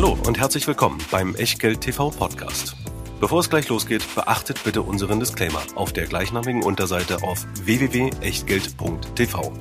Hallo 0.00 0.16
und 0.28 0.38
herzlich 0.38 0.64
willkommen 0.68 0.98
beim 1.10 1.34
Echtgeld 1.34 1.80
TV 1.80 2.10
Podcast. 2.10 2.76
Bevor 3.18 3.40
es 3.40 3.50
gleich 3.50 3.68
losgeht, 3.68 4.04
beachtet 4.14 4.62
bitte 4.62 4.82
unseren 4.82 5.18
Disclaimer 5.18 5.60
auf 5.74 5.92
der 5.92 6.06
gleichnamigen 6.06 6.62
Unterseite 6.62 7.24
auf 7.24 7.44
www.echtgeld.tv. 7.64 9.52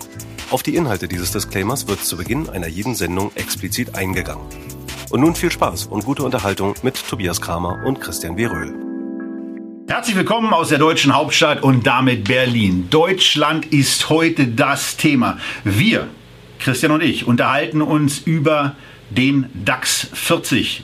Auf 0.51 0.61
die 0.61 0.75
Inhalte 0.75 1.07
dieses 1.07 1.31
Disclaimers 1.31 1.87
wird 1.87 2.05
zu 2.05 2.17
Beginn 2.17 2.49
einer 2.49 2.67
jeden 2.67 2.93
Sendung 2.93 3.31
explizit 3.33 3.95
eingegangen. 3.95 4.45
Und 5.09 5.21
nun 5.21 5.33
viel 5.33 5.49
Spaß 5.49 5.87
und 5.87 6.05
gute 6.05 6.21
Unterhaltung 6.21 6.75
mit 6.83 7.03
Tobias 7.09 7.41
Kramer 7.41 7.83
und 7.83 7.99
Christian 7.99 8.37
W. 8.37 8.45
Röhl. 8.45 8.75
Herzlich 9.87 10.15
willkommen 10.15 10.53
aus 10.53 10.69
der 10.69 10.77
deutschen 10.77 11.15
Hauptstadt 11.15 11.63
und 11.63 11.87
damit 11.87 12.25
Berlin. 12.25 12.91
Deutschland 12.91 13.65
ist 13.73 14.09
heute 14.09 14.45
das 14.45 14.97
Thema. 14.97 15.39
Wir, 15.63 16.05
Christian 16.59 16.91
und 16.91 17.01
ich, 17.01 17.25
unterhalten 17.25 17.81
uns 17.81 18.19
über 18.19 18.75
den 19.09 19.47
DAX 19.53 20.09
40 20.13 20.83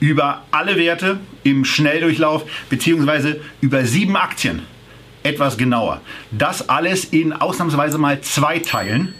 über 0.00 0.42
alle 0.50 0.76
Werte 0.76 1.18
im 1.44 1.64
Schnelldurchlauf 1.64 2.44
beziehungsweise 2.68 3.40
über 3.60 3.84
sieben 3.84 4.16
Aktien 4.16 4.62
etwas 5.22 5.56
genauer. 5.56 6.00
Das 6.30 6.68
alles 6.68 7.04
in 7.04 7.32
ausnahmsweise 7.32 7.98
mal 7.98 8.20
zwei 8.20 8.58
Teilen, 8.58 9.14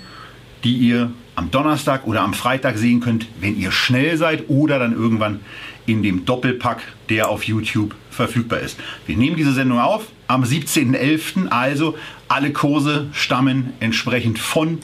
die 0.63 0.77
ihr 0.77 1.11
am 1.37 1.51
Donnerstag 1.51 2.07
oder 2.07 2.21
am 2.21 2.35
Freitag 2.35 2.77
sehen 2.77 3.01
könnt, 3.01 3.27
wenn 3.41 3.59
ihr 3.59 3.73
schnell 3.73 4.17
seid 4.17 4.49
oder 4.49 4.79
dann 4.79 4.93
irgendwann 4.93 5.41
in 5.87 6.03
dem 6.03 6.25
Doppelpack, 6.25 6.83
der 7.09 7.29
auf 7.29 7.45
YouTube 7.45 7.95
verfügbar 8.11 8.61
ist. 8.61 8.79
Wir 9.07 9.17
nehmen 9.17 9.37
diese 9.37 9.53
Sendung 9.53 9.81
auf 9.81 10.07
am 10.27 10.45
17.11. 10.45 11.49
Also 11.49 11.97
alle 12.29 12.53
Kurse 12.53 13.09
stammen 13.13 13.73
entsprechend 13.81 14.39
von 14.39 14.79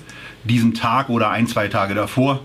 diesem 0.44 0.74
Tag 0.74 1.08
oder 1.08 1.30
ein, 1.30 1.46
zwei 1.46 1.68
Tage 1.68 1.94
davor. 1.94 2.42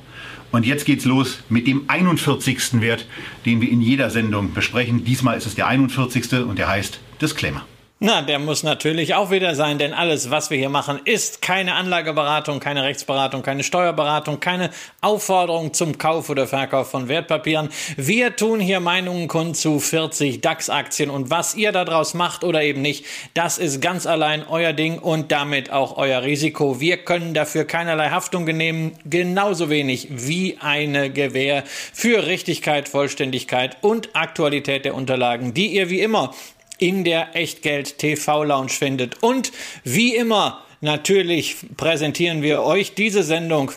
Und 0.55 0.65
jetzt 0.65 0.85
geht's 0.85 1.03
los 1.03 1.39
mit 1.49 1.67
dem 1.67 1.83
41. 1.89 2.79
Wert, 2.79 3.05
den 3.45 3.59
wir 3.59 3.69
in 3.69 3.81
jeder 3.81 4.09
Sendung 4.09 4.53
besprechen. 4.53 5.03
Diesmal 5.03 5.37
ist 5.37 5.45
es 5.45 5.55
der 5.55 5.67
41. 5.67 6.31
und 6.47 6.57
der 6.57 6.69
heißt 6.69 7.01
Disclaimer. 7.21 7.65
Na, 8.07 8.21
der 8.21 8.37
muss 8.37 8.61
natürlich 8.61 9.15
auch 9.15 9.31
wieder 9.31 9.55
sein, 9.55 9.79
denn 9.79 9.91
alles, 9.91 10.29
was 10.29 10.51
wir 10.51 10.59
hier 10.59 10.69
machen, 10.69 10.99
ist 11.05 11.41
keine 11.41 11.73
Anlageberatung, 11.73 12.59
keine 12.59 12.83
Rechtsberatung, 12.83 13.41
keine 13.41 13.63
Steuerberatung, 13.63 14.39
keine 14.39 14.69
Aufforderung 15.01 15.73
zum 15.73 15.97
Kauf 15.97 16.29
oder 16.29 16.45
Verkauf 16.45 16.91
von 16.91 17.07
Wertpapieren. 17.07 17.69
Wir 17.97 18.35
tun 18.35 18.59
hier 18.59 18.79
Meinungen 18.79 19.27
kund 19.27 19.57
zu 19.57 19.79
40 19.79 20.39
DAX-Aktien 20.41 21.09
und 21.09 21.31
was 21.31 21.55
ihr 21.55 21.71
daraus 21.71 22.13
macht 22.13 22.43
oder 22.43 22.61
eben 22.61 22.83
nicht, 22.83 23.05
das 23.33 23.57
ist 23.57 23.81
ganz 23.81 24.05
allein 24.05 24.45
euer 24.47 24.73
Ding 24.73 24.99
und 24.99 25.31
damit 25.31 25.71
auch 25.71 25.97
euer 25.97 26.21
Risiko. 26.21 26.79
Wir 26.79 26.97
können 26.97 27.33
dafür 27.33 27.65
keinerlei 27.65 28.11
Haftung 28.11 28.43
nehmen, 28.45 28.91
genauso 29.05 29.71
wenig 29.71 30.09
wie 30.11 30.59
eine 30.61 31.09
Gewähr 31.09 31.63
für 31.91 32.27
Richtigkeit, 32.27 32.87
Vollständigkeit 32.87 33.77
und 33.81 34.15
Aktualität 34.15 34.85
der 34.85 34.93
Unterlagen, 34.93 35.55
die 35.55 35.73
ihr 35.73 35.89
wie 35.89 36.01
immer 36.01 36.35
in 36.77 37.03
der 37.03 37.35
Echtgeld 37.35 37.97
TV 37.97 38.43
Lounge 38.43 38.69
findet. 38.69 39.21
Und 39.23 39.51
wie 39.83 40.15
immer, 40.15 40.63
natürlich 40.81 41.57
präsentieren 41.77 42.41
wir 42.41 42.63
euch 42.63 42.93
diese 42.93 43.23
Sendung 43.23 43.71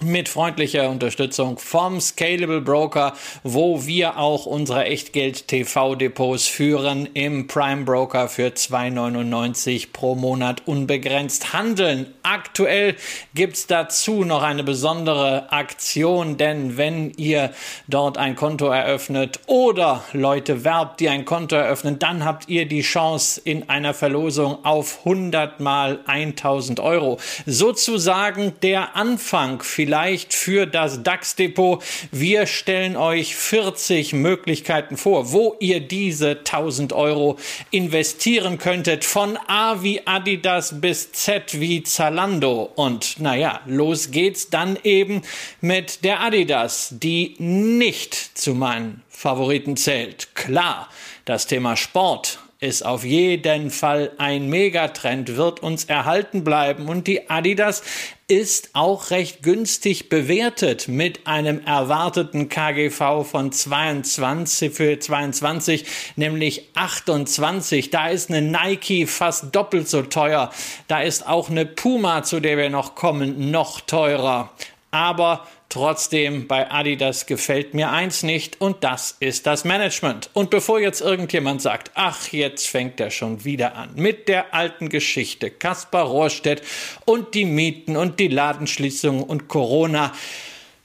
mit 0.00 0.28
freundlicher 0.28 0.88
Unterstützung 0.88 1.58
vom 1.58 2.00
Scalable 2.00 2.62
Broker, 2.62 3.12
wo 3.42 3.86
wir 3.86 4.16
auch 4.16 4.46
unsere 4.46 4.86
Echtgeld 4.86 5.48
TV 5.48 5.94
Depots 5.94 6.48
führen 6.48 7.08
im 7.12 7.46
Prime 7.46 7.84
Broker 7.84 8.28
für 8.28 8.48
2,99 8.48 9.88
pro 9.92 10.14
Monat 10.14 10.66
unbegrenzt 10.66 11.52
handeln. 11.52 12.06
Aktuell 12.22 12.96
gibt's 13.34 13.66
dazu 13.66 14.24
noch 14.24 14.42
eine 14.42 14.64
besondere 14.64 15.52
Aktion, 15.52 16.38
denn 16.38 16.78
wenn 16.78 17.12
ihr 17.16 17.52
dort 17.86 18.16
ein 18.16 18.34
Konto 18.34 18.68
eröffnet 18.68 19.40
oder 19.46 20.02
Leute 20.14 20.64
werbt, 20.64 21.00
die 21.00 21.10
ein 21.10 21.26
Konto 21.26 21.54
eröffnen, 21.54 21.98
dann 21.98 22.24
habt 22.24 22.48
ihr 22.48 22.66
die 22.66 22.82
Chance 22.82 23.40
in 23.44 23.68
einer 23.68 23.92
Verlosung 23.92 24.64
auf 24.64 25.00
100 25.00 25.60
mal 25.60 26.00
1000 26.06 26.80
Euro. 26.80 27.18
Sozusagen 27.44 28.54
der 28.62 28.96
Anfang 28.96 29.62
vielleicht 29.62 29.81
vielleicht 29.82 30.32
für 30.32 30.66
das 30.66 31.02
DAX-Depot. 31.02 31.82
Wir 32.12 32.46
stellen 32.46 32.96
euch 32.96 33.34
40 33.34 34.12
Möglichkeiten 34.12 34.96
vor, 34.96 35.32
wo 35.32 35.56
ihr 35.58 35.80
diese 35.80 36.38
1000 36.38 36.92
Euro 36.92 37.36
investieren 37.72 38.58
könntet. 38.58 39.04
Von 39.04 39.36
A 39.48 39.82
wie 39.82 40.06
Adidas 40.06 40.80
bis 40.80 41.10
Z 41.10 41.58
wie 41.58 41.82
Zalando. 41.82 42.70
Und 42.76 43.18
naja, 43.18 43.60
los 43.66 44.12
geht's 44.12 44.50
dann 44.50 44.78
eben 44.84 45.22
mit 45.60 46.04
der 46.04 46.20
Adidas, 46.20 46.90
die 46.92 47.34
nicht 47.38 48.14
zu 48.14 48.54
meinen 48.54 49.02
Favoriten 49.08 49.76
zählt. 49.76 50.36
Klar, 50.36 50.88
das 51.24 51.48
Thema 51.48 51.76
Sport 51.76 52.38
ist 52.62 52.86
auf 52.86 53.04
jeden 53.04 53.70
Fall 53.70 54.12
ein 54.18 54.48
Megatrend, 54.48 55.36
wird 55.36 55.60
uns 55.60 55.84
erhalten 55.84 56.44
bleiben 56.44 56.88
und 56.88 57.08
die 57.08 57.28
Adidas 57.28 57.82
ist 58.28 58.70
auch 58.74 59.10
recht 59.10 59.42
günstig 59.42 60.08
bewertet 60.08 60.86
mit 60.86 61.26
einem 61.26 61.60
erwarteten 61.66 62.48
KGV 62.48 63.24
von 63.24 63.50
22 63.50 64.72
für 64.72 64.98
22, 64.98 65.84
nämlich 66.14 66.68
28. 66.74 67.90
Da 67.90 68.08
ist 68.08 68.30
eine 68.30 68.42
Nike 68.42 69.06
fast 69.06 69.54
doppelt 69.54 69.88
so 69.88 70.02
teuer. 70.02 70.50
Da 70.86 71.02
ist 71.02 71.26
auch 71.26 71.50
eine 71.50 71.66
Puma, 71.66 72.22
zu 72.22 72.38
der 72.38 72.56
wir 72.56 72.70
noch 72.70 72.94
kommen, 72.94 73.50
noch 73.50 73.80
teurer. 73.80 74.52
Aber 74.92 75.46
Trotzdem 75.72 76.48
bei 76.48 76.70
Adidas 76.70 77.24
gefällt 77.24 77.72
mir 77.72 77.90
eins 77.90 78.22
nicht 78.22 78.60
und 78.60 78.84
das 78.84 79.16
ist 79.20 79.46
das 79.46 79.64
Management. 79.64 80.28
Und 80.34 80.50
bevor 80.50 80.78
jetzt 80.78 81.00
irgendjemand 81.00 81.62
sagt, 81.62 81.92
ach, 81.94 82.28
jetzt 82.28 82.68
fängt 82.68 83.00
er 83.00 83.10
schon 83.10 83.46
wieder 83.46 83.74
an 83.74 83.88
mit 83.94 84.28
der 84.28 84.52
alten 84.52 84.90
Geschichte, 84.90 85.50
Kaspar 85.50 86.04
Rohrstedt 86.04 86.60
und 87.06 87.32
die 87.32 87.46
Mieten 87.46 87.96
und 87.96 88.20
die 88.20 88.28
Ladenschließungen 88.28 89.22
und 89.22 89.48
Corona. 89.48 90.12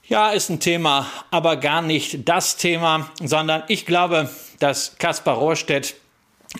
Ja, 0.07 0.29
ist 0.29 0.47
ein 0.49 0.61
Thema, 0.61 1.05
aber 1.31 1.57
gar 1.57 1.81
nicht 1.81 2.29
das 2.29 2.55
Thema, 2.55 3.11
sondern 3.21 3.63
ich 3.67 3.85
glaube, 3.85 4.29
dass 4.59 4.97
Kaspar 4.99 5.35
Rohrstedt 5.35 5.95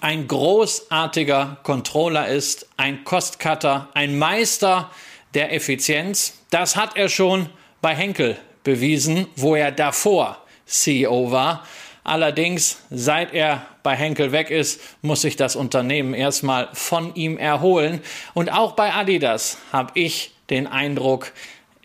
ein 0.02 0.28
großartiger 0.28 1.60
Controller 1.64 2.28
ist, 2.28 2.68
ein 2.76 3.06
Kostcutter, 3.06 3.88
ein 3.94 4.20
Meister 4.20 4.92
der 5.34 5.54
Effizienz. 5.54 6.34
Das 6.50 6.76
hat 6.76 6.98
er 6.98 7.08
schon 7.08 7.50
bei 7.88 7.96
Henkel 7.96 8.36
bewiesen, 8.66 9.28
wo 9.38 9.56
er 9.56 9.72
davor 9.72 10.40
CEO 10.66 11.32
war. 11.32 11.66
Allerdings, 12.04 12.82
seit 12.90 13.34
er 13.34 13.66
bei 13.82 13.96
Henkel 13.96 14.34
weg 14.34 14.50
ist, 14.50 14.82
muss 15.02 15.22
sich 15.22 15.38
das 15.38 15.56
Unternehmen 15.56 16.14
erstmal 16.14 16.68
von 16.74 17.16
ihm 17.16 17.38
erholen. 17.38 18.02
Und 18.34 18.52
auch 18.52 18.74
bei 18.74 18.94
Adidas 18.94 19.60
habe 19.72 19.98
ich 19.98 20.32
den 20.50 20.68
Eindruck, 20.68 21.32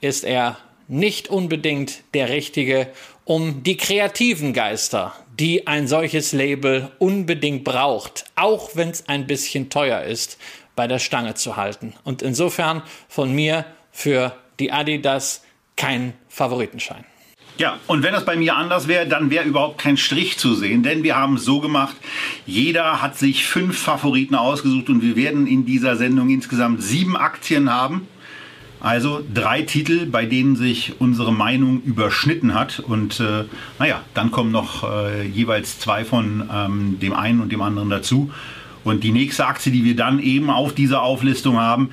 ist 0.00 0.24
er 0.24 0.58
nicht 0.88 1.28
unbedingt 1.28 2.02
der 2.14 2.30
Richtige, 2.30 2.88
um 3.24 3.62
die 3.62 3.76
kreativen 3.76 4.52
Geister, 4.54 5.14
die 5.38 5.68
ein 5.68 5.86
solches 5.86 6.32
Label 6.32 6.90
unbedingt 6.98 7.62
braucht, 7.62 8.24
auch 8.34 8.70
wenn 8.74 8.90
es 8.90 9.06
ein 9.06 9.28
bisschen 9.28 9.70
teuer 9.70 10.02
ist, 10.02 10.36
bei 10.74 10.88
der 10.88 10.98
Stange 10.98 11.34
zu 11.34 11.56
halten. 11.56 11.94
Und 12.02 12.22
insofern 12.22 12.82
von 13.06 13.32
mir 13.32 13.66
für 13.92 14.34
die 14.58 14.72
Adidas 14.72 15.42
kein 15.76 16.14
Favoritenschein. 16.28 17.04
Ja, 17.58 17.78
und 17.86 18.02
wenn 18.02 18.12
das 18.12 18.24
bei 18.24 18.36
mir 18.36 18.56
anders 18.56 18.88
wäre, 18.88 19.06
dann 19.06 19.30
wäre 19.30 19.44
überhaupt 19.44 19.78
kein 19.78 19.96
Strich 19.96 20.38
zu 20.38 20.54
sehen, 20.54 20.82
denn 20.82 21.02
wir 21.02 21.16
haben 21.16 21.36
so 21.36 21.60
gemacht, 21.60 21.94
jeder 22.46 23.02
hat 23.02 23.18
sich 23.18 23.44
fünf 23.44 23.78
Favoriten 23.78 24.34
ausgesucht 24.34 24.88
und 24.88 25.02
wir 25.02 25.16
werden 25.16 25.46
in 25.46 25.66
dieser 25.66 25.96
Sendung 25.96 26.30
insgesamt 26.30 26.82
sieben 26.82 27.16
Aktien 27.16 27.70
haben. 27.70 28.08
Also 28.80 29.22
drei 29.32 29.62
Titel, 29.62 30.06
bei 30.06 30.26
denen 30.26 30.56
sich 30.56 30.94
unsere 30.98 31.32
Meinung 31.32 31.82
überschnitten 31.82 32.52
hat. 32.52 32.80
Und 32.80 33.20
äh, 33.20 33.44
naja, 33.78 34.00
dann 34.12 34.32
kommen 34.32 34.50
noch 34.50 34.82
äh, 34.82 35.24
jeweils 35.24 35.78
zwei 35.78 36.04
von 36.04 36.50
ähm, 36.52 36.98
dem 36.98 37.12
einen 37.12 37.40
und 37.40 37.52
dem 37.52 37.62
anderen 37.62 37.90
dazu. 37.90 38.32
Und 38.82 39.04
die 39.04 39.12
nächste 39.12 39.46
Aktie, 39.46 39.70
die 39.70 39.84
wir 39.84 39.94
dann 39.94 40.18
eben 40.18 40.50
auf 40.50 40.74
dieser 40.74 41.02
Auflistung 41.02 41.60
haben, 41.60 41.90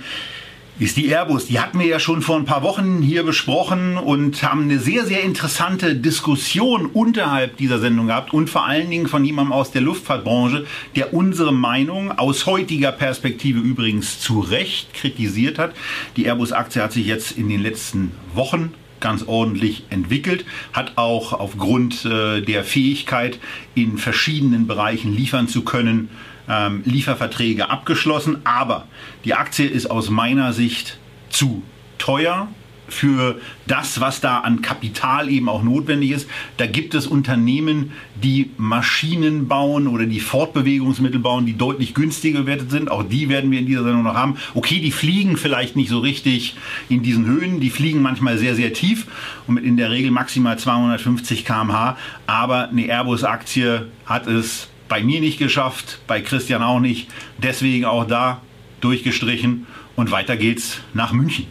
ist 0.79 0.95
die 0.95 1.09
Airbus. 1.09 1.47
Die 1.47 1.59
hatten 1.59 1.77
wir 1.77 1.87
ja 1.87 1.99
schon 1.99 2.21
vor 2.21 2.37
ein 2.37 2.45
paar 2.45 2.63
Wochen 2.63 3.01
hier 3.01 3.23
besprochen 3.23 3.97
und 3.97 4.41
haben 4.43 4.63
eine 4.63 4.79
sehr, 4.79 5.05
sehr 5.05 5.23
interessante 5.23 5.95
Diskussion 5.95 6.85
unterhalb 6.85 7.57
dieser 7.57 7.79
Sendung 7.79 8.07
gehabt 8.07 8.33
und 8.33 8.49
vor 8.49 8.65
allen 8.65 8.89
Dingen 8.89 9.07
von 9.07 9.25
jemandem 9.25 9.51
aus 9.51 9.71
der 9.71 9.81
Luftfahrtbranche, 9.81 10.65
der 10.95 11.13
unsere 11.13 11.51
Meinung 11.51 12.17
aus 12.17 12.45
heutiger 12.45 12.93
Perspektive 12.93 13.59
übrigens 13.59 14.21
zu 14.21 14.39
Recht 14.39 14.93
kritisiert 14.93 15.59
hat. 15.59 15.73
Die 16.15 16.25
Airbus-Aktie 16.25 16.81
hat 16.81 16.93
sich 16.93 17.05
jetzt 17.05 17.37
in 17.37 17.49
den 17.49 17.61
letzten 17.61 18.13
Wochen 18.33 18.73
ganz 19.01 19.23
ordentlich 19.23 19.83
entwickelt, 19.89 20.45
hat 20.73 20.93
auch 20.97 21.33
aufgrund 21.33 22.05
äh, 22.05 22.41
der 22.41 22.63
Fähigkeit, 22.63 23.39
in 23.75 23.97
verschiedenen 23.97 24.67
Bereichen 24.67 25.15
liefern 25.15 25.47
zu 25.47 25.63
können, 25.63 26.09
ähm, 26.50 26.81
Lieferverträge 26.86 27.69
abgeschlossen. 27.69 28.42
Aber 28.44 28.88
die 29.24 29.36
Aktie 29.36 29.68
ist 29.68 29.90
aus 29.90 30.10
meiner 30.10 30.51
Sicht 30.54 30.98
zu 31.30 31.63
teuer 31.98 32.48
für 32.90 33.40
das, 33.68 34.01
was 34.01 34.22
da 34.22 34.40
an 34.40 34.62
Kapital 34.62 35.30
eben 35.30 35.48
auch 35.48 35.63
notwendig 35.63 36.12
ist. 36.12 36.30
Da 36.57 36.66
gibt 36.66 36.94
es 36.94 37.07
Unternehmen, 37.07 37.92
die 38.16 38.51
Maschinen 38.57 39.48
bauen 39.48 39.88
oder 39.88 40.06
die 40.06 40.19
Fortbewegungsmittel 40.19 41.19
bauen, 41.19 41.46
die 41.46 41.57
deutlich 41.57 41.94
günstiger 41.94 42.42
bewertet 42.42 42.72
sind. 42.72 42.92
Auch 42.92 43.04
die 43.04 43.30
werden 43.30 43.51
wir 43.51 43.60
in 43.60 43.66
dieser 43.66 43.84
Sendung 43.84 44.04
noch 44.04 44.16
haben. 44.16 44.38
Okay, 44.56 44.80
die 44.80 44.92
fliegen 44.92 45.38
vielleicht 45.38 45.75
nicht 45.75 45.90
so 45.90 46.00
richtig 46.00 46.56
in 46.90 47.04
diesen 47.04 47.25
Höhen. 47.25 47.60
Die 47.60 47.69
fliegen 47.69 48.01
manchmal 48.01 48.38
sehr, 48.38 48.56
sehr 48.56 48.74
tief 48.74 49.07
und 49.48 49.56
mit 49.56 49.63
in 49.63 49.78
der 49.78 49.92
Regel 49.92 50.12
maximal 50.12 50.57
250 50.57 51.46
km/h. 51.46 51.98
Aber 52.28 52.69
eine 52.69 52.86
Airbus-Aktie 52.86 53.88
hat 54.06 54.28
es 54.28 54.69
bei 54.89 55.01
mir 55.01 55.21
nicht 55.21 55.39
geschafft, 55.39 56.00
bei 56.07 56.19
Christian 56.19 56.62
auch 56.62 56.80
nicht. 56.80 57.07
Deswegen 57.38 57.86
auch 57.86 58.06
da 58.06 58.41
durchgestrichen 58.81 59.68
und 59.95 60.12
weiter 60.12 60.36
geht's 60.36 60.81
nach 60.94 61.13
München. 61.13 61.47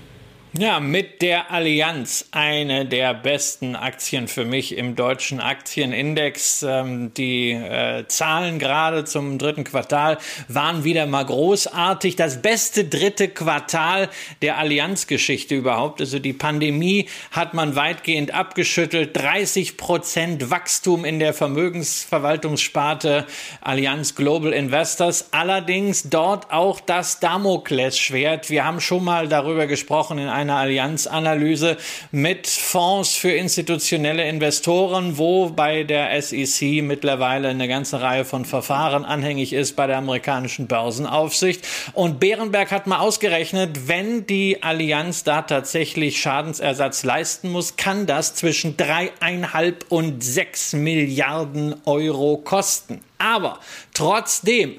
Ja, 0.55 0.81
mit 0.81 1.21
der 1.21 1.51
Allianz 1.51 2.31
eine 2.33 2.87
der 2.87 3.13
besten 3.13 3.77
Aktien 3.77 4.29
für 4.29 4.47
mich 4.47 4.79
im 4.79 4.97
deutschen 4.97 5.41
Aktienindex. 5.41 6.65
Ähm, 6.67 7.13
die 7.13 7.53
äh, 7.53 8.07
Zahlen 8.09 8.59
gerade 8.59 9.05
zum 9.05 9.37
dritten 9.37 9.65
Quartal 9.65 10.17
waren 10.49 10.85
wieder 10.85 11.05
mal 11.05 11.27
großartig. 11.27 12.17
Das 12.17 12.41
beste 12.41 12.85
dritte 12.87 13.29
Quartal 13.29 14.09
der 14.41 14.57
Allianz-Geschichte 14.57 15.55
überhaupt. 15.55 16.01
Also 16.01 16.19
die 16.19 16.33
Pandemie 16.33 17.11
hat 17.31 17.53
man 17.53 17.77
weitgehend 17.77 18.33
abgeschüttelt. 18.33 19.15
30 19.15 19.77
Prozent 19.77 20.51
Wachstum 20.51 21.05
in 21.05 21.19
der 21.19 21.35
Vermögensverwaltungssparte 21.35 23.27
Allianz 23.61 24.15
Global 24.15 24.55
Investors. 24.55 25.29
Allerdings 25.33 26.05
dort 26.05 26.51
auch 26.51 26.81
das 26.81 27.21
Damoklesschwert. 27.21 28.49
Wir 28.49 28.65
haben 28.65 28.81
schon 28.81 29.05
mal 29.05 29.29
darüber 29.29 29.67
gesprochen 29.67 30.17
in 30.17 30.38
einer 30.39 30.57
Allianzanalyse 30.57 31.77
mit 32.13 32.47
Fonds 32.47 33.17
für 33.17 33.33
institutionelle 33.33 34.29
Investoren, 34.29 35.19
wo 35.19 35.51
bei 35.51 35.83
der 35.83 36.21
SEC 36.23 36.83
mittlerweile 36.83 37.49
eine 37.49 37.69
ganze 37.69 38.01
Reihe 38.01 38.25
von 38.25 38.45
Verfahren 38.45 39.05
anhängig 39.05 39.53
ist 39.53 39.75
bei 39.75 39.87
der 39.87 39.99
amerikanischen 39.99 40.69
Börsenaufsicht. 40.69 41.67
Und 41.93 42.21
Bärenberg 42.21 42.71
hat 42.71 42.87
mal 42.87 43.01
ausgerechnet, 43.01 43.89
wenn 43.89 44.27
die 44.27 44.63
Allianz 44.63 45.25
da 45.25 45.43
tatsächlich 45.43 46.21
Schadensersatz 46.21 47.05
leisten 47.05 47.51
muss, 47.51 47.77
kann 47.77 48.07
das 48.07 48.35
zwischen 48.35 48.77
dreieinhalb 48.77 49.87
und 49.89 50.23
sechs 50.23 50.73
Milliarden 50.73 51.75
Euro 51.85 52.37
kosten. 52.37 53.01
Aber 53.19 53.59
trotzdem 53.93 54.77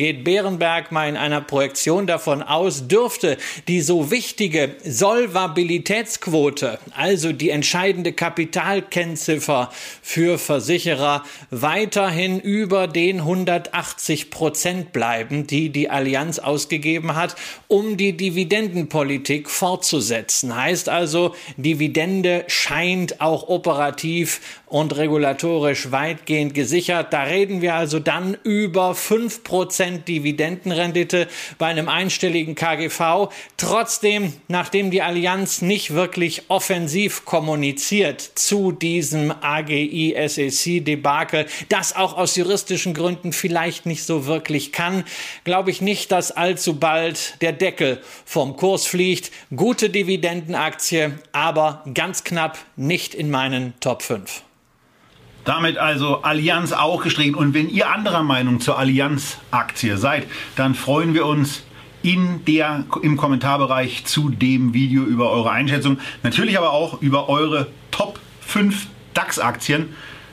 geht 0.00 0.24
Bärenberg 0.24 0.92
mal 0.92 1.10
in 1.10 1.18
einer 1.18 1.42
Projektion 1.42 2.06
davon 2.06 2.42
aus, 2.42 2.88
dürfte 2.88 3.36
die 3.68 3.82
so 3.82 4.10
wichtige 4.10 4.76
Solvabilitätsquote, 4.82 6.78
also 6.96 7.34
die 7.34 7.50
entscheidende 7.50 8.14
Kapitalkennziffer 8.14 9.70
für 10.00 10.38
Versicherer, 10.38 11.22
weiterhin 11.50 12.40
über 12.40 12.86
den 12.86 13.18
180 13.18 14.30
Prozent 14.30 14.94
bleiben, 14.94 15.46
die 15.46 15.68
die 15.68 15.90
Allianz 15.90 16.38
ausgegeben 16.38 17.14
hat, 17.14 17.36
um 17.68 17.98
die 17.98 18.16
Dividendenpolitik 18.16 19.50
fortzusetzen. 19.50 20.56
Heißt 20.56 20.88
also, 20.88 21.34
Dividende 21.58 22.46
scheint 22.46 23.20
auch 23.20 23.50
operativ 23.50 24.40
und 24.64 24.96
regulatorisch 24.96 25.90
weitgehend 25.90 26.54
gesichert. 26.54 27.12
Da 27.12 27.24
reden 27.24 27.60
wir 27.60 27.74
also 27.74 27.98
dann 27.98 28.38
über 28.44 28.92
5% 28.92 29.89
Dividendenrendite 29.98 31.28
bei 31.58 31.66
einem 31.66 31.88
einstelligen 31.88 32.54
KGV. 32.54 33.28
Trotzdem, 33.56 34.32
nachdem 34.48 34.90
die 34.90 35.02
Allianz 35.02 35.62
nicht 35.62 35.94
wirklich 35.94 36.44
offensiv 36.48 37.24
kommuniziert 37.24 38.20
zu 38.20 38.72
diesem 38.72 39.32
AGI 39.40 40.16
SEC 40.26 40.84
Debakel, 40.84 41.46
das 41.68 41.94
auch 41.94 42.16
aus 42.16 42.36
juristischen 42.36 42.94
Gründen 42.94 43.32
vielleicht 43.32 43.86
nicht 43.86 44.04
so 44.04 44.26
wirklich 44.26 44.72
kann, 44.72 45.04
glaube 45.44 45.70
ich 45.70 45.80
nicht, 45.80 46.12
dass 46.12 46.32
allzu 46.32 46.78
bald 46.78 47.40
der 47.40 47.52
Deckel 47.52 48.00
vom 48.24 48.56
Kurs 48.56 48.86
fliegt. 48.86 49.30
Gute 49.54 49.90
Dividendenaktie, 49.90 51.18
aber 51.32 51.84
ganz 51.94 52.24
knapp 52.24 52.58
nicht 52.76 53.14
in 53.14 53.30
meinen 53.30 53.74
Top 53.80 54.02
5. 54.02 54.42
Damit 55.44 55.78
also 55.78 56.22
Allianz 56.22 56.72
auch 56.72 57.02
gestrichen. 57.02 57.34
Und 57.34 57.54
wenn 57.54 57.68
ihr 57.68 57.90
anderer 57.90 58.22
Meinung 58.22 58.60
zur 58.60 58.78
Allianz-Aktie 58.78 59.96
seid, 59.96 60.26
dann 60.56 60.74
freuen 60.74 61.14
wir 61.14 61.26
uns 61.26 61.62
in 62.02 62.44
der, 62.46 62.84
im 63.02 63.16
Kommentarbereich 63.16 64.04
zu 64.06 64.30
dem 64.30 64.74
Video 64.74 65.02
über 65.02 65.30
eure 65.30 65.50
Einschätzung. 65.50 65.98
Natürlich 66.22 66.56
aber 66.58 66.72
auch 66.72 67.00
über 67.02 67.28
eure 67.28 67.68
Top 67.90 68.18
5 68.40 68.86
DAX-Aktien 69.14 69.88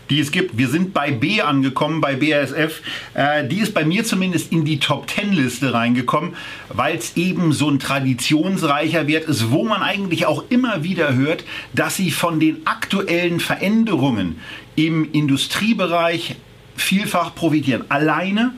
die 0.09 0.19
es 0.19 0.31
gibt. 0.31 0.57
Wir 0.57 0.67
sind 0.67 0.93
bei 0.93 1.11
B 1.11 1.41
angekommen, 1.41 2.01
bei 2.01 2.15
BASF. 2.15 2.81
Äh, 3.13 3.47
die 3.47 3.59
ist 3.59 3.73
bei 3.73 3.85
mir 3.85 4.03
zumindest 4.03 4.51
in 4.51 4.65
die 4.65 4.79
Top 4.79 5.09
10 5.09 5.33
Liste 5.33 5.73
reingekommen, 5.73 6.35
weil 6.69 6.97
es 6.97 7.17
eben 7.17 7.51
so 7.51 7.69
ein 7.69 7.79
traditionsreicher 7.79 9.07
Wert 9.07 9.25
ist, 9.25 9.51
wo 9.51 9.63
man 9.63 9.81
eigentlich 9.81 10.25
auch 10.25 10.45
immer 10.49 10.83
wieder 10.83 11.15
hört, 11.15 11.43
dass 11.73 11.97
sie 11.97 12.11
von 12.11 12.39
den 12.39 12.65
aktuellen 12.65 13.39
Veränderungen 13.39 14.39
im 14.77 15.11
Industriebereich 15.11 16.35
vielfach 16.77 17.35
profitieren. 17.35 17.83
Alleine, 17.89 18.53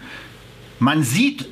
man 0.78 1.02
sieht 1.02 1.48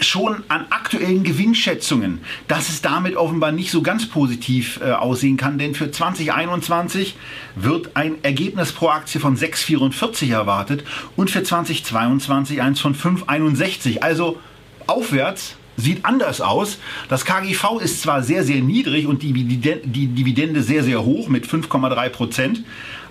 schon 0.00 0.42
an 0.48 0.66
aktuellen 0.68 1.22
Gewinnschätzungen, 1.22 2.20
dass 2.48 2.68
es 2.68 2.82
damit 2.82 3.16
offenbar 3.16 3.52
nicht 3.52 3.70
so 3.70 3.80
ganz 3.80 4.06
positiv 4.06 4.80
äh, 4.82 4.90
aussehen 4.90 5.38
kann, 5.38 5.56
denn 5.56 5.74
für 5.74 5.90
2021 5.90 7.16
wird 7.54 7.96
ein 7.96 8.16
Ergebnis 8.22 8.72
pro 8.72 8.88
Aktie 8.88 9.20
von 9.20 9.38
6,44 9.38 10.32
erwartet 10.32 10.84
und 11.14 11.30
für 11.30 11.42
2022 11.42 12.60
eins 12.60 12.80
von 12.80 12.94
5,61. 12.94 14.00
Also 14.00 14.38
aufwärts 14.86 15.56
sieht 15.78 16.04
anders 16.04 16.40
aus. 16.40 16.78
Das 17.08 17.24
KGV 17.24 17.80
ist 17.80 18.02
zwar 18.02 18.22
sehr, 18.22 18.44
sehr 18.44 18.62
niedrig 18.62 19.06
und 19.06 19.22
die 19.22 19.32
Dividende 19.32 20.62
sehr, 20.62 20.82
sehr 20.82 21.04
hoch 21.04 21.28
mit 21.28 21.46
5,3 21.46 22.08
Prozent, 22.10 22.64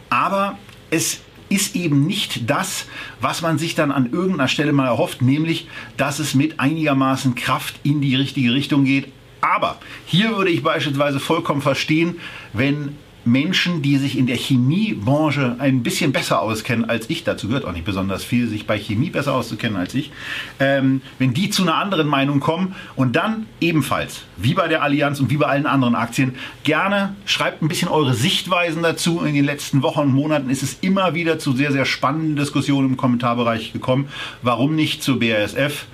aber 0.10 0.58
es 0.90 1.22
ist 1.50 1.76
eben 1.76 2.08
nicht 2.08 2.50
das, 2.50 2.86
was 3.22 3.42
man 3.42 3.58
sich 3.58 3.76
dann 3.76 3.92
an 3.92 4.12
irgendeiner 4.12 4.48
Stelle 4.48 4.74
mal 4.74 4.88
erhofft, 4.88 5.22
nämlich, 5.22 5.68
dass 5.98 6.20
es 6.20 6.34
mit 6.34 6.60
einigermaßen 6.60 7.36
Kraft 7.36 7.76
in 7.84 8.02
die 8.02 8.16
richtige 8.16 8.54
Richtung 8.54 8.84
geht. 8.86 9.12
Aber 9.42 9.78
hier 10.06 10.36
würde 10.36 10.50
ich 10.50 10.64
beispielsweise 10.64 11.20
vollkommen 11.20 11.62
verstehen, 11.62 12.20
wenn 12.54 12.98
Menschen, 13.26 13.82
die 13.82 13.98
sich 13.98 14.18
in 14.18 14.28
der 14.28 14.38
Chemiebranche 14.38 15.56
ein 15.58 15.82
bisschen 15.82 16.12
besser 16.12 16.42
auskennen 16.42 16.88
als 16.88 17.10
ich, 17.10 17.24
dazu 17.24 17.48
gehört 17.48 17.66
auch 17.66 17.72
nicht 17.72 17.86
besonders 17.86 18.24
viel, 18.24 18.48
sich 18.48 18.68
bei 18.68 18.78
Chemie 18.78 19.10
besser 19.10 19.34
auszukennen 19.34 19.78
als 19.78 19.96
ich, 19.96 20.12
ähm, 20.60 21.02
wenn 21.18 21.34
die 21.34 21.50
zu 21.50 21.64
einer 21.64 21.76
anderen 21.76 22.08
Meinung 22.08 22.40
kommen 22.40 22.76
und 22.96 23.16
dann 23.16 23.48
ebenfalls, 23.60 24.22
wie 24.38 24.54
bei 24.54 24.68
der 24.68 24.84
Allianz 24.84 25.20
und 25.20 25.32
wie 25.32 25.38
bei 25.38 25.48
allen 25.48 25.66
anderen 25.66 25.96
Aktien, 25.96 26.36
gerne 26.64 27.16
schreibt 27.26 27.64
ein 27.64 27.68
bisschen 27.68 27.88
eure 27.88 28.14
Sichtweisen 28.14 28.84
dazu. 28.84 29.22
In 29.22 29.34
den 29.34 29.46
letzten 29.46 29.82
Wochen 29.82 30.02
und 30.02 30.14
Monaten 30.14 30.50
ist 30.52 30.62
es 30.62 30.78
immer 30.82 31.16
wieder 31.16 31.40
zu 31.40 31.54
sehr, 31.54 31.72
sehr 31.72 31.86
spannenden 31.86 32.36
Diskussionen 32.36 32.92
im 32.92 32.98
Kommentarbereich 32.98 33.74
gekommen. 33.74 34.08
Warum 34.44 34.76
nicht 34.76 35.02
zur 35.02 35.20
BASF, 35.20 35.88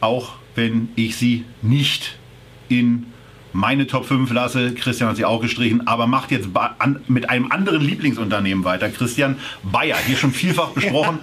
auch 0.00 0.32
wenn 0.54 0.88
ich 0.96 1.16
sie 1.16 1.44
nicht 1.62 2.16
in 2.68 3.06
meine 3.52 3.86
Top 3.86 4.04
5 4.04 4.30
lasse. 4.32 4.74
Christian 4.74 5.08
hat 5.10 5.16
sie 5.16 5.24
auch 5.24 5.40
gestrichen, 5.40 5.86
aber 5.86 6.06
macht 6.06 6.30
jetzt 6.30 6.48
mit 7.08 7.28
einem 7.28 7.50
anderen 7.50 7.80
Lieblingsunternehmen 7.80 8.64
weiter. 8.64 8.88
Christian 8.88 9.36
Bayer, 9.62 9.96
hier 10.06 10.16
schon 10.16 10.32
vielfach 10.32 10.68
besprochen 10.74 11.18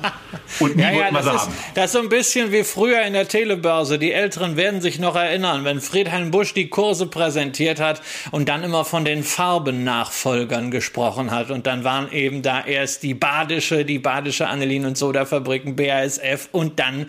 und 0.60 0.76
nie 0.76 0.84
ja, 0.84 0.94
wollten 0.94 1.16
ja, 1.16 1.26
wir 1.26 1.34
haben. 1.34 1.54
Das 1.74 1.86
ist 1.86 1.92
so 1.94 2.00
ein 2.00 2.10
bisschen 2.10 2.52
wie 2.52 2.64
früher 2.64 3.02
in 3.02 3.14
der 3.14 3.28
Telebörse. 3.28 4.00
Die 4.00 4.12
Älteren 4.12 4.56
werden 4.56 4.82
sich 4.82 5.00
noch 5.00 5.16
erinnern, 5.16 5.64
wenn 5.64 5.82
Friedhelm 5.82 6.32
Busch 6.32 6.54
die 6.54 6.70
Kurse 6.70 7.08
präsentiert 7.08 7.80
hat 7.80 8.02
und 8.32 8.50
dann 8.50 8.64
immer 8.64 8.86
von 8.86 9.06
den 9.06 9.24
Farbennachfolgern 9.24 10.72
gesprochen 10.72 11.32
hat. 11.32 11.52
Und 11.52 11.68
dann 11.68 11.84
waren 11.84 12.12
eben 12.12 12.42
da 12.42 12.66
erst 12.66 13.04
die 13.04 13.14
Badische, 13.14 13.86
die 13.86 14.00
Badische 14.00 14.48
Anilin 14.48 14.86
und 14.86 14.98
Sodafabriken, 14.98 15.76
BASF 15.76 16.50
und 16.52 16.80
dann 16.80 17.08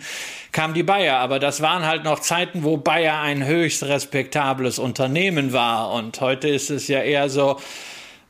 kam 0.51 0.73
die 0.73 0.83
Bayer. 0.83 1.17
Aber 1.17 1.39
das 1.39 1.61
waren 1.61 1.85
halt 1.85 2.03
noch 2.03 2.19
Zeiten, 2.19 2.63
wo 2.63 2.77
Bayer 2.77 3.19
ein 3.19 3.45
höchst 3.45 3.83
respektables 3.83 4.79
Unternehmen 4.79 5.53
war. 5.53 5.91
Und 5.91 6.19
heute 6.21 6.47
ist 6.47 6.69
es 6.69 6.87
ja 6.87 7.01
eher 7.01 7.29
so 7.29 7.59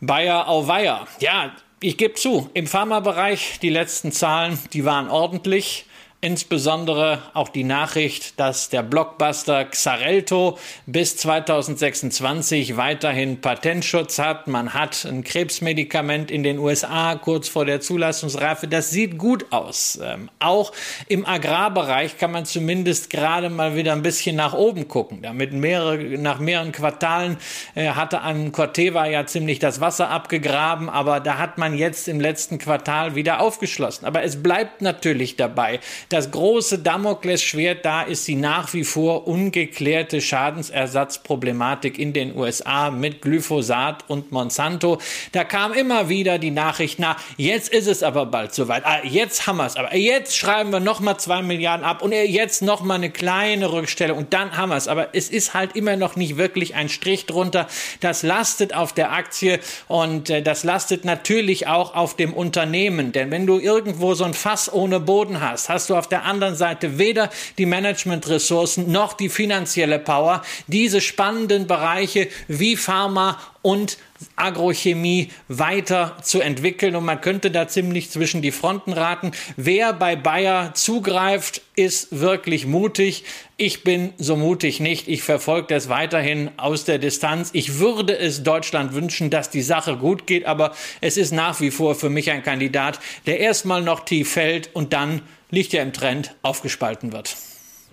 Bayer 0.02 0.48
auf 0.48 0.68
Weiher. 0.68 1.08
Ja, 1.20 1.52
ich 1.82 1.98
gebe 1.98 2.16
zu, 2.16 2.50
im 2.54 2.68
Pharmabereich, 2.68 3.60
die 3.62 3.70
letzten 3.70 4.12
Zahlen, 4.12 4.60
die 4.74 4.86
waren 4.86 5.10
ordentlich. 5.10 5.86
Insbesondere 6.22 7.20
auch 7.34 7.48
die 7.48 7.64
Nachricht, 7.64 8.42
dass 8.42 8.68
der 8.68 8.84
Blockbuster 8.84 9.64
Xarelto 9.64 10.58
bis 10.86 11.16
2026 11.16 12.76
weiterhin 12.76 13.40
Patentschutz 13.40 14.20
hat. 14.20 14.46
Man 14.48 14.74
hat 14.74 15.06
ein 15.06 15.24
Krebsmedikament 15.24 16.30
in 16.30 16.44
den 16.44 16.60
USA 16.60 17.16
kurz 17.16 17.48
vor 17.48 17.64
der 17.64 17.80
Zulassungsreife. 17.80 18.68
Das 18.68 18.90
sieht 18.90 19.18
gut 19.18 19.46
aus. 19.54 19.98
Ähm, 20.04 20.30
auch 20.40 20.74
im 21.08 21.26
Agrarbereich 21.26 22.18
kann 22.18 22.34
man 22.34 22.44
zumindest 22.44 23.10
gerade 23.10 23.50
mal 23.50 23.78
wieder 23.78 23.94
ein 23.94 24.02
bisschen 24.02 24.36
nach 24.36 24.54
oben 24.54 24.90
gucken. 24.90 25.22
Damit 25.22 25.54
mehrere, 25.54 26.00
nach 26.00 26.40
mehreren 26.40 26.74
Quartalen 26.74 27.38
äh, 27.76 27.92
hatte 27.92 28.20
an 28.20 28.52
Corteva 28.52 29.06
ja 29.06 29.26
ziemlich 29.26 29.60
das 29.60 29.80
Wasser 29.80 30.10
abgegraben, 30.10 30.90
aber 30.90 31.22
da 31.22 31.38
hat 31.38 31.58
man 31.58 31.78
jetzt 31.78 32.10
im 32.10 32.20
letzten 32.20 32.58
Quartal 32.58 33.16
wieder 33.16 33.40
aufgeschlossen. 33.40 34.04
Aber 34.04 34.22
es 34.24 34.44
bleibt 34.44 34.82
natürlich 34.82 35.38
dabei 35.38 35.80
das 36.10 36.32
große 36.32 36.80
Damoklesschwert 36.80 37.86
da 37.86 38.02
ist 38.02 38.28
die 38.28 38.36
nach 38.36 38.74
wie 38.74 38.84
vor 38.84 39.28
ungeklärte 39.28 40.22
Schadensersatzproblematik 40.22 42.00
in 42.00 42.14
den 42.14 42.36
USA 42.36 42.90
mit 42.90 43.22
Glyphosat 43.22 44.06
und 44.08 44.32
Monsanto. 44.32 44.98
Da 45.34 45.44
kam 45.44 45.72
immer 45.72 46.10
wieder 46.10 46.40
die 46.40 46.50
Nachricht, 46.50 46.98
na, 46.98 47.16
jetzt 47.38 47.72
ist 47.72 47.86
es 47.88 48.02
aber 48.02 48.26
bald 48.26 48.56
soweit. 48.56 48.86
Ah, 48.86 49.04
jetzt 49.04 49.46
haben 49.46 49.58
wir 49.58 49.68
es 49.68 49.76
aber. 49.76 49.96
Jetzt 49.96 50.36
schreiben 50.36 50.72
wir 50.72 50.80
nochmal 50.80 51.20
zwei 51.20 51.44
Milliarden 51.44 51.86
ab 51.86 52.02
und 52.02 52.12
jetzt 52.12 52.64
nochmal 52.64 52.98
eine 52.98 53.12
kleine 53.12 53.72
Rückstellung 53.72 54.18
und 54.18 54.34
dann 54.34 54.58
haben 54.58 54.70
wir 54.70 54.78
es. 54.78 54.88
Aber 54.88 55.10
es 55.14 55.30
ist 55.30 55.54
halt 55.54 55.76
immer 55.76 55.96
noch 55.96 56.16
nicht 56.16 56.38
wirklich 56.38 56.74
ein 56.74 56.90
Strich 56.90 57.28
drunter. 57.28 57.68
Das 58.00 58.24
lastet 58.24 58.74
auf 58.74 58.94
der 58.94 59.12
Aktie 59.12 59.60
und 59.88 60.32
äh, 60.32 60.42
das 60.42 60.64
lastet 60.64 61.06
natürlich 61.06 61.68
auch 61.68 61.94
auf 61.94 62.16
dem 62.16 62.34
Unternehmen. 62.34 63.12
Denn 63.12 63.30
wenn 63.30 63.46
du 63.46 63.60
irgendwo 63.60 64.16
so 64.16 64.24
ein 64.24 64.34
Fass 64.34 64.74
ohne 64.74 65.00
Boden 65.00 65.40
hast, 65.40 65.70
hast 65.70 65.92
du 65.92 65.99
auf 66.00 66.10
der 66.10 66.24
anderen 66.24 66.56
Seite 66.56 66.98
weder 66.98 67.30
die 67.58 67.68
Managementressourcen 67.68 68.92
noch 68.92 69.14
die 69.14 69.30
finanzielle 69.30 70.00
Power, 70.00 70.42
diese 70.68 71.02
spannenden 71.02 71.68
Bereiche 71.68 72.30
wie 72.48 72.76
Pharma 72.76 73.38
und 73.62 73.98
Agrochemie 74.36 75.30
weiter 75.48 76.18
zu 76.24 76.42
entwickeln. 76.42 76.96
Und 76.96 77.06
man 77.06 77.22
könnte 77.22 77.52
da 77.52 77.68
ziemlich 77.68 78.10
zwischen 78.10 78.42
die 78.42 78.52
Fronten 78.52 78.94
raten. 78.94 79.32
Wer 79.58 79.94
bei 79.94 80.16
Bayer 80.16 80.74
zugreift, 80.74 81.62
ist 81.76 82.20
wirklich 82.20 82.66
mutig. 82.66 83.24
Ich 83.58 83.84
bin 83.84 84.14
so 84.18 84.36
mutig 84.36 84.80
nicht. 84.80 85.08
Ich 85.08 85.24
verfolge 85.24 85.68
das 85.74 85.90
weiterhin 85.90 86.52
aus 86.58 86.86
der 86.86 87.00
Distanz. 87.00 87.50
Ich 87.54 87.80
würde 87.80 88.18
es 88.18 88.44
Deutschland 88.44 88.94
wünschen, 88.94 89.30
dass 89.30 89.50
die 89.50 89.62
Sache 89.62 89.98
gut 89.98 90.28
geht, 90.28 90.46
aber 90.46 90.74
es 91.02 91.18
ist 91.18 91.32
nach 91.32 91.60
wie 91.60 91.72
vor 91.72 91.96
für 91.96 92.10
mich 92.10 92.32
ein 92.32 92.44
Kandidat, 92.44 93.00
der 93.26 93.40
erstmal 93.40 93.82
noch 93.82 94.02
tief 94.02 94.32
fällt 94.32 94.70
und 94.74 94.94
dann 94.94 95.22
liegt 95.50 95.74
ja 95.74 95.82
im 95.82 95.94
Trend, 95.94 96.36
aufgespalten 96.42 97.12
wird. 97.12 97.36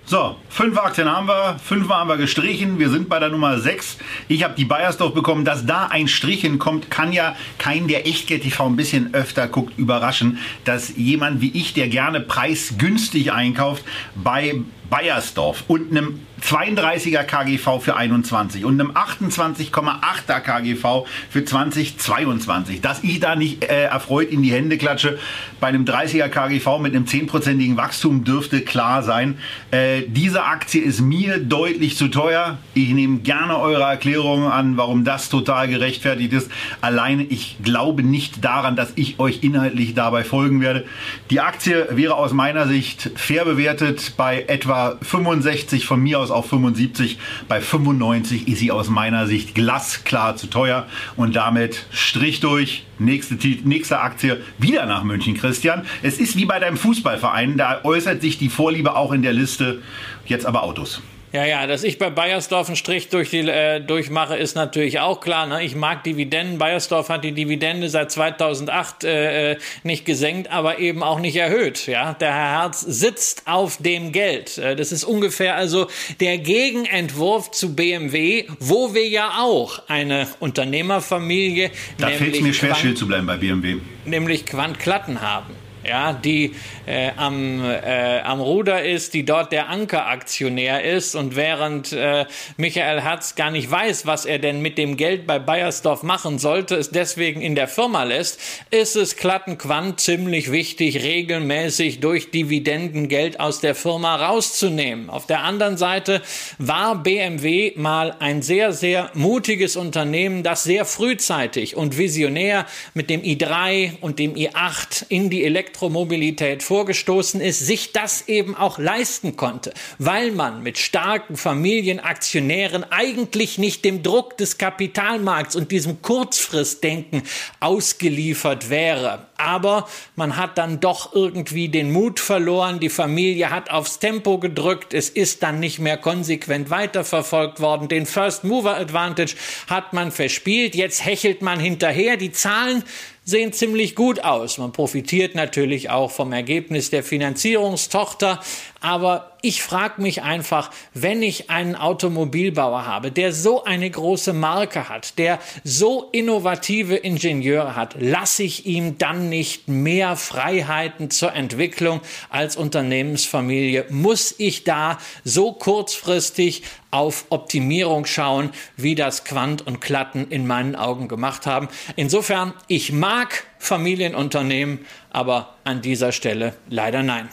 So, 0.09 0.37
fünf 0.49 0.79
Aktien 0.79 1.11
haben 1.11 1.27
wir, 1.27 1.59
fünfmal 1.59 1.99
haben 1.99 2.09
wir 2.09 2.17
gestrichen. 2.17 2.79
Wir 2.79 2.91
sind 2.91 3.09
bei 3.09 3.19
der 3.19 3.29
Nummer 3.29 3.59
sechs. 3.59 3.99
Ich 4.29 4.45
habe 4.45 4.55
die 4.55 4.65
Bayersdorf 4.65 5.13
bekommen. 5.13 5.45
Dass 5.45 5.67
da 5.67 5.87
ein 5.89 6.07
Strich 6.07 6.43
hinkommt, 6.43 6.93
kann 6.93 7.13
ja 7.13 7.35
kein, 7.59 7.89
der 7.89 8.07
Echtgeld 8.07 8.43
TV 8.45 8.67
ein 8.67 8.77
bisschen 8.77 9.15
öfter 9.15 9.49
guckt, 9.49 9.77
überraschen, 9.77 10.39
dass 10.65 10.97
jemand 10.97 11.41
wie 11.41 11.51
ich, 11.51 11.75
der 11.75 11.89
gerne 11.89 12.21
preisgünstig 12.21 13.33
einkauft, 13.33 13.85
bei 14.15 14.55
Bayersdorf 14.89 15.65
und 15.69 15.91
einem 15.91 16.21
32er 16.43 17.25
KGV 17.25 17.81
für 17.81 17.97
21 17.97 18.65
und 18.65 18.81
einem 18.81 18.93
28,8er 18.93 20.41
KGV 20.41 21.07
für 21.31 21.45
2022. 21.45 22.81
Dass 22.81 23.03
ich 23.03 23.21
da 23.21 23.37
nicht 23.37 23.65
äh, 23.65 23.85
erfreut 23.85 24.31
in 24.31 24.43
die 24.43 24.53
Hände 24.53 24.77
klatsche, 24.77 25.19
bei 25.61 25.69
einem 25.69 25.85
30er 25.85 26.29
KGV 26.29 26.79
mit 26.81 26.95
einem 26.95 27.05
10%igen 27.05 27.77
Wachstum 27.77 28.25
dürfte 28.25 28.61
klar 28.61 29.03
sein. 29.03 29.39
Äh, 29.71 30.03
diese 30.09 30.45
Aktie 30.45 30.83
ist 30.83 31.01
mir 31.01 31.39
deutlich 31.39 31.97
zu 31.97 32.09
teuer. 32.09 32.59
Ich 32.75 32.91
nehme 32.91 33.19
gerne 33.19 33.59
eure 33.59 33.83
Erklärungen 33.83 34.51
an, 34.51 34.77
warum 34.77 35.05
das 35.05 35.31
total 35.31 35.69
gerechtfertigt 35.69 36.33
ist. 36.33 36.51
Alleine, 36.81 37.25
ich 37.25 37.57
glaube 37.63 38.03
nicht 38.03 38.45
daran, 38.45 38.77
dass 38.77 38.93
ich 38.97 39.19
euch 39.19 39.43
inhaltlich 39.43 39.95
dabei 39.95 40.23
folgen 40.23 40.61
werde. 40.61 40.85
Die 41.31 41.41
Aktie 41.41 41.89
wäre 41.91 42.15
aus 42.15 42.33
meiner 42.33 42.67
Sicht 42.67 43.11
fair 43.17 43.45
bewertet 43.45 44.13
bei 44.17 44.45
etwa 44.47 44.76
65 45.03 45.87
von 45.87 46.01
mir 46.01 46.19
aus 46.19 46.31
auf 46.31 46.49
75. 46.49 47.19
Bei 47.49 47.61
95 47.61 48.49
ist 48.49 48.59
sie 48.59 48.71
aus 48.71 48.89
meiner 48.89 49.27
Sicht 49.27 49.55
glasklar 49.55 50.37
zu 50.37 50.49
teuer 50.49 50.87
und 51.17 51.37
damit 51.37 51.87
Strich 51.91 52.41
durch. 52.41 52.85
Nächste, 52.99 53.37
nächste 53.65 54.01
Aktie 54.01 54.43
wieder 54.59 54.87
nach 54.87 55.05
München, 55.05 55.35
Christian. 55.35 55.83
Es 56.03 56.19
ist 56.19 56.37
wie 56.37 56.47
bei 56.47 56.59
deinem 56.59 56.77
Fußballverein, 56.77 57.57
da 57.57 57.81
äußert 57.85 58.23
sich 58.23 58.39
die 58.39 58.49
Vorliebe 58.49 58.97
auch 58.97 59.13
in 59.13 59.23
der 59.23 59.33
Liste. 59.33 59.83
Jetzt 60.27 60.47
aber 60.47 60.63
Autos. 60.63 61.03
Ja, 61.33 61.45
ja, 61.45 61.67
dass 61.67 61.83
ich 61.83 61.99
bei 61.99 62.09
Bayersdorf 62.09 62.69
einen 62.69 62.77
Strich 62.77 63.09
durch 63.09 63.31
die, 63.31 63.41
äh, 63.41 63.81
durchmache, 63.81 64.37
ist 64.37 64.55
natürlich 64.55 65.01
auch 65.01 65.21
klar. 65.21 65.47
Ne? 65.47 65.65
Ich 65.65 65.75
mag 65.75 66.05
Dividenden. 66.05 66.59
Bayersdorf 66.59 67.09
hat 67.09 67.25
die 67.25 67.33
Dividende 67.33 67.89
seit 67.89 68.13
2008 68.13 69.05
äh, 69.05 69.53
äh, 69.53 69.57
nicht 69.83 70.05
gesenkt, 70.05 70.51
aber 70.51 70.79
eben 70.79 71.03
auch 71.03 71.19
nicht 71.19 71.37
erhöht. 71.37 71.87
Ja, 71.89 72.15
Der 72.15 72.33
Herr 72.33 72.61
Herz 72.63 72.81
sitzt 72.81 73.43
auf 73.47 73.79
dem 73.79 74.13
Geld. 74.13 74.57
Äh, 74.59 74.77
das 74.77 74.93
ist 74.93 75.05
ungefähr 75.05 75.57
also 75.57 75.89
der 76.21 76.39
Gegenentwurf 76.39 77.51
zu 77.51 77.75
BMW, 77.75 78.47
wo 78.61 78.95
wir 78.95 79.09
ja 79.09 79.39
auch 79.41 79.83
eine 79.89 80.29
Unternehmerfamilie. 80.39 81.71
Da 81.99 82.09
fällt 82.09 82.37
es 82.37 82.41
mir 82.41 82.55
schwer, 82.55 82.75
still 82.77 82.95
zu 82.95 83.07
bleiben 83.07 83.27
bei 83.27 83.37
BMW. 83.37 83.77
Nämlich 84.05 84.47
Quant 84.47 84.79
Klatten 84.79 85.21
haben 85.21 85.66
ja, 85.89 86.13
die 86.13 86.55
äh, 86.87 87.11
am, 87.17 87.65
äh, 87.65 88.21
am 88.21 88.41
Ruder 88.41 88.85
ist, 88.85 89.15
die 89.15 89.25
dort 89.25 89.53
der 89.53 89.69
Ankeraktionär 89.69 90.85
ist 90.85 91.15
und 91.15 91.37
während 91.37 91.93
äh, 91.93 92.27
Michael 92.57 93.01
Herz 93.01 93.35
gar 93.35 93.51
nicht 93.51 93.71
weiß, 93.71 94.07
was 94.07 94.25
er 94.25 94.39
denn 94.39 94.61
mit 94.61 94.79
dem 94.79 94.97
Geld 94.97 95.27
bei 95.27 95.39
Bayersdorf 95.39 96.03
machen 96.03 96.39
sollte, 96.39 96.77
es 96.77 96.91
deswegen 96.91 97.41
in 97.41 97.55
der 97.55 97.69
Firma 97.69 98.05
lässt, 98.05 98.41
ist 98.71 98.97
es 98.97 99.17
Klattenquant 99.17 100.01
ziemlich 100.01 100.53
wichtig, 100.53 101.03
regelmäßig 101.03 102.01
durch 102.01 102.31
Dividenden 102.31 103.09
Geld 103.09 103.41
aus 103.41 103.61
der 103.61 103.75
Firma 103.75 104.17
rauszunehmen. 104.17 105.11
Auf 105.11 105.27
der 105.27 105.43
anderen 105.43 105.77
Seite 105.77 106.23
war 106.59 107.03
BMW 107.03 107.73
mal 107.77 108.17
ein 108.19 108.43
sehr, 108.43 108.73
sehr 108.73 109.11
mutiges 109.15 109.77
Unternehmen, 109.77 110.43
das 110.43 110.65
sehr 110.65 110.85
frühzeitig 110.85 111.77
und 111.77 111.99
visionär 111.99 112.67
mit 112.95 113.11
dem 113.11 113.23
i3 113.23 113.99
und 114.01 114.19
dem 114.19 114.35
i8 114.35 115.07
in 115.09 115.31
die 115.31 115.45
Elektro 115.45 115.76
Elektromobilität 115.77 116.63
vorgestoßen 116.63 117.41
ist, 117.41 117.59
sich 117.59 117.93
das 117.93 118.29
eben 118.29 118.57
auch 118.57 118.79
leisten 118.79 119.37
konnte, 119.37 119.75
weil 119.99 120.33
man 120.33 120.63
mit 120.63 120.79
starken 120.79 121.37
Familienaktionären 121.37 122.85
eigentlich 122.91 123.59
nicht 123.59 123.85
dem 123.85 124.03
Druck 124.03 124.39
des 124.39 124.57
Kapitalmarkts 124.57 125.55
und 125.55 125.71
diesem 125.73 126.01
Kurzfristdenken 126.01 127.23
ausgeliefert 127.61 128.71
wäre. 128.71 129.27
Aber 129.37 129.87
man 130.15 130.39
hat 130.39 130.57
dann 130.57 130.81
doch 130.81 131.15
irgendwie 131.15 131.69
den 131.69 131.93
Mut 131.93 132.21
verloren, 132.21 132.81
die 132.81 132.89
Familie 132.89 133.51
hat 133.51 133.71
aufs 133.71 133.99
Tempo 133.99 134.39
gedrückt, 134.39 134.95
es 134.95 135.11
ist 135.11 135.43
dann 135.43 135.61
nicht 135.61 135.79
mehr 135.79 135.99
konsequent 135.99 136.71
weiterverfolgt 136.71 137.61
worden, 137.61 137.89
den 137.89 138.07
First 138.07 138.45
Mover 138.45 138.77
Advantage 138.77 139.37
hat 139.67 139.93
man 139.93 140.11
verspielt, 140.11 140.75
jetzt 140.75 141.05
hechelt 141.05 141.43
man 141.43 141.61
hinterher, 141.61 142.17
die 142.17 142.33
Zahlen 142.33 142.83
sehen 143.27 143.53
ziemlich 143.53 143.97
gut 143.97 144.21
aus. 144.21 144.57
Man 144.57 144.73
profitiert 144.73 145.35
natürlich 145.35 145.91
auch 145.91 146.13
vom 146.13 146.33
Ergebnis 146.33 146.91
der 146.91 147.03
Finanzierungstochter, 147.03 148.41
aber 148.87 149.33
ich 149.43 149.65
frage 149.65 150.01
mich 150.01 150.23
einfach, 150.23 150.71
wenn 150.95 151.21
ich 151.21 151.51
einen 151.51 151.75
Automobilbauer 151.75 152.87
habe, 152.87 153.11
der 153.11 153.33
so 153.33 153.65
eine 153.65 153.91
große 153.91 154.33
Marke 154.33 154.89
hat, 154.89 155.19
der 155.19 155.41
so 155.65 156.09
innovative 156.13 156.95
Ingenieure 156.95 157.75
hat, 157.75 157.97
lasse 157.99 158.45
ich 158.45 158.65
ihm 158.65 158.97
dann 158.97 159.29
nicht 159.29 159.67
mehr 159.67 160.15
Freiheiten 160.15 161.11
zur 161.11 161.33
Entwicklung 161.33 162.01
als 162.31 162.57
Unternehmensfamilie? 162.57 163.87
Muss 163.91 164.37
ich 164.39 164.63
da 164.63 164.99
so 165.25 165.53
kurzfristig 165.53 166.63
auf 166.93 167.25
Optimierung 167.31 168.07
schauen, 168.07 168.51
wie 168.77 168.95
das 168.95 169.25
Quant 169.25 169.67
und 169.67 169.81
Klatten 169.81 170.29
in 170.31 170.47
meinen 170.47 170.77
Augen 170.77 171.09
gemacht 171.09 171.45
haben? 171.45 171.67
Insofern, 171.97 172.55
ich 172.69 172.93
mag 172.93 173.49
Familienunternehmen, 173.59 174.87
aber 175.11 175.57
an 175.65 175.83
dieser 175.83 176.13
Stelle 176.13 176.55
leider 176.69 177.03
nein. 177.03 177.29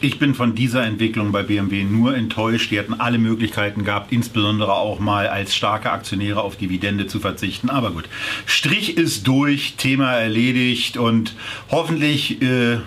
Ich 0.00 0.18
bin 0.18 0.34
von 0.34 0.54
dieser 0.54 0.84
Entwicklung 0.84 1.32
bei 1.32 1.42
BMW 1.42 1.84
nur 1.84 2.14
enttäuscht. 2.14 2.70
Die 2.70 2.78
hatten 2.78 2.94
alle 2.94 3.18
Möglichkeiten 3.18 3.84
gehabt, 3.84 4.12
insbesondere 4.12 4.74
auch 4.74 4.98
mal 4.98 5.28
als 5.28 5.54
starke 5.54 5.90
Aktionäre 5.90 6.42
auf 6.42 6.56
Dividende 6.56 7.06
zu 7.06 7.20
verzichten. 7.20 7.70
Aber 7.70 7.90
gut, 7.90 8.04
Strich 8.44 8.96
ist 8.96 9.26
durch, 9.26 9.74
Thema 9.76 10.12
erledigt 10.12 10.96
und 10.96 11.34
hoffentlich 11.70 12.42
äh, 12.42 12.78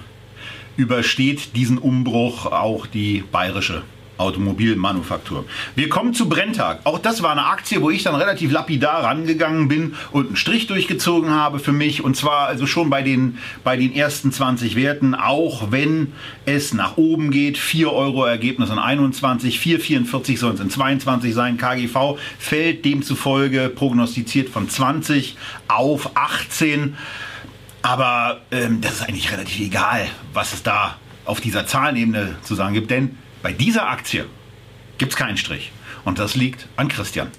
übersteht 0.76 1.56
diesen 1.56 1.78
Umbruch 1.78 2.46
auch 2.46 2.86
die 2.86 3.24
bayerische 3.32 3.84
Automobilmanufaktur. 4.17 5.45
Wir 5.75 5.89
kommen 5.89 6.13
zu 6.13 6.27
Brenntag. 6.29 6.81
Auch 6.83 7.00
das 7.00 7.21
war 7.21 7.31
eine 7.31 7.45
Aktie, 7.45 7.81
wo 7.81 7.89
ich 7.89 8.03
dann 8.03 8.15
relativ 8.15 8.51
lapidar 8.51 9.03
rangegangen 9.03 9.67
bin 9.67 9.95
und 10.12 10.27
einen 10.27 10.36
Strich 10.36 10.67
durchgezogen 10.67 11.31
habe 11.31 11.59
für 11.59 11.71
mich. 11.71 12.03
Und 12.03 12.15
zwar 12.15 12.47
also 12.47 12.65
schon 12.65 12.89
bei 12.89 13.01
den, 13.01 13.38
bei 13.63 13.77
den 13.77 13.93
ersten 13.93 14.31
20 14.31 14.75
Werten, 14.75 15.15
auch 15.15 15.71
wenn 15.71 16.13
es 16.45 16.74
nach 16.74 16.97
oben 16.97 17.31
geht. 17.31 17.57
4 17.57 17.91
Euro 17.91 18.25
Ergebnis 18.25 18.69
in 18.69 18.79
21, 18.79 19.59
4,44 19.59 20.38
sollen 20.38 20.55
es 20.55 20.62
in 20.62 20.69
22 20.69 21.33
sein. 21.33 21.57
KGV 21.57 22.17
fällt 22.39 22.86
demzufolge 22.86 23.69
prognostiziert 23.69 24.50
von 24.50 24.69
20 24.69 25.38
auf 25.67 26.12
18. 26.15 26.97
Aber 27.81 28.41
ähm, 28.51 28.81
das 28.81 28.93
ist 28.93 29.01
eigentlich 29.03 29.31
relativ 29.31 29.59
egal, 29.59 30.07
was 30.33 30.53
es 30.53 30.63
da 30.63 30.97
auf 31.25 31.41
dieser 31.41 31.67
Zahlenebene 31.67 32.36
zu 32.41 32.55
sagen 32.55 32.74
gibt, 32.74 32.89
denn 32.89 33.17
bei 33.41 33.53
dieser 33.53 33.88
Aktie 33.88 34.25
gibt 34.98 35.13
es 35.13 35.17
keinen 35.17 35.38
Strich. 35.38 35.72
Und 36.06 36.20
das 36.20 36.36
liegt 36.36 36.67
an 36.75 36.88
Christian. 36.88 37.32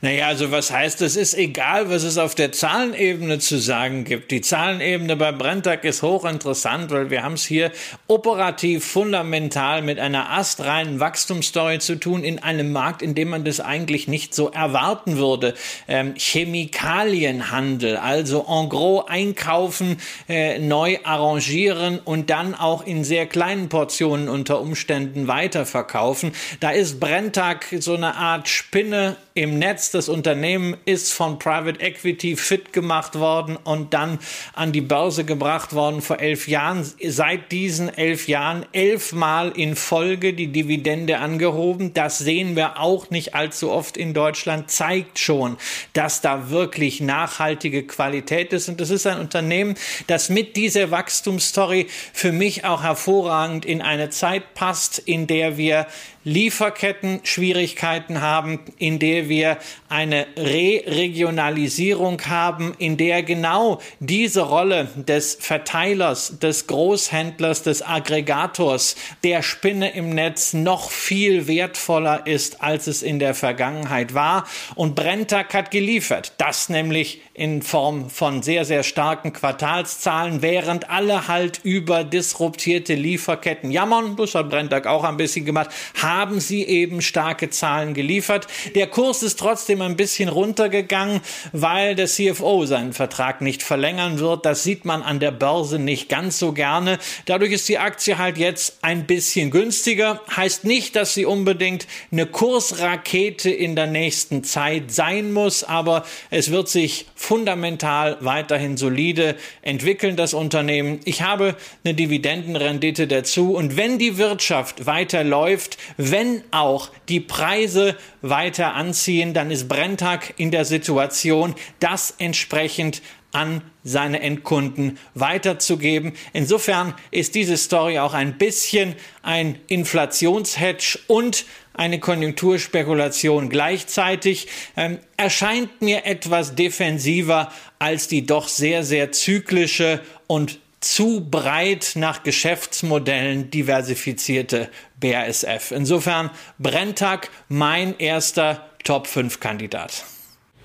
Naja, 0.00 0.26
also 0.26 0.50
was 0.50 0.70
heißt, 0.70 1.02
es 1.02 1.16
ist 1.16 1.34
egal, 1.34 1.90
was 1.90 2.02
es 2.02 2.18
auf 2.18 2.34
der 2.34 2.52
Zahlenebene 2.52 3.38
zu 3.38 3.58
sagen 3.58 4.04
gibt. 4.04 4.30
Die 4.30 4.40
Zahlenebene 4.40 5.16
bei 5.16 5.32
Brenntag 5.32 5.84
ist 5.84 6.02
hochinteressant, 6.02 6.90
weil 6.90 7.10
wir 7.10 7.22
haben 7.22 7.34
es 7.34 7.44
hier 7.44 7.72
operativ 8.06 8.84
fundamental 8.84 9.82
mit 9.82 9.98
einer 9.98 10.30
astreinen 10.30 11.00
Wachstumsstory 11.00 11.78
zu 11.78 11.96
tun 11.96 12.24
in 12.24 12.38
einem 12.38 12.72
Markt, 12.72 13.02
in 13.02 13.14
dem 13.14 13.30
man 13.30 13.44
das 13.44 13.60
eigentlich 13.60 14.08
nicht 14.08 14.34
so 14.34 14.50
erwarten 14.50 15.16
würde. 15.16 15.54
Ähm, 15.88 16.14
Chemikalienhandel, 16.16 17.96
also 17.96 18.46
en 18.48 18.68
gros 18.68 19.08
einkaufen, 19.08 19.98
äh, 20.28 20.58
neu 20.58 20.98
arrangieren 21.04 21.98
und 21.98 22.30
dann 22.30 22.54
auch 22.54 22.86
in 22.86 23.04
sehr 23.04 23.26
kleinen 23.26 23.68
Portionen 23.68 24.28
unter 24.28 24.60
Umständen 24.60 25.26
weiterverkaufen. 25.26 26.32
Da 26.60 26.70
ist 26.70 27.00
Brenntag 27.00 27.66
so 27.78 27.94
eine 27.94 28.16
Art 28.16 28.48
Spinne 28.48 29.16
im 29.36 29.58
Netz. 29.58 29.90
Das 29.90 30.08
Unternehmen 30.08 30.76
ist 30.86 31.12
von 31.12 31.38
Private 31.38 31.80
Equity 31.80 32.36
fit 32.36 32.72
gemacht 32.72 33.18
worden 33.18 33.56
und 33.56 33.92
dann 33.94 34.18
an 34.54 34.72
die 34.72 34.80
Börse 34.80 35.24
gebracht 35.24 35.74
worden 35.74 36.00
vor 36.00 36.18
elf 36.18 36.48
Jahren. 36.48 36.84
Seit 37.04 37.52
diesen 37.52 37.88
elf 37.96 38.28
Jahren 38.28 38.66
elfmal 38.72 39.52
in 39.54 39.76
Folge 39.76 40.32
die 40.32 40.48
Dividende 40.48 41.18
angehoben. 41.18 41.92
Das 41.92 42.18
sehen 42.18 42.56
wir 42.56 42.80
auch 42.80 43.10
nicht 43.10 43.34
allzu 43.34 43.70
oft 43.70 43.96
in 43.96 44.14
Deutschland. 44.14 44.70
Zeigt 44.70 45.18
schon, 45.18 45.58
dass 45.92 46.22
da 46.22 46.48
wirklich 46.48 47.00
nachhaltige 47.00 47.86
Qualität 47.86 48.54
ist. 48.54 48.70
Und 48.70 48.80
das 48.80 48.88
ist 48.88 49.06
ein 49.06 49.20
Unternehmen, 49.20 49.76
das 50.06 50.30
mit 50.30 50.56
dieser 50.56 50.90
Wachstumsstory 50.90 51.88
für 52.14 52.32
mich 52.32 52.64
auch 52.64 52.82
hervorragend 52.82 53.66
in 53.66 53.82
eine 53.82 54.08
Zeit 54.08 54.54
passt, 54.54 54.98
in 54.98 55.26
der 55.26 55.58
wir 55.58 55.86
Lieferketten-Schwierigkeiten 56.26 58.20
haben, 58.20 58.58
in 58.78 58.98
der 58.98 59.28
wir 59.28 59.58
eine 59.88 60.26
Re-Regionalisierung 60.36 62.20
haben, 62.26 62.74
in 62.78 62.96
der 62.96 63.22
genau 63.22 63.80
diese 64.00 64.40
Rolle 64.40 64.88
des 64.96 65.38
Verteilers, 65.38 66.40
des 66.40 66.66
Großhändlers, 66.66 67.62
des 67.62 67.86
Aggregators, 67.86 68.96
der 69.22 69.42
Spinne 69.42 69.94
im 69.94 70.10
Netz 70.10 70.52
noch 70.52 70.90
viel 70.90 71.46
wertvoller 71.46 72.26
ist, 72.26 72.60
als 72.60 72.88
es 72.88 73.04
in 73.04 73.20
der 73.20 73.34
Vergangenheit 73.36 74.12
war. 74.12 74.48
Und 74.74 74.96
Brenntag 74.96 75.54
hat 75.54 75.70
geliefert. 75.70 76.32
Das 76.38 76.68
nämlich 76.68 77.20
in 77.34 77.62
Form 77.62 78.10
von 78.10 78.42
sehr, 78.42 78.64
sehr 78.64 78.82
starken 78.82 79.32
Quartalszahlen, 79.32 80.42
während 80.42 80.90
alle 80.90 81.28
halt 81.28 81.60
über 81.62 82.02
disruptierte 82.02 82.94
Lieferketten 82.94 83.70
jammern, 83.70 84.16
das 84.16 84.34
hat 84.34 84.50
Brenntag 84.50 84.86
auch 84.86 85.04
ein 85.04 85.18
bisschen 85.18 85.44
gemacht, 85.44 85.70
haben 86.02 86.15
sie 86.40 86.64
eben 86.64 87.02
starke 87.02 87.50
Zahlen 87.50 87.94
geliefert. 87.94 88.46
Der 88.74 88.86
Kurs 88.86 89.22
ist 89.22 89.38
trotzdem 89.38 89.82
ein 89.82 89.96
bisschen 89.96 90.28
runtergegangen, 90.28 91.20
weil 91.52 91.94
der 91.94 92.06
CFO 92.06 92.64
seinen 92.66 92.92
Vertrag 92.92 93.40
nicht 93.40 93.62
verlängern 93.62 94.18
wird. 94.18 94.46
Das 94.46 94.62
sieht 94.62 94.84
man 94.84 95.02
an 95.02 95.20
der 95.20 95.30
Börse 95.30 95.78
nicht 95.78 96.08
ganz 96.08 96.38
so 96.38 96.52
gerne. 96.52 96.98
Dadurch 97.26 97.52
ist 97.52 97.68
die 97.68 97.78
Aktie 97.78 98.18
halt 98.18 98.38
jetzt 98.38 98.78
ein 98.82 99.06
bisschen 99.06 99.50
günstiger. 99.50 100.20
Heißt 100.34 100.64
nicht, 100.64 100.96
dass 100.96 101.14
sie 101.14 101.26
unbedingt 101.26 101.86
eine 102.10 102.26
Kursrakete 102.26 103.50
in 103.50 103.76
der 103.76 103.86
nächsten 103.86 104.44
Zeit 104.44 104.90
sein 104.92 105.32
muss, 105.32 105.64
aber 105.64 106.04
es 106.30 106.50
wird 106.50 106.68
sich 106.68 107.06
fundamental 107.14 108.16
weiterhin 108.20 108.76
solide 108.76 109.36
entwickeln, 109.62 110.16
das 110.16 110.34
Unternehmen. 110.34 111.00
Ich 111.04 111.22
habe 111.22 111.56
eine 111.84 111.94
Dividendenrendite 111.94 113.06
dazu 113.06 113.54
und 113.54 113.76
wenn 113.76 113.98
die 113.98 114.16
Wirtschaft 114.16 114.86
weiter 114.86 115.24
läuft, 115.24 115.76
wenn 116.10 116.42
auch 116.50 116.90
die 117.08 117.20
Preise 117.20 117.96
weiter 118.22 118.74
anziehen, 118.74 119.34
dann 119.34 119.50
ist 119.50 119.68
Brenntag 119.68 120.34
in 120.36 120.50
der 120.50 120.64
Situation, 120.64 121.54
das 121.80 122.14
entsprechend 122.18 123.02
an 123.32 123.60
seine 123.84 124.20
Endkunden 124.20 124.98
weiterzugeben. 125.14 126.14
Insofern 126.32 126.94
ist 127.10 127.34
diese 127.34 127.56
Story 127.56 127.98
auch 127.98 128.14
ein 128.14 128.38
bisschen 128.38 128.94
ein 129.22 129.58
Inflationshedge 129.68 130.98
und 131.06 131.44
eine 131.74 132.00
Konjunkturspekulation 132.00 133.50
gleichzeitig, 133.50 134.48
ähm, 134.76 134.98
erscheint 135.18 135.82
mir 135.82 136.06
etwas 136.06 136.54
defensiver 136.54 137.52
als 137.78 138.08
die 138.08 138.24
doch 138.24 138.48
sehr, 138.48 138.82
sehr 138.82 139.12
zyklische 139.12 140.00
und 140.26 140.58
zu 140.94 141.26
breit 141.28 141.92
nach 141.96 142.22
Geschäftsmodellen 142.22 143.50
diversifizierte 143.50 144.68
BASF. 145.00 145.72
Insofern 145.72 146.30
Brenntag 146.58 147.30
mein 147.48 147.98
erster 147.98 148.70
Top 148.84 149.06
5 149.06 149.40
Kandidat. 149.40 150.04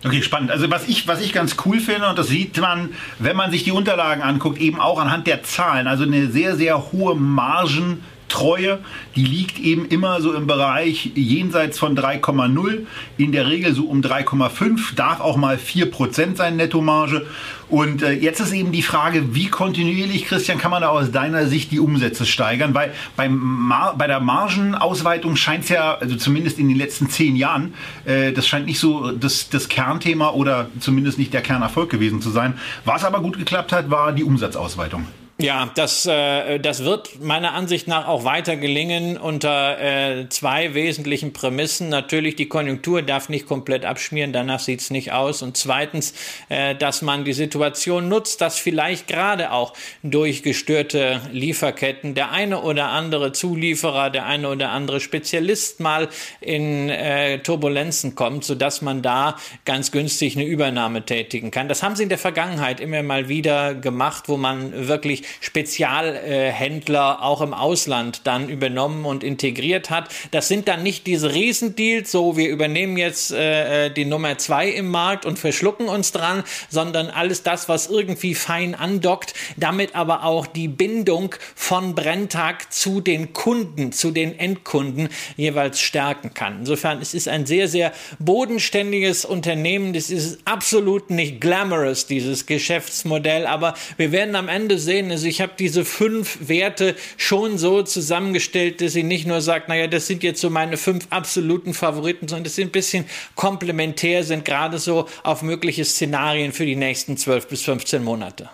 Okay, 0.03 0.21
spannend. 0.21 0.51
Also 0.51 0.69
was 0.69 0.87
ich, 0.87 1.07
was 1.07 1.21
ich 1.21 1.33
ganz 1.33 1.55
cool 1.65 1.79
finde, 1.79 2.09
und 2.09 2.17
das 2.17 2.27
sieht 2.27 2.59
man, 2.59 2.93
wenn 3.19 3.35
man 3.35 3.51
sich 3.51 3.63
die 3.63 3.71
Unterlagen 3.71 4.21
anguckt, 4.21 4.59
eben 4.59 4.79
auch 4.79 4.99
anhand 4.99 5.27
der 5.27 5.43
Zahlen, 5.43 5.87
also 5.87 6.03
eine 6.03 6.27
sehr, 6.31 6.55
sehr 6.55 6.91
hohe 6.91 7.15
Margen 7.15 8.03
Treue, 8.31 8.79
die 9.17 9.25
liegt 9.25 9.59
eben 9.59 9.85
immer 9.85 10.21
so 10.21 10.33
im 10.33 10.47
Bereich 10.47 11.11
jenseits 11.15 11.77
von 11.77 11.97
3,0, 11.97 12.85
in 13.17 13.33
der 13.33 13.47
Regel 13.47 13.75
so 13.75 13.83
um 13.83 14.01
3,5, 14.01 14.95
darf 14.95 15.19
auch 15.19 15.35
mal 15.35 15.57
4% 15.57 16.37
sein 16.37 16.55
Nettomarge. 16.55 17.25
Und 17.67 18.03
äh, 18.03 18.13
jetzt 18.13 18.39
ist 18.39 18.53
eben 18.53 18.71
die 18.71 18.83
Frage, 18.83 19.35
wie 19.35 19.47
kontinuierlich, 19.47 20.25
Christian, 20.25 20.57
kann 20.57 20.71
man 20.71 20.81
da 20.81 20.89
aus 20.89 21.11
deiner 21.11 21.47
Sicht 21.47 21.71
die 21.71 21.79
Umsätze 21.79 22.25
steigern? 22.25 22.73
Weil 22.73 22.93
beim 23.17 23.73
bei 23.97 24.07
der 24.07 24.21
Margenausweitung 24.21 25.35
scheint 25.35 25.65
es 25.65 25.69
ja, 25.69 25.95
also 25.95 26.15
zumindest 26.15 26.57
in 26.57 26.69
den 26.69 26.77
letzten 26.77 27.09
zehn 27.09 27.35
Jahren, 27.35 27.73
äh, 28.05 28.31
das 28.31 28.47
scheint 28.47 28.65
nicht 28.65 28.79
so 28.79 29.11
das, 29.11 29.49
das 29.49 29.67
Kernthema 29.67 30.29
oder 30.29 30.69
zumindest 30.79 31.19
nicht 31.19 31.33
der 31.33 31.41
Kernerfolg 31.41 31.89
gewesen 31.89 32.21
zu 32.21 32.29
sein. 32.29 32.53
Was 32.85 33.03
aber 33.03 33.19
gut 33.19 33.37
geklappt 33.37 33.73
hat, 33.73 33.89
war 33.89 34.13
die 34.13 34.23
Umsatzausweitung. 34.23 35.05
Ja, 35.41 35.71
das, 35.73 36.05
äh, 36.05 36.59
das 36.59 36.83
wird 36.83 37.19
meiner 37.19 37.53
Ansicht 37.53 37.87
nach 37.87 38.07
auch 38.07 38.25
weiter 38.25 38.57
gelingen 38.57 39.17
unter 39.17 39.79
äh, 39.79 40.29
zwei 40.29 40.75
wesentlichen 40.75 41.33
Prämissen. 41.33 41.89
Natürlich, 41.89 42.35
die 42.35 42.47
Konjunktur 42.47 43.01
darf 43.01 43.27
nicht 43.27 43.47
komplett 43.47 43.83
abschmieren, 43.83 44.33
danach 44.33 44.59
sieht's 44.59 44.91
nicht 44.91 45.13
aus. 45.13 45.41
Und 45.41 45.57
zweitens, 45.57 46.13
äh, 46.49 46.75
dass 46.75 47.01
man 47.01 47.25
die 47.25 47.33
Situation 47.33 48.07
nutzt, 48.07 48.41
dass 48.41 48.59
vielleicht 48.59 49.07
gerade 49.07 49.51
auch 49.51 49.73
durch 50.03 50.43
gestörte 50.43 51.21
Lieferketten 51.31 52.13
der 52.13 52.31
eine 52.31 52.61
oder 52.61 52.89
andere 52.89 53.31
Zulieferer, 53.31 54.11
der 54.11 54.27
eine 54.27 54.47
oder 54.47 54.69
andere 54.69 54.99
Spezialist 54.99 55.79
mal 55.79 56.09
in 56.39 56.89
äh, 56.89 57.39
Turbulenzen 57.39 58.13
kommt, 58.13 58.43
sodass 58.43 58.83
man 58.83 59.01
da 59.01 59.37
ganz 59.65 59.91
günstig 59.91 60.35
eine 60.35 60.45
Übernahme 60.45 61.03
tätigen 61.03 61.49
kann. 61.49 61.67
Das 61.67 61.81
haben 61.81 61.95
sie 61.95 62.03
in 62.03 62.09
der 62.09 62.19
Vergangenheit 62.19 62.79
immer 62.79 63.01
mal 63.01 63.27
wieder 63.27 63.73
gemacht, 63.73 64.25
wo 64.29 64.37
man 64.37 64.87
wirklich 64.87 65.23
Spezialhändler 65.39 67.23
auch 67.23 67.41
im 67.41 67.53
Ausland 67.53 68.21
dann 68.25 68.49
übernommen 68.49 69.05
und 69.05 69.23
integriert 69.23 69.89
hat. 69.89 70.09
Das 70.31 70.47
sind 70.47 70.67
dann 70.67 70.83
nicht 70.83 71.07
diese 71.07 71.33
Riesendeals, 71.33 72.11
so 72.11 72.37
wir 72.37 72.49
übernehmen 72.49 72.97
jetzt 72.97 73.31
äh, 73.31 73.89
die 73.89 74.05
Nummer 74.05 74.37
zwei 74.37 74.69
im 74.69 74.89
Markt 74.89 75.25
und 75.25 75.39
verschlucken 75.39 75.87
uns 75.87 76.11
dran, 76.11 76.43
sondern 76.69 77.09
alles 77.09 77.43
das, 77.43 77.69
was 77.69 77.87
irgendwie 77.87 78.35
fein 78.35 78.75
andockt, 78.75 79.33
damit 79.57 79.95
aber 79.95 80.23
auch 80.23 80.47
die 80.47 80.67
Bindung 80.67 81.35
von 81.55 81.95
Brenntag 81.95 82.73
zu 82.73 83.01
den 83.01 83.33
Kunden, 83.33 83.91
zu 83.91 84.11
den 84.11 84.37
Endkunden 84.39 85.09
jeweils 85.37 85.79
stärken 85.79 86.33
kann. 86.33 86.59
Insofern 86.59 87.01
es 87.01 87.13
ist 87.13 87.27
ein 87.27 87.45
sehr, 87.45 87.67
sehr 87.67 87.91
bodenständiges 88.19 89.25
Unternehmen. 89.25 89.93
Das 89.93 90.09
ist 90.09 90.39
absolut 90.45 91.09
nicht 91.09 91.41
glamorous, 91.41 92.07
dieses 92.07 92.45
Geschäftsmodell, 92.45 93.45
aber 93.45 93.75
wir 93.97 94.11
werden 94.11 94.35
am 94.35 94.49
Ende 94.49 94.77
sehen, 94.77 95.10
also 95.11 95.27
ich 95.27 95.41
habe 95.41 95.53
diese 95.57 95.85
fünf 95.85 96.47
Werte 96.47 96.95
schon 97.17 97.57
so 97.57 97.83
zusammengestellt, 97.83 98.81
dass 98.81 98.93
sie 98.93 99.03
nicht 99.03 99.27
nur 99.27 99.41
sagt, 99.41 99.69
naja, 99.69 99.87
das 99.87 100.07
sind 100.07 100.23
jetzt 100.23 100.41
so 100.41 100.49
meine 100.49 100.77
fünf 100.77 101.07
absoluten 101.09 101.73
Favoriten, 101.73 102.27
sondern 102.27 102.45
das 102.45 102.55
sind 102.55 102.69
ein 102.69 102.71
bisschen 102.71 103.05
komplementär, 103.35 104.23
sind 104.23 104.45
gerade 104.45 104.79
so 104.79 105.07
auf 105.23 105.41
mögliche 105.41 105.85
Szenarien 105.85 106.51
für 106.51 106.65
die 106.65 106.75
nächsten 106.75 107.17
zwölf 107.17 107.47
bis 107.47 107.61
15 107.63 108.03
Monate. 108.03 108.49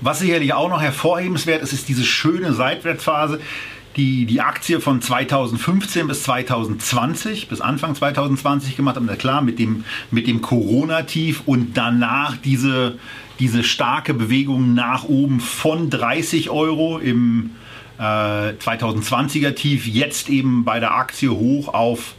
Was 0.00 0.18
sicherlich 0.18 0.52
auch 0.52 0.68
noch 0.68 0.80
hervorhebenswert 0.80 1.62
ist, 1.62 1.72
ist 1.72 1.88
diese 1.88 2.04
schöne 2.04 2.52
Seitwärtsphase 2.52 3.40
die, 3.96 4.26
die 4.26 4.40
Aktie 4.42 4.80
von 4.80 5.00
2015 5.00 6.06
bis 6.06 6.22
2020, 6.24 7.48
bis 7.48 7.60
Anfang 7.60 7.94
2020 7.94 8.76
gemacht 8.76 8.96
haben. 8.96 9.08
Klar, 9.18 9.40
mit 9.40 9.58
dem, 9.58 9.84
mit 10.10 10.26
dem 10.26 10.42
Corona-Tief 10.42 11.42
und 11.46 11.76
danach 11.76 12.36
diese, 12.36 12.98
diese 13.38 13.64
starke 13.64 14.14
Bewegung 14.14 14.74
nach 14.74 15.04
oben 15.04 15.40
von 15.40 15.90
30 15.90 16.50
Euro 16.50 16.98
im 16.98 17.50
äh, 17.98 18.02
2020er 18.02 19.54
Tief, 19.54 19.86
jetzt 19.86 20.28
eben 20.28 20.64
bei 20.64 20.80
der 20.80 20.94
Aktie 20.94 21.30
hoch 21.30 21.68
auf 21.68 22.14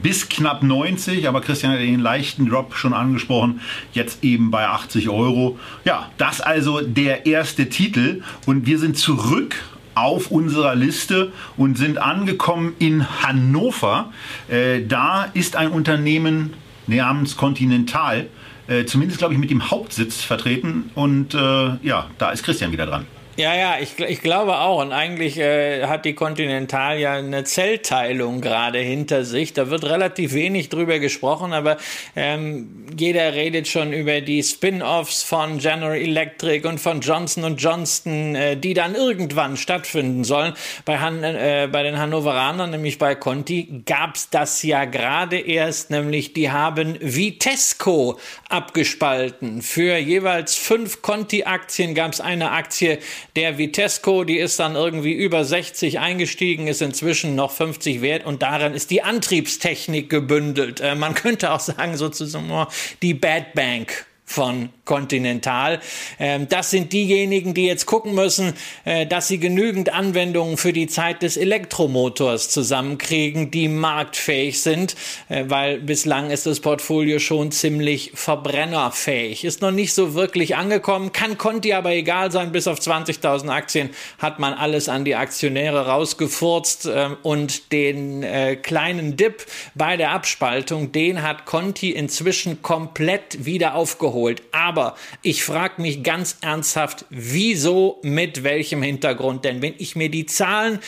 bis 0.00 0.28
knapp 0.28 0.62
90, 0.62 1.28
aber 1.28 1.42
Christian 1.42 1.72
hat 1.72 1.80
den 1.80 2.00
leichten 2.00 2.48
Drop 2.48 2.74
schon 2.74 2.94
angesprochen, 2.94 3.60
jetzt 3.92 4.24
eben 4.24 4.50
bei 4.50 4.66
80 4.66 5.10
Euro. 5.10 5.58
Ja, 5.84 6.10
das 6.16 6.40
also 6.40 6.80
der 6.80 7.26
erste 7.26 7.68
Titel 7.68 8.22
und 8.46 8.66
wir 8.66 8.78
sind 8.78 8.96
zurück 8.96 9.56
auf 9.94 10.30
unserer 10.30 10.74
Liste 10.74 11.32
und 11.58 11.76
sind 11.76 11.98
angekommen 11.98 12.74
in 12.78 13.06
Hannover. 13.22 14.10
Äh, 14.48 14.86
da 14.86 15.24
ist 15.34 15.56
ein 15.56 15.68
Unternehmen 15.68 16.54
namens 16.86 17.36
Continental, 17.36 18.28
äh, 18.68 18.84
zumindest 18.84 19.18
glaube 19.18 19.34
ich 19.34 19.40
mit 19.40 19.50
dem 19.50 19.70
Hauptsitz 19.70 20.22
vertreten 20.22 20.90
und 20.94 21.34
äh, 21.34 21.38
ja, 21.82 22.10
da 22.18 22.30
ist 22.30 22.42
Christian 22.42 22.72
wieder 22.72 22.86
dran. 22.86 23.06
Ja, 23.36 23.54
ja, 23.54 23.76
ich, 23.80 23.98
ich 23.98 24.20
glaube 24.20 24.58
auch. 24.58 24.82
Und 24.82 24.92
eigentlich 24.92 25.38
äh, 25.38 25.86
hat 25.86 26.04
die 26.04 26.12
Continental 26.12 26.98
ja 26.98 27.14
eine 27.14 27.44
Zellteilung 27.44 28.42
gerade 28.42 28.78
hinter 28.78 29.24
sich. 29.24 29.54
Da 29.54 29.70
wird 29.70 29.84
relativ 29.84 30.34
wenig 30.34 30.68
drüber 30.68 30.98
gesprochen, 30.98 31.54
aber 31.54 31.78
ähm, 32.14 32.86
jeder 32.94 33.32
redet 33.32 33.68
schon 33.68 33.94
über 33.94 34.20
die 34.20 34.42
Spin-offs 34.42 35.22
von 35.22 35.56
General 35.58 35.96
Electric 35.96 36.68
und 36.68 36.78
von 36.78 37.00
Johnson 37.00 37.56
Johnson, 37.56 38.34
äh, 38.34 38.58
die 38.58 38.74
dann 38.74 38.94
irgendwann 38.94 39.56
stattfinden 39.56 40.24
sollen. 40.24 40.52
Bei, 40.84 40.98
Han 40.98 41.24
äh, 41.24 41.70
bei 41.72 41.82
den 41.84 41.98
Hannoveranern, 41.98 42.70
nämlich 42.70 42.98
bei 42.98 43.14
Conti, 43.14 43.82
gab's 43.86 44.28
das 44.28 44.62
ja 44.62 44.84
gerade 44.84 45.38
erst, 45.38 45.90
nämlich 45.90 46.34
die 46.34 46.50
haben 46.50 46.98
Vitesco 47.00 48.18
abgespalten. 48.50 49.62
Für 49.62 49.96
jeweils 49.96 50.54
fünf 50.54 51.00
Conti-Aktien 51.00 51.94
gab's 51.94 52.20
eine 52.20 52.50
Aktie, 52.50 52.98
der 53.36 53.58
Vitesco, 53.58 54.24
die 54.24 54.38
ist 54.38 54.58
dann 54.58 54.74
irgendwie 54.74 55.12
über 55.12 55.44
60 55.44 55.98
eingestiegen, 56.00 56.66
ist 56.66 56.82
inzwischen 56.82 57.34
noch 57.34 57.50
50 57.50 58.02
wert 58.02 58.26
und 58.26 58.42
daran 58.42 58.74
ist 58.74 58.90
die 58.90 59.02
Antriebstechnik 59.02 60.10
gebündelt. 60.10 60.80
Äh, 60.80 60.94
man 60.94 61.14
könnte 61.22 61.52
auch 61.52 61.60
sagen, 61.60 61.96
sozusagen 61.96 62.66
die 63.00 63.14
Bad 63.14 63.54
Bank 63.54 64.06
von 64.24 64.70
Continental. 64.84 65.80
Ähm, 66.18 66.48
das 66.48 66.70
sind 66.70 66.92
diejenigen, 66.92 67.54
die 67.54 67.66
jetzt 67.66 67.86
gucken 67.86 68.16
müssen, 68.16 68.54
äh, 68.84 69.06
dass 69.06 69.28
sie 69.28 69.38
genügend 69.38 69.94
Anwendungen 69.94 70.56
für 70.56 70.72
die 70.72 70.88
Zeit 70.88 71.22
des 71.22 71.36
Elektromotors 71.36 72.50
zusammenkriegen, 72.50 73.52
die 73.52 73.68
marktfähig 73.68 74.60
sind, 74.60 74.96
äh, 75.28 75.44
weil 75.46 75.78
bislang 75.78 76.30
ist 76.30 76.46
das 76.46 76.58
Portfolio 76.58 77.20
schon 77.20 77.52
ziemlich 77.52 78.10
verbrennerfähig. 78.14 79.44
Ist 79.44 79.62
noch 79.62 79.70
nicht 79.70 79.94
so 79.94 80.14
wirklich 80.14 80.56
angekommen, 80.56 81.12
kann 81.12 81.38
Conti 81.38 81.74
aber 81.74 81.92
egal 81.92 82.32
sein, 82.32 82.50
bis 82.50 82.66
auf 82.66 82.80
20.000 82.80 83.50
Aktien 83.50 83.90
hat 84.18 84.40
man 84.40 84.52
alles 84.52 84.88
an 84.88 85.04
die 85.04 85.14
Aktionäre 85.14 85.86
rausgefurzt 85.86 86.86
äh, 86.86 87.10
und 87.22 87.70
den 87.70 88.24
äh, 88.24 88.56
kleinen 88.56 89.16
Dip 89.16 89.46
bei 89.76 89.96
der 89.96 90.10
Abspaltung, 90.10 90.90
den 90.90 91.22
hat 91.22 91.46
Conti 91.46 91.90
inzwischen 91.90 92.62
komplett 92.62 93.44
wieder 93.44 93.76
aufgeholt. 93.76 94.42
Aber 94.50 94.71
aber 94.72 94.96
ich 95.20 95.44
frage 95.44 95.82
mich 95.82 96.02
ganz 96.02 96.38
ernsthaft, 96.40 97.04
wieso, 97.10 97.98
mit 98.02 98.42
welchem 98.42 98.82
Hintergrund? 98.82 99.44
Denn 99.44 99.60
wenn 99.60 99.74
ich 99.76 99.96
mir 99.96 100.08
die 100.08 100.24
Zahlen, 100.24 100.78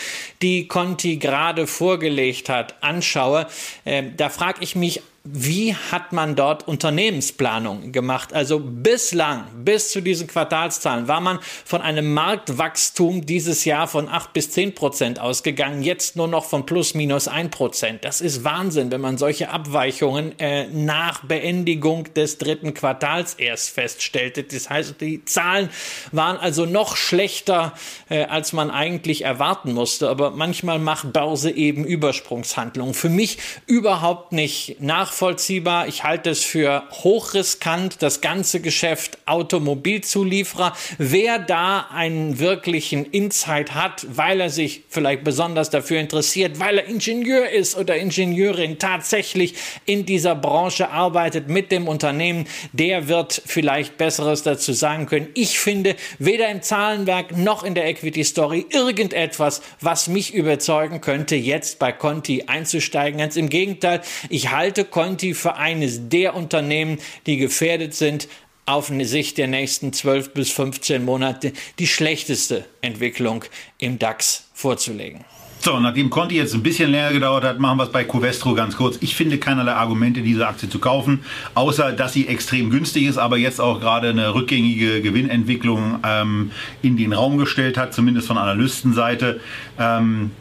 die 0.41 0.69
Conti 0.69 1.19
gerade 1.19 1.67
vorgelegt 1.67 2.49
hat, 2.49 2.83
anschaue, 2.83 3.47
äh, 3.85 4.03
da 4.17 4.31
frage 4.31 4.63
ich 4.63 4.75
mich 4.75 5.03
wie 5.27 5.75
hat 5.75 6.13
man 6.13 6.37
dort 6.37 6.69
Unternehmensplanung 6.69 7.93
gemacht? 7.93 8.35
Also 8.35 8.61
bislang, 8.61 9.47
bis 9.65 9.91
zu 9.91 10.03
diesen 10.03 10.27
Quartalszahlen, 10.27 11.09
war 11.09 11.23
man 11.23 11.39
von 11.65 11.81
einem 11.81 12.13
Marktwachstum 12.13 13.25
dieses 13.25 13.65
Jahr 13.65 13.89
von 13.89 14.11
8 14.11 14.35
bis 14.35 14.51
10 14.51 14.75
Prozent 14.75 15.19
ausgegangen, 15.19 15.83
jetzt 15.83 16.17
nur 16.17 16.29
noch 16.29 16.45
von 16.45 16.67
plus 16.67 16.93
minus 16.93 17.27
1 17.27 17.51
Prozent. 17.53 18.05
Das 18.05 18.21
ist 18.21 18.45
Wahnsinn, 18.45 18.91
wenn 18.91 19.01
man 19.01 19.17
solche 19.17 19.49
Abweichungen 19.49 20.39
äh, 20.39 20.67
nach 20.67 21.25
Beendigung 21.25 22.13
des 22.13 22.37
dritten 22.37 22.75
Quartals 22.75 23.33
erst 23.33 23.71
feststellte. 23.71 24.43
Das 24.43 24.69
heißt, 24.69 25.01
die 25.01 25.25
Zahlen 25.25 25.71
waren 26.13 26.37
also 26.37 26.67
noch 26.67 26.97
schlechter, 26.97 27.73
äh, 28.11 28.25
als 28.25 28.53
man 28.53 28.71
eigentlich 28.71 29.23
erwarten 29.23 29.73
musste. 29.73 30.11
Aber 30.11 30.33
manchmal 30.33 30.79
macht 30.79 31.15
Börse 31.15 31.51
eben 31.51 31.87
Übersprungshandlungen. 31.87 32.93
Für 32.93 33.09
mich 33.09 33.39
überhaupt 33.67 34.33
nicht 34.33 34.83
nach 34.83 35.14
nachvollziehbar. 35.15 35.87
Ich 35.87 36.03
halte 36.03 36.31
es 36.31 36.43
für 36.43 36.83
hochriskant, 36.91 38.03
das 38.03 38.21
ganze 38.21 38.61
Geschäft 38.61 39.19
Automobilzulieferer. 39.27 40.77
Wer 40.99 41.39
da 41.39 41.87
einen 41.93 42.41
wirklichen 42.41 43.05
Insight 43.05 43.75
hat, 43.75 44.07
weil 44.09 44.41
er 44.41 44.51
sich 44.51 44.83
vielleicht 44.89 45.23
besonders 45.23 45.71
dafür 45.71 46.01
interessiert, 46.01 46.59
weil 46.59 46.79
er 46.79 46.87
Ingenieur 46.87 47.49
ist 47.49 47.77
oder 47.77 47.97
Ingenieurin 47.97 48.81
tatsächlich 48.81 49.55
in 49.87 50.05
dieser 50.05 50.35
Branche 50.35 50.91
arbeitet 50.91 51.49
mit 51.49 51.71
dem 51.71 51.87
Unternehmen, 51.87 52.49
der 52.73 53.07
wird 53.07 53.41
vielleicht 53.47 53.97
Besseres 53.97 54.43
dazu 54.43 54.73
sagen 54.73 55.07
können. 55.07 55.29
Ich 55.35 55.61
finde 55.61 55.95
weder 56.19 56.49
im 56.49 56.63
Zahlenwerk 56.63 57.37
noch 57.37 57.63
in 57.63 57.75
der 57.75 57.87
Equity 57.87 58.25
Story 58.25 58.67
irgendetwas, 58.71 59.63
was 59.81 60.09
mich 60.09 60.35
überzeugen 60.35 61.01
könnte, 61.01 61.37
jetzt 61.37 61.79
bei 61.79 61.93
Conti 61.93 62.45
einzusteigen. 62.49 63.21
Ganz 63.21 63.37
im 63.37 63.49
Gegenteil, 63.49 64.01
ich 64.29 64.51
halte 64.51 64.85
Conti 64.85 65.04
Für 65.35 65.57
eines 65.57 66.09
der 66.09 66.35
Unternehmen, 66.35 66.99
die 67.27 67.37
gefährdet 67.37 67.95
sind, 67.95 68.29
auf 68.67 68.91
Sicht 69.01 69.39
der 69.39 69.47
nächsten 69.47 69.93
12 69.93 70.33
bis 70.33 70.51
15 70.51 71.05
Monate 71.05 71.53
die 71.79 71.87
schlechteste 71.87 72.65
Entwicklung 72.81 73.45
im 73.79 73.99
DAX 73.99 74.49
vorzulegen. 74.55 75.25
So, 75.65 75.81
nachdem 75.81 76.11
Conti 76.11 76.37
jetzt 76.37 76.53
ein 76.53 76.63
bisschen 76.63 76.91
länger 76.91 77.13
gedauert 77.13 77.43
hat, 77.43 77.59
machen 77.59 77.79
wir 77.79 77.85
es 77.85 77.93
bei 77.93 78.05
Covestro 78.05 78.55
ganz 78.55 78.77
kurz. 78.77 78.99
Ich 79.01 79.15
finde 79.15 79.39
keinerlei 79.39 79.73
Argumente, 79.73 80.21
diese 80.21 80.47
Aktie 80.47 80.69
zu 80.69 80.79
kaufen, 80.79 81.25
außer 81.55 81.93
dass 81.93 82.13
sie 82.13 82.29
extrem 82.29 82.69
günstig 82.69 83.05
ist, 83.05 83.17
aber 83.17 83.39
jetzt 83.39 83.63
auch 83.63 83.81
gerade 83.81 84.11
eine 84.11 84.35
rückgängige 84.35 85.01
Gewinnentwicklung 85.01 86.01
ähm, 86.05 86.51
in 86.83 86.99
den 86.99 87.15
Raum 87.15 87.39
gestellt 87.39 87.79
hat, 87.79 87.95
zumindest 87.95 88.27
von 88.27 88.37
Analystenseite. 88.37 89.41
Ähm, 89.79 90.33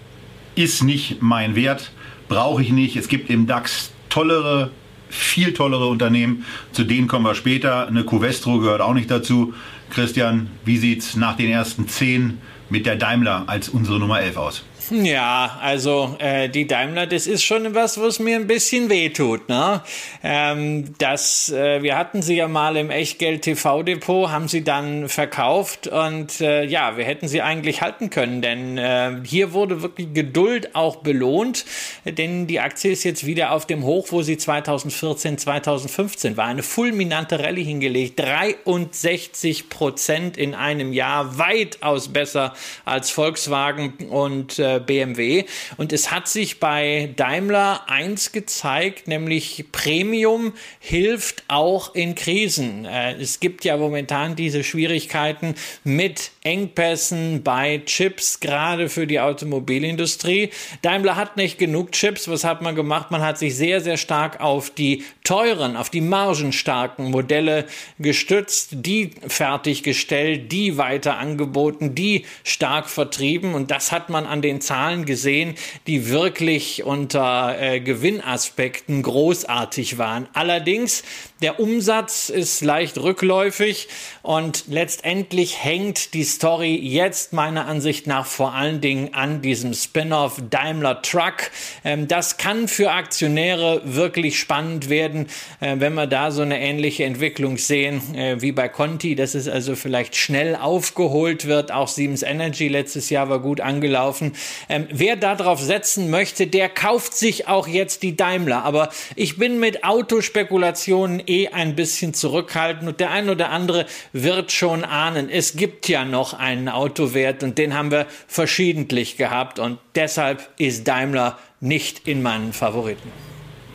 ist 0.56 0.84
nicht 0.84 1.22
mein 1.22 1.56
Wert, 1.56 1.94
brauche 2.28 2.62
ich 2.62 2.72
nicht. 2.72 2.98
Es 2.98 3.08
gibt 3.08 3.30
im 3.30 3.48
DAX 3.48 3.93
tollere, 4.14 4.70
viel 5.10 5.54
tollere 5.54 5.88
Unternehmen. 5.88 6.46
Zu 6.72 6.84
denen 6.84 7.08
kommen 7.08 7.26
wir 7.26 7.34
später. 7.34 7.88
Eine 7.88 8.04
Covestro 8.04 8.60
gehört 8.60 8.82
auch 8.82 8.94
nicht 8.94 9.10
dazu. 9.10 9.56
Christian, 9.90 10.52
wie 10.66 10.78
sieht 10.78 11.02
es 11.02 11.16
nach 11.16 11.36
den 11.36 11.50
ersten 11.50 11.88
zehn 11.88 12.38
mit 12.70 12.86
der 12.86 12.96
Daimler 12.96 13.44
als 13.48 13.70
unsere 13.70 14.00
Nummer 14.00 14.22
11 14.22 14.38
aus? 14.38 14.64
Ja, 14.90 15.60
also 15.62 16.18
äh, 16.20 16.50
die 16.50 16.68
Daimler, 16.68 17.08
das 17.08 17.26
ist 17.26 17.44
schon 17.44 17.74
was, 17.74 18.02
was 18.02 18.20
mir 18.20 18.36
ein 18.36 18.48
bisschen 18.48 18.90
wehtut. 18.90 19.48
Ne? 19.48 19.82
Ähm, 20.24 20.94
das, 20.98 21.50
äh, 21.50 21.82
wir 21.82 21.98
hatten 21.98 22.22
sie 22.22 22.36
ja 22.36 22.50
mal 22.50 22.76
im 22.76 22.90
Echtgeld 22.90 23.44
TV 23.44 23.84
Depot, 23.84 24.30
haben 24.30 24.50
sie 24.50 24.64
dann 24.64 25.08
verkauft 25.08 25.88
und 25.88 26.42
äh, 26.42 26.66
ja, 26.66 26.98
wir 26.98 27.06
hätten 27.06 27.30
sie 27.30 27.42
eigentlich 27.42 27.82
halten 27.82 28.10
können, 28.10 28.42
denn 28.42 28.78
äh, 28.78 29.22
hier 29.24 29.54
wurde 29.54 29.82
wirklich 29.82 30.14
Geduld 30.14 30.76
auch 30.76 30.98
belohnt, 30.98 31.66
denn 32.04 32.48
die 32.48 32.60
Aktie 32.60 32.92
ist 32.92 33.04
jetzt 33.04 33.26
wieder 33.26 33.52
auf 33.52 33.66
dem 33.66 33.84
Hoch, 33.84 34.08
wo 34.10 34.22
sie 34.22 34.38
2014, 34.38 35.38
2015 35.38 36.36
war. 36.36 36.48
Eine 36.48 36.64
fulminante 36.64 37.40
Rallye 37.40 37.64
hingelegt, 37.64 38.20
63 38.20 39.70
Prozent 39.70 40.36
in 40.36 40.54
einem 40.56 40.92
Jahr, 40.92 41.38
weitaus 41.38 42.10
besser 42.10 42.54
als 42.84 43.12
Volkswagen 43.12 43.94
und 44.10 44.60
äh, 44.60 44.73
BMW. 44.80 45.46
Und 45.78 45.94
es 45.94 46.12
hat 46.12 46.28
sich 46.28 46.60
bei 46.60 47.10
Daimler 47.16 47.90
eins 47.90 48.32
gezeigt, 48.32 49.08
nämlich 49.08 49.66
Premium 49.72 50.54
hilft 50.80 51.44
auch 51.48 51.96
in 51.96 52.16
Krisen. 52.16 52.86
Äh, 52.86 53.14
es 53.14 53.40
gibt 53.40 53.66
ja 53.66 53.78
momentan 53.78 54.36
diese 54.36 54.64
Schwierigkeiten 54.64 55.56
mit 55.84 56.32
Engpässen 56.44 57.44
bei 57.44 57.82
Chips, 57.86 58.40
gerade 58.40 58.90
für 58.90 59.08
die 59.08 59.20
Automobilindustrie. 59.20 60.50
Daimler 60.82 61.16
hat 61.16 61.38
nicht 61.38 61.58
genug 61.58 61.92
Chips. 61.92 62.28
Was 62.28 62.44
hat 62.44 62.62
man 62.62 62.76
gemacht? 62.76 63.12
Man 63.12 63.22
hat 63.22 63.38
sich 63.38 63.56
sehr, 63.56 63.82
sehr 63.82 63.98
stark 63.98 64.42
auf 64.42 64.70
die 64.70 65.04
teuren, 65.24 65.78
auf 65.78 65.90
die 65.90 66.02
margenstarken 66.02 67.12
Modelle 67.12 67.66
gestützt, 68.00 68.70
die 68.74 69.12
fertiggestellt, 69.28 70.52
die 70.52 70.78
weiter 70.78 71.18
angeboten, 71.18 71.96
die 71.96 72.26
stark 72.44 72.90
vertrieben. 72.90 73.54
Und 73.54 73.72
das 73.72 73.92
hat 73.92 74.10
man 74.10 74.26
an 74.26 74.42
den 74.42 74.62
Zahlen 74.66 75.06
gesehen, 75.06 75.56
die 75.88 76.10
wirklich 76.10 76.84
unter 76.84 77.60
äh, 77.60 77.80
Gewinnaspekten 77.80 79.04
großartig 79.04 79.98
waren. 79.98 80.28
Allerdings, 80.34 81.04
der 81.42 81.60
Umsatz 81.60 82.30
ist 82.30 82.62
leicht 82.62 82.98
rückläufig 82.98 83.90
und 84.22 84.64
letztendlich 84.70 85.64
hängt 85.64 86.14
die 86.14 86.24
Story 86.24 86.76
jetzt 86.76 87.34
meiner 87.34 87.66
Ansicht 87.66 88.08
nach 88.08 88.26
vor 88.26 88.54
allen 88.54 88.80
Dingen 88.80 89.14
an 89.14 89.42
diesem 89.42 89.74
Spin-off 89.74 90.42
Daimler 90.50 91.02
Truck. 91.02 91.52
Ähm, 91.84 92.08
das 92.08 92.38
kann 92.38 92.68
für 92.68 92.92
Aktionäre 92.92 93.82
wirklich 93.84 94.40
spannend 94.40 94.90
werden, 94.90 95.28
äh, 95.60 95.76
wenn 95.80 95.94
wir 95.94 96.08
da 96.08 96.32
so 96.32 96.42
eine 96.42 96.60
ähnliche 96.60 97.04
Entwicklung 97.04 97.58
sehen 97.58 98.16
äh, 98.16 98.42
wie 98.42 98.52
bei 98.52 98.70
Conti, 98.70 99.16
dass 99.16 99.36
es 99.36 99.48
also 99.48 99.76
vielleicht 99.76 100.16
schnell 100.16 100.56
aufgeholt 100.56 101.46
wird. 101.46 101.72
Auch 101.72 101.88
Siemens 101.88 102.24
Energy 102.24 102.68
letztes 102.68 103.10
Jahr 103.10 103.30
war 103.30 103.40
gut 103.40 103.62
angelaufen. 103.62 104.34
Ähm, 104.70 104.88
wer 104.92 105.16
darauf 105.16 105.62
setzen 105.62 106.10
möchte, 106.10 106.48
der 106.48 106.70
kauft 106.70 107.14
sich 107.14 107.48
auch 107.48 107.68
jetzt 107.68 108.04
die 108.04 108.16
Daimler. 108.16 108.64
Aber 108.64 108.90
ich 109.16 109.38
bin 109.38 109.60
mit 109.60 109.84
Autospekulationen 109.84 111.22
eh 111.26 111.50
ein 111.50 111.76
bisschen 111.76 112.14
zurückhaltend 112.14 112.88
und 112.88 113.00
der 113.00 113.12
ein 113.12 113.30
oder 113.30 113.50
andere 113.50 113.86
wird 114.12 114.52
schon 114.52 114.84
ahnen, 114.84 115.30
es 115.30 115.56
gibt 115.56 115.88
ja 115.88 116.06
noch 116.06 116.34
einen 116.34 116.70
Autowert 116.70 117.44
und 117.44 117.58
den 117.58 117.74
haben 117.74 117.92
wir 117.92 118.06
verschiedentlich 118.28 119.18
gehabt 119.18 119.60
und 119.60 119.80
deshalb 119.96 120.50
ist 120.58 120.88
Daimler 120.88 121.38
nicht 121.60 122.08
in 122.08 122.22
meinen 122.22 122.54
Favoriten. 122.54 123.10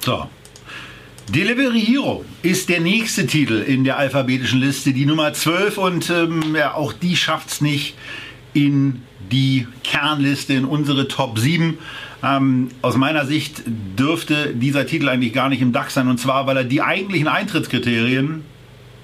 So. 0.04 0.28
Delivery 1.28 1.80
Hero 1.80 2.24
ist 2.42 2.70
der 2.70 2.80
nächste 2.80 3.26
Titel 3.26 3.60
in 3.60 3.84
der 3.84 3.98
alphabetischen 3.98 4.60
Liste, 4.60 4.94
die 4.94 5.04
Nummer 5.04 5.34
12 5.34 5.76
und 5.76 6.08
ähm, 6.08 6.56
ja, 6.56 6.72
auch 6.72 6.94
die 6.94 7.16
schafft 7.16 7.50
es 7.50 7.60
nicht 7.60 7.94
in 8.54 9.02
die 9.30 9.66
Kernliste, 9.84 10.54
in 10.54 10.64
unsere 10.64 11.08
Top 11.08 11.38
7. 11.38 11.78
Ähm, 12.22 12.68
aus 12.82 12.96
meiner 12.96 13.26
Sicht 13.26 13.62
dürfte 13.66 14.54
dieser 14.54 14.86
Titel 14.86 15.08
eigentlich 15.08 15.32
gar 15.32 15.48
nicht 15.48 15.62
im 15.62 15.72
DAX 15.72 15.94
sein 15.94 16.08
und 16.08 16.18
zwar, 16.18 16.46
weil 16.46 16.56
er 16.56 16.64
die 16.64 16.82
eigentlichen 16.82 17.28
Eintrittskriterien, 17.28 18.44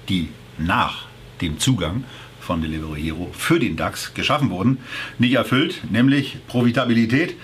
die 0.09 0.29
nach 0.57 1.05
dem 1.41 1.59
Zugang 1.59 2.03
von 2.41 2.61
Delivery 2.61 3.01
Hero 3.01 3.29
für 3.33 3.59
den 3.59 3.75
DAX 3.75 4.13
geschaffen 4.13 4.49
wurden, 4.49 4.77
nicht 5.17 5.33
erfüllt, 5.33 5.81
nämlich 5.89 6.37
Profitabilität. 6.47 7.35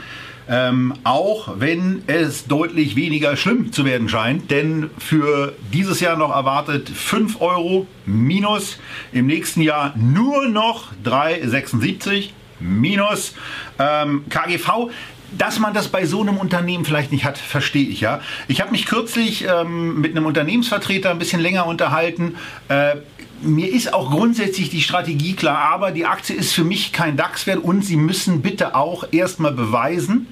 Ähm, 0.49 0.93
auch 1.03 1.59
wenn 1.59 2.03
es 2.07 2.47
deutlich 2.47 2.95
weniger 2.95 3.37
schlimm 3.37 3.71
zu 3.71 3.85
werden 3.85 4.09
scheint, 4.09 4.51
denn 4.51 4.89
für 4.97 5.55
dieses 5.71 5.99
Jahr 6.01 6.17
noch 6.17 6.35
erwartet 6.35 6.89
5 6.89 7.39
Euro 7.39 7.87
minus, 8.05 8.77
im 9.13 9.27
nächsten 9.27 9.61
Jahr 9.61 9.95
nur 9.95 10.49
noch 10.49 10.91
3,76 11.05 12.31
minus. 12.61 13.33
Ähm, 13.79 14.25
KGV 14.29 14.89
dass 15.37 15.59
man 15.59 15.73
das 15.73 15.87
bei 15.87 16.05
so 16.05 16.21
einem 16.21 16.37
Unternehmen 16.37 16.85
vielleicht 16.85 17.11
nicht 17.11 17.23
hat, 17.23 17.37
verstehe 17.37 17.87
ich 17.87 18.01
ja. 18.01 18.19
Ich 18.47 18.61
habe 18.61 18.71
mich 18.71 18.85
kürzlich 18.85 19.45
ähm, 19.47 20.01
mit 20.01 20.11
einem 20.11 20.25
Unternehmensvertreter 20.25 21.09
ein 21.09 21.19
bisschen 21.19 21.39
länger 21.39 21.67
unterhalten. 21.67 22.35
Äh, 22.67 22.97
mir 23.41 23.71
ist 23.71 23.93
auch 23.93 24.11
grundsätzlich 24.11 24.69
die 24.69 24.81
Strategie 24.81 25.33
klar, 25.33 25.57
aber 25.73 25.91
die 25.91 26.05
Aktie 26.05 26.35
ist 26.35 26.53
für 26.53 26.63
mich 26.63 26.91
kein 26.91 27.17
DAX-Wert 27.17 27.59
und 27.59 27.83
Sie 27.83 27.95
müssen 27.95 28.41
bitte 28.41 28.75
auch 28.75 29.05
erstmal 29.11 29.53
beweisen, 29.53 30.27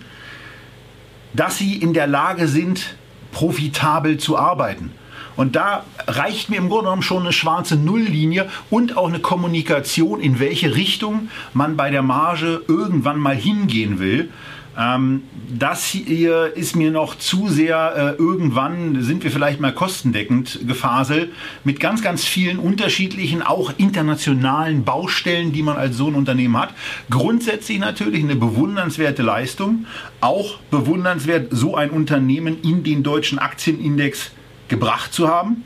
dass 1.33 1.57
Sie 1.57 1.75
in 1.77 1.93
der 1.93 2.07
Lage 2.07 2.47
sind, 2.47 2.95
profitabel 3.31 4.17
zu 4.17 4.37
arbeiten. 4.37 4.91
Und 5.39 5.55
da 5.55 5.85
reicht 6.05 6.49
mir 6.49 6.57
im 6.57 6.67
Grunde 6.67 6.87
genommen 6.87 7.01
schon 7.01 7.21
eine 7.21 7.31
schwarze 7.31 7.77
Nulllinie 7.77 8.49
und 8.69 8.97
auch 8.97 9.07
eine 9.07 9.19
Kommunikation, 9.19 10.19
in 10.19 10.41
welche 10.41 10.75
Richtung 10.75 11.29
man 11.53 11.77
bei 11.77 11.89
der 11.91 12.01
Marge 12.01 12.61
irgendwann 12.67 13.21
mal 13.21 13.37
hingehen 13.37 13.99
will. 13.99 14.31
Ähm, 14.77 15.23
das 15.57 15.85
hier 15.85 16.57
ist 16.57 16.75
mir 16.75 16.91
noch 16.91 17.15
zu 17.15 17.47
sehr, 17.47 18.17
äh, 18.17 18.21
irgendwann 18.21 19.01
sind 19.01 19.23
wir 19.23 19.31
vielleicht 19.31 19.61
mal 19.61 19.71
kostendeckend 19.71 20.67
gefaselt, 20.67 21.31
mit 21.63 21.79
ganz, 21.79 22.01
ganz 22.01 22.25
vielen 22.25 22.59
unterschiedlichen, 22.59 23.41
auch 23.41 23.71
internationalen 23.77 24.83
Baustellen, 24.83 25.53
die 25.53 25.63
man 25.63 25.77
als 25.77 25.95
so 25.95 26.07
ein 26.07 26.15
Unternehmen 26.15 26.57
hat. 26.57 26.73
Grundsätzlich 27.09 27.79
natürlich 27.79 28.25
eine 28.25 28.35
bewundernswerte 28.35 29.23
Leistung, 29.23 29.85
auch 30.19 30.59
bewundernswert, 30.69 31.47
so 31.51 31.77
ein 31.77 31.91
Unternehmen 31.91 32.61
in 32.61 32.83
den 32.83 33.03
deutschen 33.03 33.39
Aktienindex 33.39 34.31
gebracht 34.69 35.13
zu 35.13 35.27
haben. 35.27 35.63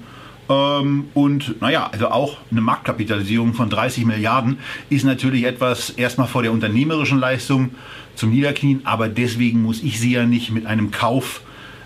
Ähm, 0.49 1.05
und 1.13 1.61
naja, 1.61 1.89
also 1.91 2.09
auch 2.09 2.37
eine 2.51 2.61
Marktkapitalisierung 2.61 3.53
von 3.53 3.69
30 3.69 4.05
Milliarden 4.05 4.57
ist 4.89 5.05
natürlich 5.05 5.45
etwas 5.45 5.91
erstmal 5.91 6.27
vor 6.27 6.43
der 6.43 6.51
unternehmerischen 6.51 7.19
Leistung 7.19 7.71
zum 8.15 8.31
Niederknien, 8.31 8.81
aber 8.85 9.09
deswegen 9.09 9.61
muss 9.61 9.81
ich 9.81 9.99
sie 9.99 10.11
ja 10.11 10.25
nicht 10.25 10.51
mit 10.51 10.65
einem 10.65 10.91
Kauf 10.91 11.41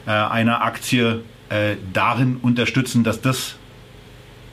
äh, 0.05 0.11
einer 0.11 0.63
Aktie 0.63 1.21
äh, 1.49 1.75
darin 1.93 2.37
unterstützen, 2.41 3.03
dass 3.03 3.21
das 3.21 3.55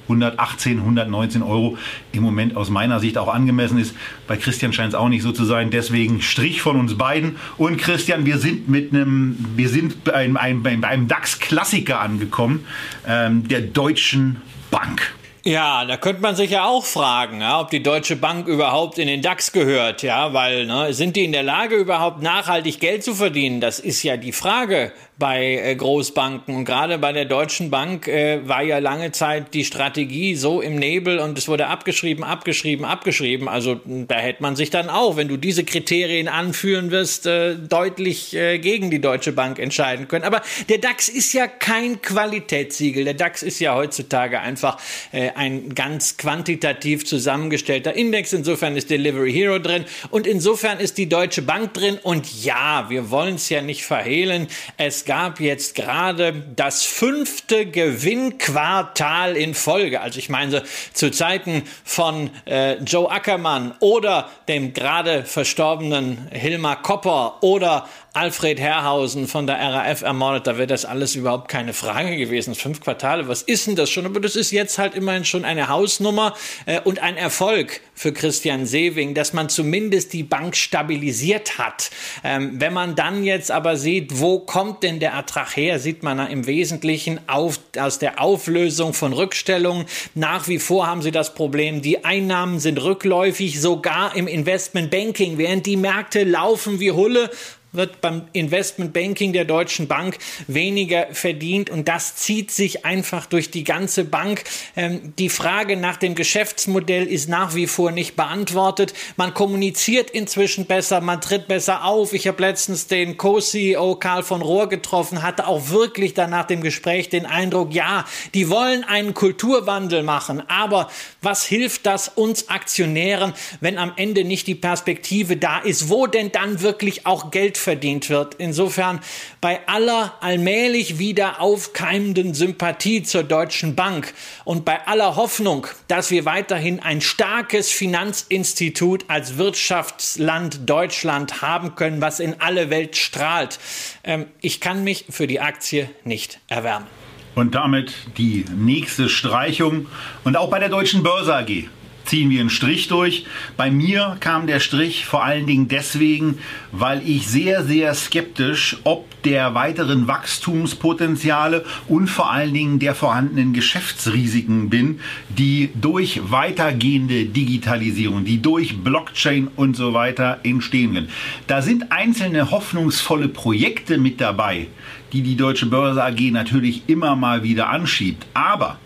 118, 0.04 0.78
119 0.78 1.42
Euro 1.42 1.76
im 2.12 2.22
Moment 2.22 2.56
aus 2.56 2.70
meiner 2.70 3.00
Sicht 3.00 3.18
auch 3.18 3.32
angemessen 3.32 3.78
ist. 3.78 3.94
Bei 4.26 4.36
Christian 4.36 4.72
scheint 4.72 4.90
es 4.90 4.94
auch 4.94 5.08
nicht 5.08 5.22
so 5.22 5.32
zu 5.32 5.44
sein. 5.44 5.70
Deswegen 5.70 6.22
Strich 6.22 6.62
von 6.62 6.78
uns 6.78 6.96
beiden. 6.96 7.36
Und 7.58 7.78
Christian, 7.78 8.26
wir 8.26 8.38
sind 8.38 8.68
mit 8.68 8.92
einem, 8.92 9.36
wir 9.56 9.68
sind 9.68 10.04
bei 10.04 10.14
einem, 10.14 10.36
einem, 10.36 10.84
einem 10.84 11.08
DAX-Klassiker 11.08 12.00
angekommen, 12.00 12.64
ähm, 13.06 13.48
der 13.48 13.60
Deutschen 13.60 14.42
Bank. 14.70 15.14
Ja, 15.46 15.84
da 15.84 15.98
könnte 15.98 16.22
man 16.22 16.34
sich 16.36 16.52
ja 16.52 16.64
auch 16.64 16.86
fragen, 16.86 17.42
ja, 17.42 17.60
ob 17.60 17.68
die 17.68 17.82
Deutsche 17.82 18.16
Bank 18.16 18.48
überhaupt 18.48 18.98
in 18.98 19.06
den 19.06 19.20
DAX 19.20 19.52
gehört, 19.52 20.02
ja, 20.02 20.32
weil 20.32 20.64
ne, 20.64 20.94
sind 20.94 21.16
die 21.16 21.24
in 21.24 21.32
der 21.32 21.42
Lage 21.42 21.76
überhaupt 21.76 22.22
nachhaltig 22.22 22.80
Geld 22.80 23.04
zu 23.04 23.14
verdienen? 23.14 23.60
Das 23.60 23.78
ist 23.78 24.02
ja 24.02 24.16
die 24.16 24.32
Frage 24.32 24.92
bei 25.16 25.60
äh, 25.62 25.76
Großbanken. 25.76 26.56
Und 26.56 26.64
gerade 26.64 26.98
bei 26.98 27.12
der 27.12 27.24
Deutschen 27.24 27.70
Bank 27.70 28.08
äh, 28.08 28.46
war 28.48 28.62
ja 28.62 28.78
lange 28.78 29.12
Zeit 29.12 29.54
die 29.54 29.64
Strategie 29.64 30.34
so 30.34 30.60
im 30.60 30.76
Nebel 30.76 31.20
und 31.20 31.38
es 31.38 31.46
wurde 31.46 31.68
abgeschrieben, 31.68 32.24
abgeschrieben, 32.24 32.84
abgeschrieben. 32.84 33.48
Also 33.48 33.80
da 33.84 34.16
hätte 34.16 34.42
man 34.42 34.56
sich 34.56 34.70
dann 34.70 34.90
auch, 34.90 35.16
wenn 35.16 35.28
du 35.28 35.36
diese 35.36 35.62
Kriterien 35.62 36.26
anführen 36.26 36.90
wirst, 36.90 37.26
äh, 37.26 37.54
deutlich 37.54 38.34
äh, 38.34 38.58
gegen 38.58 38.90
die 38.90 39.00
Deutsche 39.00 39.30
Bank 39.30 39.60
entscheiden 39.60 40.08
können. 40.08 40.24
Aber 40.24 40.42
der 40.68 40.78
DAX 40.78 41.08
ist 41.08 41.32
ja 41.32 41.46
kein 41.46 42.02
Qualitätssiegel. 42.02 43.04
Der 43.04 43.14
DAX 43.14 43.44
ist 43.44 43.60
ja 43.60 43.76
heutzutage 43.76 44.40
einfach 44.40 44.78
äh, 45.12 45.30
ein 45.36 45.76
ganz 45.76 46.16
quantitativ 46.16 47.06
zusammengestellter 47.06 47.94
Index. 47.94 48.32
Insofern 48.32 48.76
ist 48.76 48.90
Delivery 48.90 49.32
Hero 49.32 49.60
drin 49.60 49.84
und 50.10 50.26
insofern 50.26 50.80
ist 50.80 50.98
die 50.98 51.08
Deutsche 51.08 51.42
Bank 51.42 51.74
drin. 51.74 51.98
Und 52.02 52.44
ja, 52.44 52.86
wir 52.88 53.10
wollen 53.10 53.36
es 53.36 53.48
ja 53.48 53.62
nicht 53.62 53.84
verhehlen. 53.84 54.48
Es 54.76 55.03
gab 55.04 55.40
jetzt 55.40 55.74
gerade 55.74 56.44
das 56.56 56.84
fünfte 56.84 57.66
Gewinnquartal 57.66 59.36
in 59.36 59.54
Folge. 59.54 60.00
Also 60.00 60.18
ich 60.18 60.28
meine 60.28 60.62
zu 60.92 61.10
Zeiten 61.10 61.62
von 61.84 62.30
äh, 62.46 62.74
Joe 62.82 63.10
Ackermann 63.10 63.74
oder 63.80 64.28
dem 64.48 64.72
gerade 64.72 65.24
verstorbenen 65.24 66.28
Hilmar 66.30 66.82
Kopper 66.82 67.38
oder 67.42 67.88
Alfred 68.14 68.60
Herrhausen 68.60 69.26
von 69.26 69.48
der 69.48 69.58
RAF 69.58 70.02
ermordet, 70.02 70.46
da 70.46 70.56
wäre 70.56 70.68
das 70.68 70.84
alles 70.84 71.16
überhaupt 71.16 71.48
keine 71.48 71.72
Frage 71.72 72.16
gewesen. 72.16 72.54
Fünf 72.54 72.80
Quartale, 72.80 73.26
was 73.26 73.42
ist 73.42 73.66
denn 73.66 73.74
das 73.74 73.90
schon? 73.90 74.06
Aber 74.06 74.20
das 74.20 74.36
ist 74.36 74.52
jetzt 74.52 74.78
halt 74.78 74.94
immerhin 74.94 75.24
schon 75.24 75.44
eine 75.44 75.68
Hausnummer 75.68 76.34
äh, 76.66 76.80
und 76.80 77.00
ein 77.00 77.16
Erfolg 77.16 77.80
für 77.94 78.12
Christian 78.12 78.66
Sewing, 78.66 79.14
dass 79.14 79.32
man 79.32 79.48
zumindest 79.48 80.12
die 80.12 80.22
Bank 80.22 80.56
stabilisiert 80.56 81.58
hat. 81.58 81.90
Ähm, 82.22 82.60
wenn 82.60 82.72
man 82.72 82.94
dann 82.94 83.24
jetzt 83.24 83.50
aber 83.50 83.76
sieht, 83.76 84.20
wo 84.20 84.40
kommt 84.40 84.82
denn 84.82 85.00
der 85.00 85.12
Ertrag 85.12 85.56
her, 85.56 85.78
sieht 85.78 86.02
man 86.02 86.18
im 86.28 86.46
Wesentlichen 86.46 87.20
auf, 87.26 87.60
aus 87.78 87.98
der 87.98 88.20
Auflösung 88.20 88.92
von 88.92 89.12
Rückstellungen. 89.12 89.86
Nach 90.14 90.48
wie 90.48 90.58
vor 90.58 90.86
haben 90.86 91.02
sie 91.02 91.12
das 91.12 91.34
Problem, 91.34 91.82
die 91.82 92.04
Einnahmen 92.04 92.58
sind 92.58 92.82
rückläufig, 92.82 93.60
sogar 93.60 94.16
im 94.16 94.26
Investmentbanking, 94.26 95.38
während 95.38 95.66
die 95.66 95.76
Märkte 95.76 96.24
laufen 96.24 96.80
wie 96.80 96.90
Hulle 96.90 97.30
wird 97.74 98.00
beim 98.00 98.22
Investmentbanking 98.32 99.32
der 99.32 99.44
Deutschen 99.44 99.88
Bank 99.88 100.18
weniger 100.46 101.08
verdient 101.12 101.70
und 101.70 101.88
das 101.88 102.16
zieht 102.16 102.50
sich 102.50 102.84
einfach 102.84 103.26
durch 103.26 103.50
die 103.50 103.64
ganze 103.64 104.04
Bank. 104.04 104.44
Ähm, 104.76 105.12
die 105.18 105.28
Frage 105.28 105.76
nach 105.76 105.96
dem 105.96 106.14
Geschäftsmodell 106.14 107.06
ist 107.06 107.28
nach 107.28 107.54
wie 107.54 107.66
vor 107.66 107.90
nicht 107.90 108.16
beantwortet. 108.16 108.94
Man 109.16 109.34
kommuniziert 109.34 110.10
inzwischen 110.10 110.66
besser, 110.66 111.00
man 111.00 111.20
tritt 111.20 111.48
besser 111.48 111.84
auf. 111.84 112.12
Ich 112.12 112.26
habe 112.26 112.42
letztens 112.42 112.86
den 112.86 113.16
Co-CEO 113.16 113.96
Karl 113.96 114.22
von 114.22 114.42
Rohr 114.42 114.68
getroffen, 114.68 115.22
hatte 115.22 115.46
auch 115.46 115.70
wirklich 115.70 116.14
dann 116.14 116.30
nach 116.30 116.46
dem 116.46 116.62
Gespräch 116.62 117.08
den 117.08 117.26
Eindruck, 117.26 117.74
ja, 117.74 118.04
die 118.34 118.48
wollen 118.48 118.84
einen 118.84 119.14
Kulturwandel 119.14 120.02
machen, 120.02 120.42
aber 120.48 120.90
was 121.22 121.44
hilft 121.44 121.86
das 121.86 122.08
uns 122.08 122.48
Aktionären, 122.48 123.34
wenn 123.60 123.78
am 123.78 123.92
Ende 123.96 124.24
nicht 124.24 124.46
die 124.46 124.54
Perspektive 124.54 125.36
da 125.36 125.58
ist, 125.58 125.88
wo 125.88 126.06
denn 126.06 126.32
dann 126.32 126.60
wirklich 126.60 127.06
auch 127.06 127.30
Geld 127.30 127.58
verdient 127.64 128.08
wird. 128.10 128.34
Insofern 128.38 129.00
bei 129.40 129.66
aller 129.66 130.14
allmählich 130.20 130.98
wieder 130.98 131.40
aufkeimenden 131.40 132.34
Sympathie 132.34 133.02
zur 133.02 133.24
Deutschen 133.24 133.74
Bank 133.74 134.14
und 134.44 134.64
bei 134.64 134.86
aller 134.86 135.16
Hoffnung, 135.16 135.66
dass 135.88 136.10
wir 136.10 136.24
weiterhin 136.24 136.80
ein 136.80 137.00
starkes 137.00 137.70
Finanzinstitut 137.70 139.06
als 139.08 139.36
Wirtschaftsland 139.36 140.70
Deutschland 140.70 141.42
haben 141.42 141.74
können, 141.74 142.00
was 142.00 142.20
in 142.20 142.40
alle 142.40 142.70
Welt 142.70 142.96
strahlt, 142.96 143.58
ähm, 144.04 144.26
ich 144.40 144.60
kann 144.60 144.84
mich 144.84 145.06
für 145.10 145.26
die 145.26 145.40
Aktie 145.40 145.90
nicht 146.04 146.38
erwärmen. 146.48 146.86
Und 147.34 147.54
damit 147.54 147.92
die 148.16 148.44
nächste 148.54 149.08
Streichung. 149.08 149.88
Und 150.22 150.36
auch 150.36 150.50
bei 150.50 150.60
der 150.60 150.68
Deutschen 150.68 151.02
Börse 151.02 151.34
AG 151.34 151.68
ziehen 152.04 152.30
wir 152.30 152.40
einen 152.40 152.50
Strich 152.50 152.88
durch. 152.88 153.26
Bei 153.56 153.70
mir 153.70 154.16
kam 154.20 154.46
der 154.46 154.60
Strich 154.60 155.06
vor 155.06 155.24
allen 155.24 155.46
Dingen 155.46 155.68
deswegen, 155.68 156.38
weil 156.72 157.02
ich 157.08 157.28
sehr, 157.28 157.64
sehr 157.64 157.94
skeptisch 157.94 158.76
ob 158.84 159.06
der 159.24 159.54
weiteren 159.54 160.06
Wachstumspotenziale 160.06 161.64
und 161.88 162.08
vor 162.08 162.30
allen 162.30 162.52
Dingen 162.52 162.78
der 162.78 162.94
vorhandenen 162.94 163.52
Geschäftsrisiken 163.52 164.68
bin, 164.70 165.00
die 165.30 165.70
durch 165.74 166.20
weitergehende 166.30 167.24
Digitalisierung, 167.24 168.24
die 168.24 168.42
durch 168.42 168.76
Blockchain 168.78 169.48
und 169.56 169.76
so 169.76 169.94
weiter 169.94 170.40
entstehen 170.42 170.94
werden. 170.94 171.08
Da 171.46 171.62
sind 171.62 171.90
einzelne 171.90 172.50
hoffnungsvolle 172.50 173.28
Projekte 173.28 173.98
mit 173.98 174.20
dabei, 174.20 174.66
die 175.12 175.22
die 175.22 175.36
Deutsche 175.36 175.66
Börse 175.66 176.04
AG 176.04 176.20
natürlich 176.30 176.82
immer 176.86 177.16
mal 177.16 177.42
wieder 177.42 177.70
anschiebt. 177.70 178.26
Aber 178.34 178.78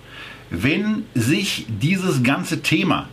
wenn 0.51 1.05
sich 1.15 1.67
dieses 1.69 2.23
ganze 2.23 2.63
Thema 2.63 3.09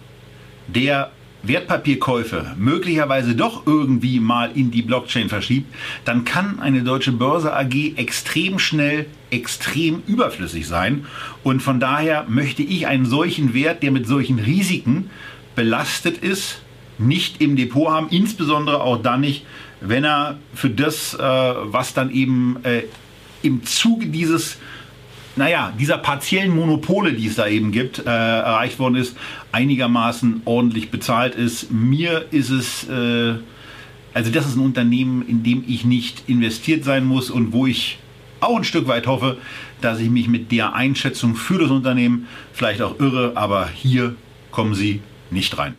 der 0.67 1.11
Wertpapierkäufe 1.47 2.55
möglicherweise 2.57 3.35
doch 3.35 3.67
irgendwie 3.67 4.19
mal 4.19 4.51
in 4.55 4.71
die 4.71 4.81
Blockchain 4.81 5.29
verschiebt, 5.29 5.73
dann 6.03 6.25
kann 6.25 6.59
eine 6.59 6.83
deutsche 6.83 7.11
Börse 7.11 7.55
AG 7.55 7.97
extrem 7.97 8.57
schnell, 8.57 9.05
extrem 9.29 10.01
überflüssig 10.07 10.67
sein. 10.67 11.05
Und 11.43 11.61
von 11.61 11.79
daher 11.79 12.25
möchte 12.27 12.63
ich 12.63 12.87
einen 12.87 13.05
solchen 13.05 13.53
Wert, 13.53 13.83
der 13.83 13.91
mit 13.91 14.07
solchen 14.07 14.39
Risiken 14.39 15.09
belastet 15.55 16.17
ist, 16.17 16.61
nicht 16.97 17.41
im 17.41 17.55
Depot 17.55 17.89
haben, 17.89 18.07
insbesondere 18.09 18.81
auch 18.81 19.01
dann 19.01 19.21
nicht, 19.21 19.45
wenn 19.81 20.03
er 20.03 20.37
für 20.53 20.69
das, 20.69 21.13
äh, 21.13 21.19
was 21.19 21.93
dann 21.93 22.09
eben 22.09 22.57
äh, 22.63 22.83
im 23.43 23.63
Zuge 23.63 24.07
dieses 24.07 24.57
naja, 25.35 25.73
dieser 25.77 25.97
partiellen 25.97 26.55
Monopole, 26.55 27.13
die 27.13 27.27
es 27.27 27.35
da 27.35 27.47
eben 27.47 27.71
gibt, 27.71 27.99
äh, 27.99 28.03
erreicht 28.03 28.79
worden 28.79 28.95
ist, 28.95 29.17
einigermaßen 29.51 30.41
ordentlich 30.45 30.91
bezahlt 30.91 31.35
ist. 31.35 31.71
Mir 31.71 32.25
ist 32.31 32.49
es, 32.49 32.87
äh, 32.87 33.35
also 34.13 34.31
das 34.31 34.45
ist 34.45 34.55
ein 34.55 34.63
Unternehmen, 34.63 35.27
in 35.27 35.43
dem 35.43 35.63
ich 35.67 35.85
nicht 35.85 36.23
investiert 36.27 36.83
sein 36.83 37.05
muss 37.05 37.29
und 37.29 37.51
wo 37.51 37.67
ich 37.67 37.99
auch 38.39 38.57
ein 38.57 38.63
Stück 38.63 38.87
weit 38.87 39.07
hoffe, 39.07 39.37
dass 39.81 39.99
ich 39.99 40.09
mich 40.09 40.27
mit 40.27 40.51
der 40.51 40.73
Einschätzung 40.73 41.35
für 41.35 41.59
das 41.59 41.71
Unternehmen 41.71 42.27
vielleicht 42.53 42.81
auch 42.81 42.99
irre, 42.99 43.33
aber 43.35 43.67
hier 43.67 44.15
kommen 44.51 44.73
Sie 44.73 45.01
nicht 45.31 45.57
rein. 45.57 45.75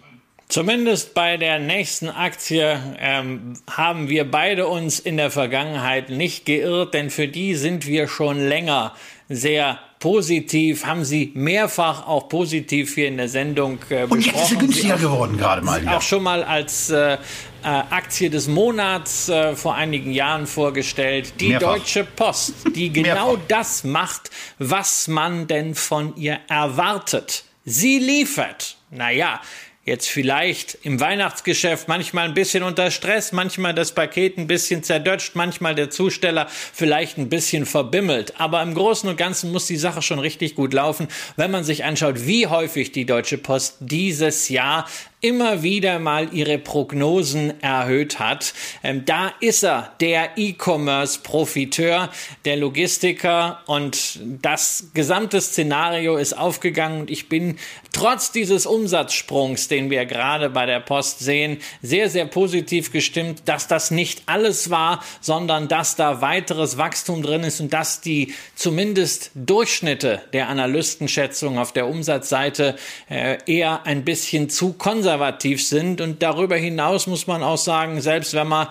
Zumindest 0.49 1.15
bei 1.15 1.37
der 1.39 1.59
nächsten 1.59 2.09
Aktie 2.09 2.79
ähm, 3.01 3.55
haben 3.69 4.09
wir 4.09 4.31
beide 4.31 4.69
uns 4.69 5.01
in 5.01 5.17
der 5.17 5.33
Vergangenheit 5.33 6.09
nicht 6.09 6.47
geirrt, 6.47 6.95
denn 6.95 7.11
für 7.11 7.27
die 7.27 7.57
sind 7.57 7.87
wir 7.87 8.07
schon 8.07 8.39
länger 8.39 8.95
sehr 9.29 9.79
positiv, 9.99 10.85
haben 10.85 11.05
Sie 11.05 11.33
mehrfach 11.35 12.07
auch 12.07 12.29
positiv 12.29 12.95
hier 12.95 13.09
in 13.09 13.17
der 13.17 13.29
Sendung 13.29 13.79
äh, 13.91 14.05
Und 14.05 14.25
jetzt 14.25 14.37
ist 14.37 14.49
sie 14.49 14.57
günstiger 14.57 14.97
geworden 14.99 15.37
gerade 15.37 15.63
mal. 15.63 15.83
Wieder. 15.83 15.97
Auch 15.97 16.03
schon 16.03 16.23
mal 16.23 16.45
als 16.45 16.91
äh, 16.91 17.15
äh, 17.15 17.19
Aktie 17.63 18.31
des 18.31 18.47
Monats 18.47 19.29
äh, 19.29 19.57
vor 19.57 19.75
einigen 19.75 20.13
Jahren 20.13 20.47
vorgestellt. 20.47 21.35
Die 21.41 21.49
Mehrfach. 21.49 21.75
Deutsche 21.75 22.05
Post, 22.05 22.55
die 22.75 22.91
genau 22.93 23.37
das 23.49 23.85
macht, 23.85 24.31
was 24.59 25.09
man 25.09 25.47
denn 25.47 25.75
von 25.75 26.15
ihr 26.17 26.39
erwartet. 26.49 27.45
Sie 27.65 27.99
liefert. 27.99 28.77
Naja, 28.91 29.41
jetzt 29.87 30.09
vielleicht 30.09 30.77
im 30.83 31.01
Weihnachtsgeschäft 31.01 31.87
manchmal 31.87 32.27
ein 32.27 32.35
bisschen 32.35 32.65
unter 32.65 32.91
Stress, 32.91 33.33
manchmal 33.33 33.73
das 33.73 33.93
Paket 33.93 34.37
ein 34.37 34.49
bisschen 34.49 34.83
zerdutscht, 34.83 35.37
manchmal 35.37 35.77
der 35.77 35.91
Zusteller 35.91 36.49
vielleicht 36.51 37.19
ein 37.19 37.29
bisschen 37.29 37.65
verbimmelt. 37.65 38.35
Aber 38.39 38.61
im 38.63 38.75
Großen 38.75 39.09
und 39.09 39.17
Ganzen 39.17 39.53
muss 39.53 39.67
die 39.67 39.77
Sache 39.77 40.03
schon 40.03 40.19
richtig 40.19 40.57
gut 40.57 40.75
laufen, 40.75 41.07
wenn 41.37 41.53
man 41.53 41.63
sich 41.63 41.85
anschaut, 41.85 42.27
wie 42.27 42.49
häufig 42.49 42.91
die 42.91 43.07
Deutsche 43.07 43.39
Post 43.39 43.77
dieses 43.81 44.49
Jahr 44.49 44.87
immer 45.23 45.63
wieder 45.63 45.99
mal 45.99 46.35
ihre 46.35 46.59
Prognosen 46.59 47.63
erhöht 47.63 48.19
hat. 48.19 48.53
Ähm, 48.83 49.05
da 49.07 49.33
ist 49.41 49.65
er, 49.65 49.95
der 50.01 50.37
E-Commerce-Profiteur, 50.37 52.11
der 52.45 52.57
Logistiker 52.57 53.61
und 53.67 54.21
das 54.43 54.91
gesamte 54.93 55.41
Szenario 55.41 56.17
ist 56.17 56.37
aufgegangen 56.37 57.01
und 57.01 57.11
ich 57.11 57.31
bin 57.31 57.59
trotz 57.93 58.31
dieses 58.31 58.67
Umsatzsprungs, 58.67 59.69
den 59.69 59.89
wir 59.89 60.05
gerade 60.05 60.51
bei 60.51 60.67
der 60.67 60.81
Post 60.81 61.21
sehen, 61.21 61.59
sehr, 61.81 62.11
sehr 62.11 62.27
positiv 62.27 62.93
gestimmt, 62.93 63.43
dass 63.47 63.69
das 63.69 63.91
nicht 63.91 64.23
alles 64.27 64.69
war, 64.69 65.03
sondern 65.23 65.67
dass 65.67 65.97
da 65.97 66.21
weiteres 66.21 66.77
Wachstum 66.77 67.23
drin 67.23 67.43
ist 67.43 67.61
und 67.61 67.73
dass 67.73 68.03
die 68.03 68.35
zumindest 68.55 69.31
Durchschnitte 69.35 70.21
der 70.35 70.51
Analystenschätzung 70.51 71.59
auf 71.59 71.73
der 71.73 71.89
Umsatzseite 71.89 72.77
äh, 73.09 73.39
eher 73.47 73.87
ein 73.87 74.05
bisschen 74.05 74.51
zu 74.51 74.75
konservativ 74.75 75.06
konservativ 75.07 75.65
sind. 75.65 76.01
Und 76.01 76.21
darüber 76.21 76.57
hinaus 76.57 77.07
muss 77.07 77.29
man 77.29 77.45
auch 77.45 77.59
sagen, 77.59 78.01
selbst 78.01 78.35
wenn 78.35 78.49
man 78.49 78.67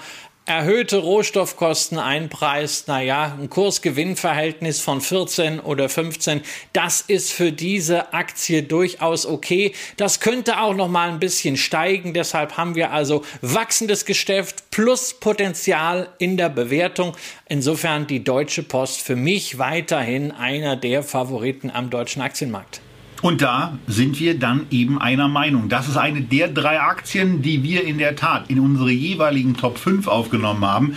erhöhte 0.45 0.98
Rohstoffkosten 0.98 1.98
einpreist, 1.98 2.89
naja, 2.89 3.36
ein 3.39 3.50
Kursgewinnverhältnis 3.50 4.82
von 4.82 5.00
14 5.00 5.62
oder 5.62 5.88
15, 5.88 6.41
das 6.74 7.02
ist 7.02 7.32
für 7.32 7.54
diese 7.54 8.13
Aktie 8.13 8.63
durchaus 8.63 9.26
okay. 9.26 9.74
Das 9.98 10.19
könnte 10.19 10.60
auch 10.60 10.76
noch 10.76 10.89
mal 10.89 11.10
ein 11.10 11.19
bisschen 11.19 11.56
steigen, 11.56 12.13
deshalb 12.13 12.58
haben 12.58 12.76
wir 12.76 12.91
also 12.91 13.24
wachsendes 13.41 14.06
Geschäft 14.06 14.69
plus 14.71 15.15
Potenzial 15.19 16.10
in 16.19 16.36
der 16.38 16.50
Bewertung. 16.50 17.15
Insofern 17.48 18.08
die 18.08 18.24
Deutsche 18.24 18.62
Post 18.62 19.02
für 19.02 19.15
mich 19.15 19.58
weiterhin 19.58 20.32
einer 20.32 20.76
der 20.76 21.02
Favoriten 21.02 21.71
am 21.71 21.89
deutschen 21.89 22.21
Aktienmarkt. 22.21 22.82
Und 23.21 23.41
da 23.41 23.78
sind 23.88 24.19
wir 24.19 24.38
dann 24.38 24.67
eben 24.71 25.01
einer 25.01 25.28
Meinung. 25.28 25.69
Das 25.69 25.88
ist 25.88 25.97
eine 25.97 26.21
der 26.21 26.47
drei 26.47 26.80
Aktien, 26.80 27.41
die 27.41 27.63
wir 27.63 27.86
in 27.86 27.97
der 27.97 28.15
Tat 28.15 28.49
in 28.49 28.60
unsere 28.60 28.91
jeweiligen 28.91 29.56
Top 29.56 29.78
5 29.78 30.08
aufgenommen 30.08 30.65
haben. 30.65 30.95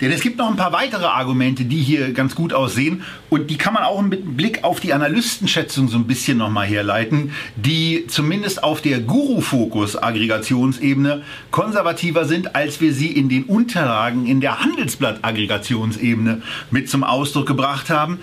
Denn 0.00 0.10
es 0.10 0.20
gibt 0.20 0.38
noch 0.38 0.50
ein 0.50 0.56
paar 0.56 0.72
weitere 0.72 1.04
Argumente, 1.06 1.64
die 1.64 1.80
hier 1.80 2.12
ganz 2.12 2.34
gut 2.34 2.52
aussehen. 2.52 3.04
Und 3.30 3.48
die 3.50 3.56
kann 3.56 3.72
man 3.72 3.84
auch 3.84 4.02
mit 4.02 4.36
Blick 4.36 4.62
auf 4.62 4.80
die 4.80 4.92
Analystenschätzung 4.92 5.88
so 5.88 5.96
ein 5.96 6.06
bisschen 6.06 6.36
nochmal 6.36 6.66
herleiten, 6.66 7.32
die 7.56 8.04
zumindest 8.06 8.62
auf 8.62 8.82
der 8.82 9.00
Guru-Fokus-Aggregationsebene 9.00 11.22
konservativer 11.50 12.26
sind, 12.26 12.54
als 12.54 12.82
wir 12.82 12.92
sie 12.92 13.08
in 13.08 13.30
den 13.30 13.44
Unterlagen 13.44 14.26
in 14.26 14.42
der 14.42 14.60
Handelsblatt-Aggregationsebene 14.60 16.42
mit 16.70 16.90
zum 16.90 17.02
Ausdruck 17.02 17.46
gebracht 17.46 17.88
haben. 17.88 18.18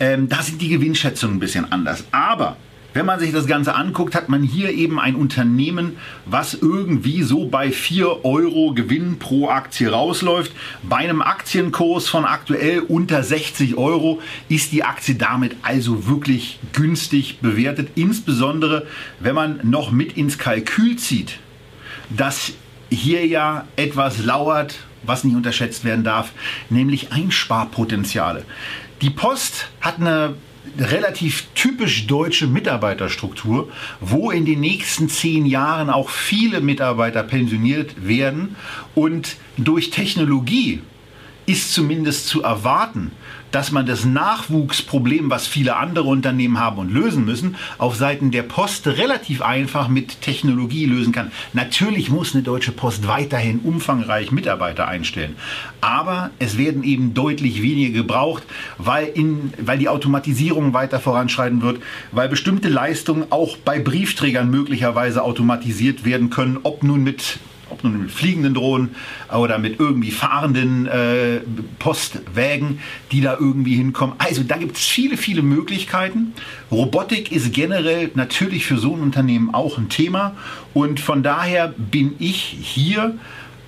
Ähm, 0.00 0.28
da 0.28 0.42
sind 0.42 0.60
die 0.60 0.70
Gewinnschätzungen 0.70 1.36
ein 1.36 1.40
bisschen 1.40 1.70
anders. 1.70 2.02
Aber 2.10 2.56
wenn 2.94 3.06
man 3.06 3.20
sich 3.20 3.32
das 3.32 3.46
Ganze 3.46 3.74
anguckt, 3.74 4.14
hat 4.14 4.28
man 4.28 4.42
hier 4.42 4.70
eben 4.70 5.00
ein 5.00 5.16
Unternehmen, 5.16 5.96
was 6.26 6.54
irgendwie 6.54 7.22
so 7.22 7.46
bei 7.46 7.70
4 7.70 8.24
Euro 8.24 8.74
Gewinn 8.74 9.18
pro 9.18 9.48
Aktie 9.48 9.88
rausläuft. 9.88 10.52
Bei 10.82 10.96
einem 10.96 11.22
Aktienkurs 11.22 12.08
von 12.08 12.24
aktuell 12.24 12.80
unter 12.80 13.22
60 13.22 13.76
Euro 13.76 14.20
ist 14.48 14.72
die 14.72 14.84
Aktie 14.84 15.14
damit 15.14 15.56
also 15.62 16.06
wirklich 16.06 16.58
günstig 16.72 17.38
bewertet. 17.40 17.90
Insbesondere, 17.94 18.86
wenn 19.20 19.34
man 19.34 19.60
noch 19.62 19.90
mit 19.90 20.16
ins 20.16 20.38
Kalkül 20.38 20.96
zieht, 20.96 21.38
dass 22.10 22.52
hier 22.90 23.26
ja 23.26 23.66
etwas 23.76 24.22
lauert, 24.22 24.76
was 25.02 25.24
nicht 25.24 25.34
unterschätzt 25.34 25.84
werden 25.84 26.04
darf, 26.04 26.32
nämlich 26.68 27.12
Einsparpotenziale. 27.12 28.44
Die 29.00 29.10
Post 29.10 29.68
hat 29.80 29.98
eine 29.98 30.34
relativ 30.78 31.46
typisch 31.54 32.06
deutsche 32.06 32.46
Mitarbeiterstruktur, 32.46 33.70
wo 34.00 34.30
in 34.30 34.44
den 34.44 34.60
nächsten 34.60 35.08
zehn 35.08 35.46
Jahren 35.46 35.90
auch 35.90 36.08
viele 36.08 36.60
Mitarbeiter 36.60 37.22
pensioniert 37.22 38.06
werden. 38.06 38.56
Und 38.94 39.36
durch 39.56 39.90
Technologie 39.90 40.80
ist 41.46 41.72
zumindest 41.72 42.28
zu 42.28 42.42
erwarten, 42.42 43.12
dass 43.52 43.70
man 43.70 43.86
das 43.86 44.04
Nachwuchsproblem, 44.04 45.30
was 45.30 45.46
viele 45.46 45.76
andere 45.76 46.08
Unternehmen 46.08 46.58
haben 46.58 46.78
und 46.78 46.92
lösen 46.92 47.24
müssen, 47.24 47.56
auf 47.78 47.94
Seiten 47.94 48.30
der 48.30 48.42
Post 48.42 48.86
relativ 48.86 49.42
einfach 49.42 49.88
mit 49.88 50.20
Technologie 50.22 50.86
lösen 50.86 51.12
kann. 51.12 51.30
Natürlich 51.52 52.10
muss 52.10 52.34
eine 52.34 52.42
Deutsche 52.42 52.72
Post 52.72 53.06
weiterhin 53.06 53.60
umfangreich 53.60 54.32
Mitarbeiter 54.32 54.88
einstellen, 54.88 55.36
aber 55.80 56.30
es 56.38 56.58
werden 56.58 56.82
eben 56.82 57.14
deutlich 57.14 57.62
weniger 57.62 57.92
gebraucht, 57.92 58.42
weil, 58.78 59.06
in, 59.06 59.52
weil 59.58 59.78
die 59.78 59.88
Automatisierung 59.88 60.72
weiter 60.72 60.98
voranschreiten 60.98 61.62
wird, 61.62 61.80
weil 62.10 62.28
bestimmte 62.28 62.68
Leistungen 62.68 63.26
auch 63.30 63.56
bei 63.58 63.78
Briefträgern 63.78 64.50
möglicherweise 64.50 65.22
automatisiert 65.22 66.04
werden 66.04 66.30
können, 66.30 66.58
ob 66.62 66.82
nun 66.82 67.04
mit 67.04 67.38
ob 67.72 67.82
nun 67.84 68.02
mit 68.02 68.10
fliegenden 68.10 68.54
Drohnen 68.54 68.94
oder 69.34 69.58
mit 69.58 69.80
irgendwie 69.80 70.10
fahrenden 70.10 70.86
äh, 70.86 71.40
Postwägen, 71.78 72.80
die 73.10 73.20
da 73.20 73.36
irgendwie 73.38 73.74
hinkommen. 73.74 74.14
Also 74.18 74.42
da 74.42 74.56
gibt 74.56 74.76
es 74.76 74.84
viele, 74.84 75.16
viele 75.16 75.42
Möglichkeiten. 75.42 76.34
Robotik 76.70 77.32
ist 77.32 77.52
generell 77.52 78.10
natürlich 78.14 78.66
für 78.66 78.78
so 78.78 78.94
ein 78.94 79.00
Unternehmen 79.00 79.54
auch 79.54 79.78
ein 79.78 79.88
Thema 79.88 80.34
und 80.74 81.00
von 81.00 81.22
daher 81.22 81.74
bin 81.76 82.14
ich 82.18 82.36
hier 82.36 83.14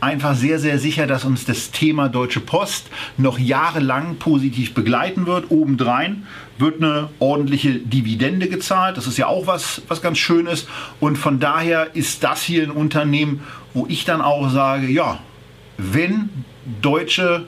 einfach 0.04 0.34
sehr, 0.34 0.58
sehr 0.58 0.78
sicher, 0.78 1.06
dass 1.06 1.24
uns 1.24 1.44
das 1.44 1.70
Thema 1.70 2.08
Deutsche 2.08 2.40
Post 2.40 2.88
noch 3.16 3.38
jahrelang 3.38 4.16
positiv 4.16 4.74
begleiten 4.74 5.26
wird. 5.26 5.50
Obendrein 5.50 6.26
wird 6.58 6.82
eine 6.82 7.08
ordentliche 7.18 7.74
Dividende 7.78 8.48
gezahlt. 8.48 8.96
Das 8.96 9.06
ist 9.06 9.16
ja 9.16 9.26
auch 9.26 9.46
was, 9.46 9.82
was 9.88 10.02
ganz 10.02 10.18
Schönes. 10.18 10.68
Und 11.00 11.16
von 11.16 11.40
daher 11.40 11.96
ist 11.96 12.22
das 12.22 12.42
hier 12.42 12.62
ein 12.62 12.70
Unternehmen, 12.70 13.42
wo 13.72 13.86
ich 13.88 14.04
dann 14.04 14.20
auch 14.20 14.50
sage, 14.50 14.86
ja, 14.86 15.20
wenn 15.78 16.28
deutsche 16.80 17.46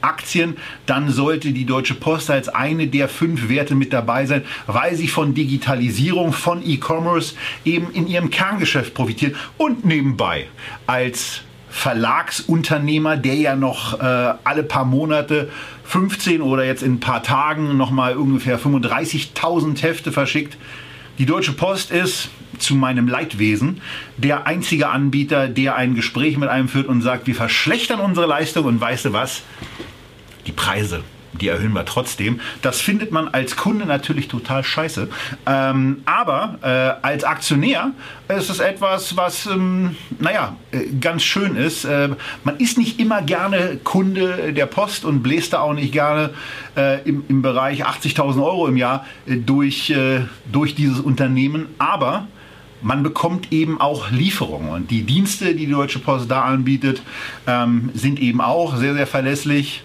Aktien, 0.00 0.56
dann 0.86 1.10
sollte 1.10 1.52
die 1.52 1.66
Deutsche 1.66 1.94
Post 1.94 2.30
als 2.30 2.48
eine 2.48 2.86
der 2.86 3.08
fünf 3.08 3.48
Werte 3.48 3.74
mit 3.74 3.92
dabei 3.92 4.26
sein, 4.26 4.44
weil 4.66 4.96
sie 4.96 5.08
von 5.08 5.34
Digitalisierung, 5.34 6.32
von 6.32 6.66
E-Commerce 6.66 7.34
eben 7.64 7.90
in 7.92 8.06
ihrem 8.06 8.30
Kerngeschäft 8.30 8.94
profitiert 8.94 9.36
und 9.58 9.84
nebenbei 9.84 10.46
als 10.86 11.42
Verlagsunternehmer, 11.70 13.16
der 13.16 13.36
ja 13.36 13.56
noch 13.56 14.00
äh, 14.00 14.34
alle 14.44 14.62
paar 14.62 14.84
Monate 14.84 15.50
15 15.84 16.42
oder 16.42 16.64
jetzt 16.64 16.82
in 16.82 16.94
ein 16.94 17.00
paar 17.00 17.22
Tagen 17.22 17.76
nochmal 17.76 18.16
ungefähr 18.16 18.58
35.000 18.58 19.80
Hefte 19.82 20.12
verschickt. 20.12 20.56
Die 21.18 21.26
Deutsche 21.26 21.52
Post 21.52 21.90
ist 21.90 22.30
zu 22.58 22.74
meinem 22.74 23.08
Leidwesen 23.08 23.80
der 24.16 24.46
einzige 24.46 24.88
Anbieter, 24.88 25.48
der 25.48 25.76
ein 25.76 25.94
Gespräch 25.94 26.36
mit 26.36 26.48
einem 26.48 26.68
führt 26.68 26.88
und 26.88 27.02
sagt, 27.02 27.26
wir 27.26 27.34
verschlechtern 27.34 28.00
unsere 28.00 28.26
Leistung 28.26 28.64
und 28.64 28.80
weißt 28.80 29.06
du 29.06 29.12
was? 29.12 29.42
Die 30.46 30.52
Preise 30.52 31.02
die 31.32 31.48
erhöhen 31.48 31.72
wir 31.72 31.84
trotzdem. 31.84 32.40
Das 32.62 32.80
findet 32.80 33.12
man 33.12 33.28
als 33.28 33.56
Kunde 33.56 33.86
natürlich 33.86 34.28
total 34.28 34.64
scheiße. 34.64 35.08
Ähm, 35.46 36.02
aber 36.04 36.58
äh, 36.62 37.06
als 37.06 37.24
Aktionär 37.24 37.92
ist 38.28 38.50
es 38.50 38.60
etwas, 38.60 39.16
was, 39.16 39.46
ähm, 39.46 39.96
naja, 40.18 40.56
äh, 40.72 40.86
ganz 41.00 41.22
schön 41.22 41.56
ist. 41.56 41.84
Äh, 41.84 42.10
man 42.44 42.56
ist 42.56 42.78
nicht 42.78 43.00
immer 43.00 43.22
gerne 43.22 43.78
Kunde 43.82 44.52
der 44.52 44.66
Post 44.66 45.04
und 45.04 45.22
bläst 45.22 45.52
da 45.52 45.60
auch 45.60 45.74
nicht 45.74 45.92
gerne 45.92 46.30
äh, 46.76 47.02
im, 47.08 47.24
im 47.28 47.42
Bereich 47.42 47.86
80.000 47.86 48.42
Euro 48.42 48.66
im 48.66 48.76
Jahr 48.76 49.06
äh, 49.26 49.36
durch, 49.36 49.90
äh, 49.90 50.22
durch 50.50 50.74
dieses 50.74 51.00
Unternehmen. 51.00 51.66
Aber 51.78 52.26
man 52.82 53.02
bekommt 53.02 53.52
eben 53.52 53.80
auch 53.80 54.10
Lieferungen. 54.10 54.70
Und 54.70 54.90
die 54.90 55.02
Dienste, 55.02 55.54
die 55.54 55.66
die 55.66 55.72
Deutsche 55.72 55.98
Post 55.98 56.30
da 56.30 56.42
anbietet, 56.42 57.02
ähm, 57.46 57.90
sind 57.94 58.20
eben 58.20 58.40
auch 58.40 58.76
sehr, 58.76 58.94
sehr 58.94 59.06
verlässlich. 59.06 59.82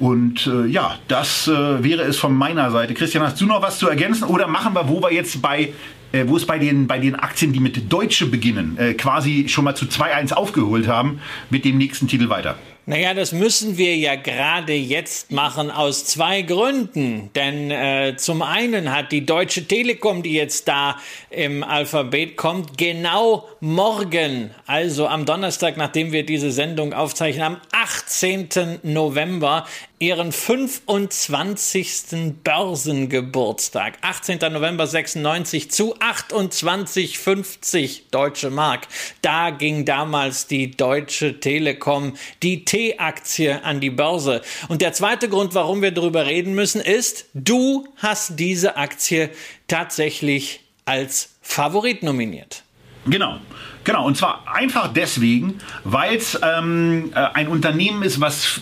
Und 0.00 0.46
äh, 0.46 0.66
ja, 0.66 0.98
das 1.08 1.46
äh, 1.46 1.84
wäre 1.84 2.02
es 2.02 2.16
von 2.16 2.34
meiner 2.34 2.70
Seite. 2.70 2.94
Christian, 2.94 3.22
hast 3.22 3.38
du 3.38 3.44
noch 3.44 3.60
was 3.60 3.78
zu 3.78 3.86
ergänzen? 3.86 4.24
Oder 4.24 4.48
machen 4.48 4.74
wir, 4.74 4.88
wo 4.88 5.02
wir 5.02 5.12
jetzt 5.12 5.42
bei, 5.42 5.74
äh, 6.12 6.24
wo 6.26 6.38
es 6.38 6.46
bei 6.46 6.58
den, 6.58 6.86
bei 6.86 6.98
den 6.98 7.14
Aktien, 7.14 7.52
die 7.52 7.60
mit 7.60 7.92
Deutsche 7.92 8.24
beginnen, 8.26 8.78
äh, 8.78 8.94
quasi 8.94 9.46
schon 9.48 9.64
mal 9.64 9.74
zu 9.74 9.84
2-1 9.84 10.32
aufgeholt 10.32 10.88
haben, 10.88 11.20
mit 11.50 11.66
dem 11.66 11.76
nächsten 11.76 12.08
Titel 12.08 12.30
weiter? 12.30 12.56
Naja, 12.86 13.14
das 13.14 13.32
müssen 13.32 13.78
wir 13.78 13.96
ja 13.96 14.16
gerade 14.16 14.72
jetzt 14.72 15.30
machen 15.30 15.70
aus 15.70 16.06
zwei 16.06 16.42
Gründen. 16.42 17.30
Denn 17.34 17.70
äh, 17.70 18.16
zum 18.16 18.42
einen 18.42 18.92
hat 18.92 19.12
die 19.12 19.26
Deutsche 19.26 19.66
Telekom, 19.66 20.22
die 20.22 20.32
jetzt 20.32 20.66
da 20.66 20.96
im 21.30 21.62
Alphabet 21.62 22.36
kommt, 22.36 22.78
genau 22.78 23.48
morgen, 23.60 24.50
also 24.66 25.06
am 25.06 25.26
Donnerstag, 25.26 25.76
nachdem 25.76 26.12
wir 26.12 26.24
diese 26.24 26.50
Sendung 26.50 26.92
aufzeichnen, 26.92 27.44
am 27.44 27.60
18. 27.72 28.80
November, 28.82 29.66
ihren 30.00 30.32
25. 30.32 32.34
Börsengeburtstag. 32.42 33.98
18. 34.00 34.38
November 34.50 34.86
96 34.86 35.70
zu 35.70 35.94
28,50 35.98 38.04
Deutsche 38.10 38.48
Mark. 38.48 38.88
Da 39.20 39.50
ging 39.50 39.84
damals 39.84 40.46
die 40.46 40.70
Deutsche 40.70 41.38
Telekom, 41.38 42.14
die 42.42 42.64
T-Aktie 42.70 43.64
an 43.64 43.80
die 43.80 43.90
Börse. 43.90 44.42
Und 44.68 44.80
der 44.80 44.92
zweite 44.92 45.28
Grund, 45.28 45.56
warum 45.56 45.82
wir 45.82 45.90
darüber 45.90 46.26
reden 46.26 46.54
müssen, 46.54 46.80
ist, 46.80 47.26
du 47.34 47.88
hast 47.96 48.38
diese 48.38 48.76
Aktie 48.76 49.30
tatsächlich 49.66 50.60
als 50.84 51.34
Favorit 51.42 52.04
nominiert. 52.04 52.62
Genau. 53.06 53.40
Genau, 53.82 54.06
und 54.06 54.16
zwar 54.16 54.44
einfach 54.46 54.92
deswegen, 54.92 55.58
weil 55.82 56.16
es 56.16 56.38
ähm, 56.44 57.10
äh, 57.12 57.18
ein 57.34 57.48
Unternehmen 57.48 58.04
ist, 58.04 58.20
was 58.20 58.60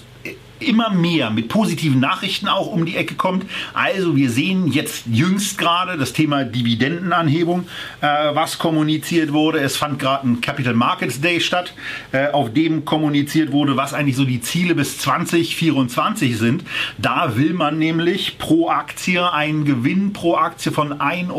immer 0.60 0.90
mehr 0.90 1.30
mit 1.30 1.48
positiven 1.48 2.00
Nachrichten 2.00 2.48
auch 2.48 2.66
um 2.66 2.86
die 2.86 2.96
Ecke 2.96 3.14
kommt. 3.14 3.44
Also 3.74 4.16
wir 4.16 4.30
sehen 4.30 4.68
jetzt 4.68 5.04
jüngst 5.06 5.58
gerade 5.58 5.96
das 5.96 6.12
Thema 6.12 6.44
Dividendenanhebung, 6.44 7.66
äh, 8.00 8.06
was 8.06 8.58
kommuniziert 8.58 9.32
wurde. 9.32 9.60
Es 9.60 9.76
fand 9.76 9.98
gerade 9.98 10.28
ein 10.28 10.40
Capital 10.40 10.74
Markets 10.74 11.20
Day 11.20 11.40
statt, 11.40 11.74
äh, 12.12 12.28
auf 12.28 12.52
dem 12.52 12.84
kommuniziert 12.84 13.52
wurde, 13.52 13.76
was 13.76 13.94
eigentlich 13.94 14.16
so 14.16 14.24
die 14.24 14.40
Ziele 14.40 14.74
bis 14.74 14.98
2024 14.98 16.36
sind. 16.36 16.64
Da 16.98 17.36
will 17.36 17.52
man 17.52 17.78
nämlich 17.78 18.38
pro 18.38 18.68
Aktie 18.68 19.32
einen 19.32 19.64
Gewinn 19.64 20.12
pro 20.12 20.36
Aktie 20.36 20.72
von 20.72 20.94
1,75 20.94 21.32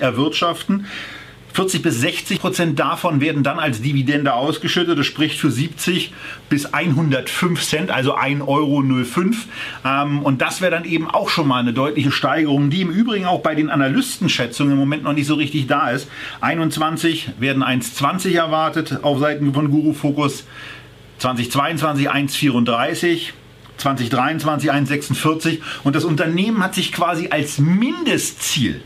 Euro 0.00 0.06
erwirtschaften. 0.06 0.86
40 1.52 1.82
bis 1.82 2.00
60 2.00 2.40
Prozent 2.40 2.78
davon 2.78 3.20
werden 3.20 3.42
dann 3.42 3.58
als 3.58 3.82
Dividende 3.82 4.32
ausgeschüttet. 4.32 4.98
Das 4.98 5.06
spricht 5.06 5.38
für 5.38 5.50
70 5.50 6.12
bis 6.48 6.72
105 6.72 7.62
Cent, 7.62 7.90
also 7.90 8.16
1,05 8.16 8.46
Euro. 8.46 8.82
Ähm, 9.84 10.22
und 10.22 10.40
das 10.40 10.60
wäre 10.60 10.70
dann 10.70 10.84
eben 10.84 11.10
auch 11.10 11.28
schon 11.28 11.46
mal 11.46 11.60
eine 11.60 11.72
deutliche 11.72 12.10
Steigerung, 12.10 12.70
die 12.70 12.80
im 12.80 12.90
Übrigen 12.90 13.26
auch 13.26 13.40
bei 13.40 13.54
den 13.54 13.68
Analystenschätzungen 13.68 14.72
im 14.72 14.78
Moment 14.78 15.02
noch 15.02 15.12
nicht 15.12 15.26
so 15.26 15.34
richtig 15.34 15.66
da 15.66 15.90
ist. 15.90 16.08
21 16.40 17.32
werden 17.38 17.62
1,20 17.62 18.34
erwartet 18.34 19.00
auf 19.02 19.18
Seiten 19.18 19.52
von 19.52 19.70
Guru 19.70 19.92
Focus. 19.92 20.44
2022 21.18 22.10
1,34. 22.10 23.32
2023 23.78 24.70
1,46 24.70 25.58
und 25.82 25.96
das 25.96 26.04
Unternehmen 26.04 26.62
hat 26.62 26.74
sich 26.74 26.92
quasi 26.92 27.28
als 27.30 27.58
Mindestziel 27.58 28.82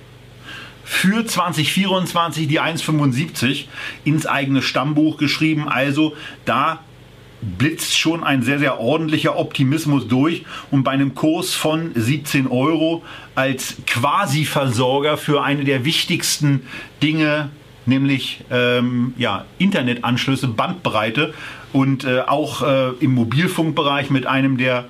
für 0.87 1.27
2024 1.27 2.47
die 2.47 2.61
1,75 2.61 3.65
ins 4.05 4.25
eigene 4.25 4.63
Stammbuch 4.63 5.19
geschrieben. 5.19 5.69
Also 5.69 6.15
da 6.45 6.79
blitzt 7.43 7.99
schon 7.99 8.23
ein 8.23 8.43
sehr, 8.43 8.61
sehr 8.61 8.79
ordentlicher 8.79 9.37
Optimismus 9.37 10.07
durch 10.07 10.45
und 10.71 10.85
bei 10.85 10.93
einem 10.93 11.17
Kurs 11.17 11.55
von 11.55 11.91
17 11.97 12.47
Euro 12.47 13.03
als 13.35 13.77
Quasi-Versorger 13.89 15.17
für 15.17 15.43
eine 15.43 15.65
der 15.65 15.85
wichtigsten 15.85 16.63
Dinge, 17.03 17.51
nämlich 17.85 18.45
ähm, 18.53 19.13
ja, 19.19 19.45
Internetanschlüsse, 19.59 20.47
Bandbreite 20.47 21.35
und 21.73 22.05
äh, 22.05 22.21
auch 22.21 22.63
äh, 22.63 22.91
im 23.01 23.13
Mobilfunkbereich 23.17 24.09
mit 24.11 24.25
einem 24.27 24.57
der 24.57 24.85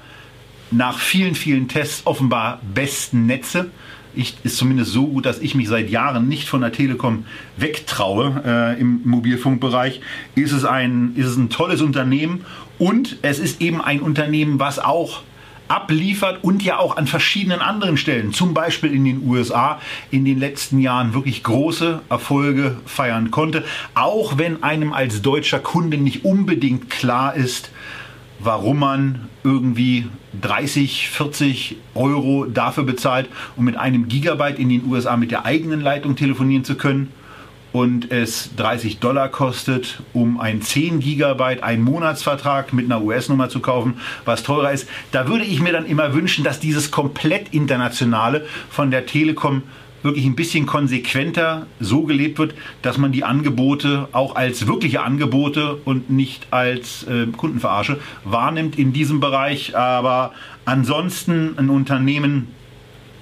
nach 0.71 0.99
vielen, 0.99 1.35
vielen 1.35 1.69
Tests 1.69 2.03
offenbar 2.07 2.61
besten 2.75 3.25
Netze 3.25 3.71
ich, 4.17 4.37
ist 4.43 4.57
zumindest 4.57 4.93
so 4.93 5.07
gut, 5.07 5.27
dass 5.27 5.41
ich 5.41 5.55
mich 5.55 5.69
seit 5.69 5.91
Jahren 5.91 6.29
nicht 6.29 6.49
von 6.49 6.63
der 6.63 6.73
Telekom 6.73 7.25
wegtraue 7.57 8.43
äh, 8.45 8.81
im 8.81 9.01
Mobilfunkbereich. 9.05 10.01
Ist 10.35 10.53
es, 10.53 10.65
ein, 10.65 11.13
ist 11.17 11.27
es 11.27 11.37
ein 11.37 11.51
tolles 11.51 11.83
Unternehmen 11.83 12.45
und 12.79 13.19
es 13.23 13.39
ist 13.39 13.61
eben 13.61 13.81
ein 13.81 14.01
Unternehmen, 14.01 14.59
was 14.59 14.79
auch 14.79 15.23
abliefert 15.69 16.43
und 16.43 16.63
ja 16.63 16.79
auch 16.79 16.97
an 16.97 17.07
verschiedenen 17.07 17.61
anderen 17.61 17.97
Stellen, 17.97 18.33
zum 18.33 18.55
Beispiel 18.55 18.95
in 18.95 19.05
den 19.05 19.27
USA, 19.27 19.81
in 20.11 20.25
den 20.25 20.39
letzten 20.39 20.79
Jahren 20.81 21.13
wirklich 21.15 21.43
große 21.43 22.03
Erfolge 22.09 22.77
feiern 22.87 23.31
konnte. 23.31 23.65
Auch 23.95 24.39
wenn 24.39 24.63
einem 24.63 24.93
als 24.93 25.23
deutscher 25.23 25.59
Kunde 25.59 25.99
nicht 25.99 26.25
unbedingt 26.25 26.91
klar 26.91 27.35
ist, 27.35 27.71
warum 28.39 28.79
man 28.79 29.29
irgendwie 29.45 30.07
30, 30.41 31.09
40 31.09 31.77
Euro 31.95 32.45
dafür 32.45 32.85
bezahlt, 32.85 33.29
um 33.57 33.65
mit 33.65 33.77
einem 33.77 34.09
Gigabyte 34.09 34.59
in 34.59 34.69
den 34.69 34.85
USA 34.87 35.17
mit 35.17 35.31
der 35.31 35.45
eigenen 35.45 35.81
Leitung 35.81 36.17
telefonieren 36.17 36.65
zu 36.65 36.77
können 36.77 37.13
und 37.73 38.11
es 38.11 38.57
30 38.57 39.01
Dollar 39.01 39.29
kostet, 39.29 40.03
um 40.15 40.41
ein 40.41 40.63
10 40.63 41.01
Gigabyte, 41.01 41.63
einen 41.63 41.83
Monatsvertrag 41.83 42.73
mit 42.73 42.87
einer 42.87 43.03
US-Nummer 43.03 43.49
zu 43.49 43.61
kaufen, 43.61 44.01
was 44.25 44.43
teurer 44.43 44.73
ist. 44.73 44.89
Da 45.13 45.29
würde 45.29 45.45
ich 45.45 45.61
mir 45.61 45.73
dann 45.73 45.85
immer 45.85 46.15
wünschen, 46.15 46.43
dass 46.43 46.59
dieses 46.59 46.91
komplett 46.91 47.53
internationale 47.53 48.47
von 48.71 48.91
der 48.91 49.05
Telekom 49.05 49.63
wirklich 50.07 50.25
ein 50.25 50.37
bisschen 50.37 50.65
konsequenter 50.65 51.67
so 51.81 52.05
gelebt 52.05 52.39
wird, 52.39 52.55
dass 52.81 52.97
man 52.97 53.13
die 53.13 53.25
Angebote 53.25 54.09
auch 54.13 54.37
als 54.37 54.67
wirkliche 54.67 55.03
Angebote 55.03 55.77
und 55.85 56.09
nicht 56.09 56.47
als 56.51 57.03
äh, 57.05 57.27
Kundenverarsche 57.27 57.99
wahrnimmt 58.25 58.79
in 58.79 58.95
diesem 58.95 59.21
Bereich. 59.21 59.77
Aber 59.77 60.33
ansonsten 60.65 61.59
ein 61.59 61.69
Unternehmen, 61.69 62.49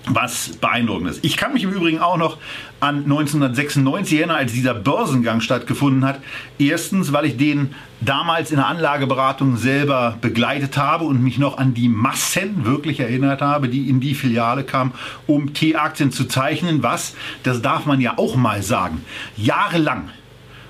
was 0.06 0.56
beeindruckend 0.60 1.10
ist. 1.10 1.24
Ich 1.24 1.36
kann 1.36 1.54
mich 1.54 1.64
im 1.64 1.72
Übrigen 1.72 1.98
auch 1.98 2.18
noch 2.18 2.36
an 2.84 3.04
1996 3.04 4.18
erinnern, 4.18 4.36
als 4.36 4.52
dieser 4.52 4.74
Börsengang 4.74 5.40
stattgefunden 5.40 6.04
hat. 6.04 6.20
Erstens, 6.58 7.12
weil 7.12 7.24
ich 7.24 7.36
den 7.38 7.74
damals 8.02 8.50
in 8.50 8.58
der 8.58 8.66
Anlageberatung 8.66 9.56
selber 9.56 10.18
begleitet 10.20 10.76
habe 10.76 11.04
und 11.04 11.22
mich 11.22 11.38
noch 11.38 11.56
an 11.56 11.72
die 11.72 11.88
Massen 11.88 12.66
wirklich 12.66 13.00
erinnert 13.00 13.40
habe, 13.40 13.70
die 13.70 13.88
in 13.88 14.00
die 14.00 14.14
Filiale 14.14 14.64
kamen, 14.64 14.92
um 15.26 15.54
T-Aktien 15.54 16.12
zu 16.12 16.26
zeichnen, 16.26 16.82
was, 16.82 17.14
das 17.42 17.62
darf 17.62 17.86
man 17.86 18.02
ja 18.02 18.18
auch 18.18 18.36
mal 18.36 18.62
sagen, 18.62 19.02
jahrelang 19.36 20.10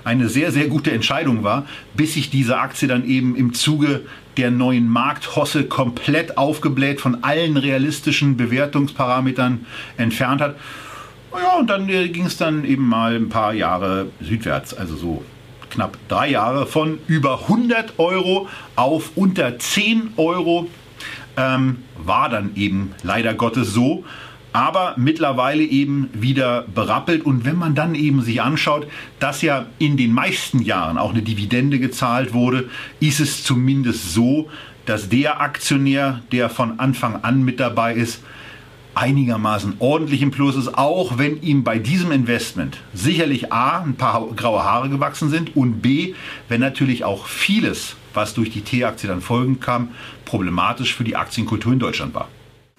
eine 0.05 0.29
sehr, 0.29 0.51
sehr 0.51 0.67
gute 0.67 0.91
Entscheidung 0.91 1.43
war, 1.43 1.65
bis 1.95 2.13
sich 2.13 2.29
diese 2.29 2.57
Aktie 2.59 2.87
dann 2.87 3.05
eben 3.05 3.35
im 3.35 3.53
Zuge 3.53 4.03
der 4.37 4.51
neuen 4.51 4.87
Markthosse 4.87 5.65
komplett 5.65 6.37
aufgebläht 6.37 7.01
von 7.01 7.23
allen 7.23 7.57
realistischen 7.57 8.37
Bewertungsparametern 8.37 9.65
entfernt 9.97 10.41
hat. 10.41 10.55
Ja, 11.37 11.57
und 11.59 11.69
dann 11.69 11.89
äh, 11.89 12.09
ging 12.09 12.25
es 12.25 12.37
dann 12.37 12.65
eben 12.65 12.87
mal 12.87 13.15
ein 13.15 13.29
paar 13.29 13.53
Jahre 13.53 14.07
südwärts, 14.21 14.73
also 14.73 14.95
so 14.95 15.23
knapp 15.69 15.97
drei 16.07 16.29
Jahre 16.29 16.65
von 16.65 16.99
über 17.07 17.41
100 17.41 17.99
Euro 17.99 18.47
auf 18.75 19.11
unter 19.15 19.59
10 19.59 20.13
Euro. 20.17 20.67
Ähm, 21.37 21.83
war 21.97 22.29
dann 22.29 22.55
eben 22.55 22.93
leider 23.03 23.33
Gottes 23.33 23.73
so 23.73 24.05
aber 24.55 24.93
mittlerweile 24.95 25.63
eben 25.63 26.09
wieder 26.13 26.61
berappelt. 26.73 27.25
Und 27.25 27.43
wenn 27.43 27.57
man 27.57 27.75
dann 27.75 27.93
eben 27.93 28.21
sich 28.21 28.41
anschaut, 28.41 28.87
dass 29.19 29.41
ja 29.41 29.65
in 29.79 29.97
den 29.97 30.13
meisten 30.13 30.61
Jahren 30.61 30.97
auch 30.97 31.09
eine 31.09 31.21
Dividende 31.21 31.77
gezahlt 31.77 32.33
wurde, 32.33 32.69
ist 33.01 33.19
es 33.19 33.43
zumindest 33.43 34.13
so, 34.13 34.49
dass 34.85 35.09
der 35.09 35.41
Aktionär, 35.41 36.21
der 36.31 36.49
von 36.49 36.79
Anfang 36.79 37.21
an 37.21 37.43
mit 37.43 37.59
dabei 37.59 37.95
ist, 37.95 38.23
einigermaßen 38.95 39.75
ordentlich 39.79 40.21
im 40.21 40.31
Plus 40.31 40.55
ist, 40.55 40.77
auch 40.77 41.17
wenn 41.17 41.41
ihm 41.41 41.63
bei 41.63 41.77
diesem 41.77 42.11
Investment 42.11 42.77
sicherlich 42.93 43.51
A, 43.51 43.81
ein 43.81 43.95
paar 43.95 44.27
graue 44.35 44.63
Haare 44.63 44.89
gewachsen 44.89 45.29
sind 45.29 45.55
und 45.55 45.81
B, 45.81 46.13
wenn 46.49 46.61
natürlich 46.61 47.03
auch 47.03 47.27
vieles, 47.27 47.95
was 48.13 48.33
durch 48.33 48.49
die 48.49 48.61
T-Aktie 48.61 49.07
dann 49.07 49.21
folgend 49.21 49.61
kam, 49.61 49.89
problematisch 50.23 50.95
für 50.95 51.03
die 51.03 51.15
Aktienkultur 51.15 51.73
in 51.73 51.79
Deutschland 51.79 52.13
war. 52.13 52.29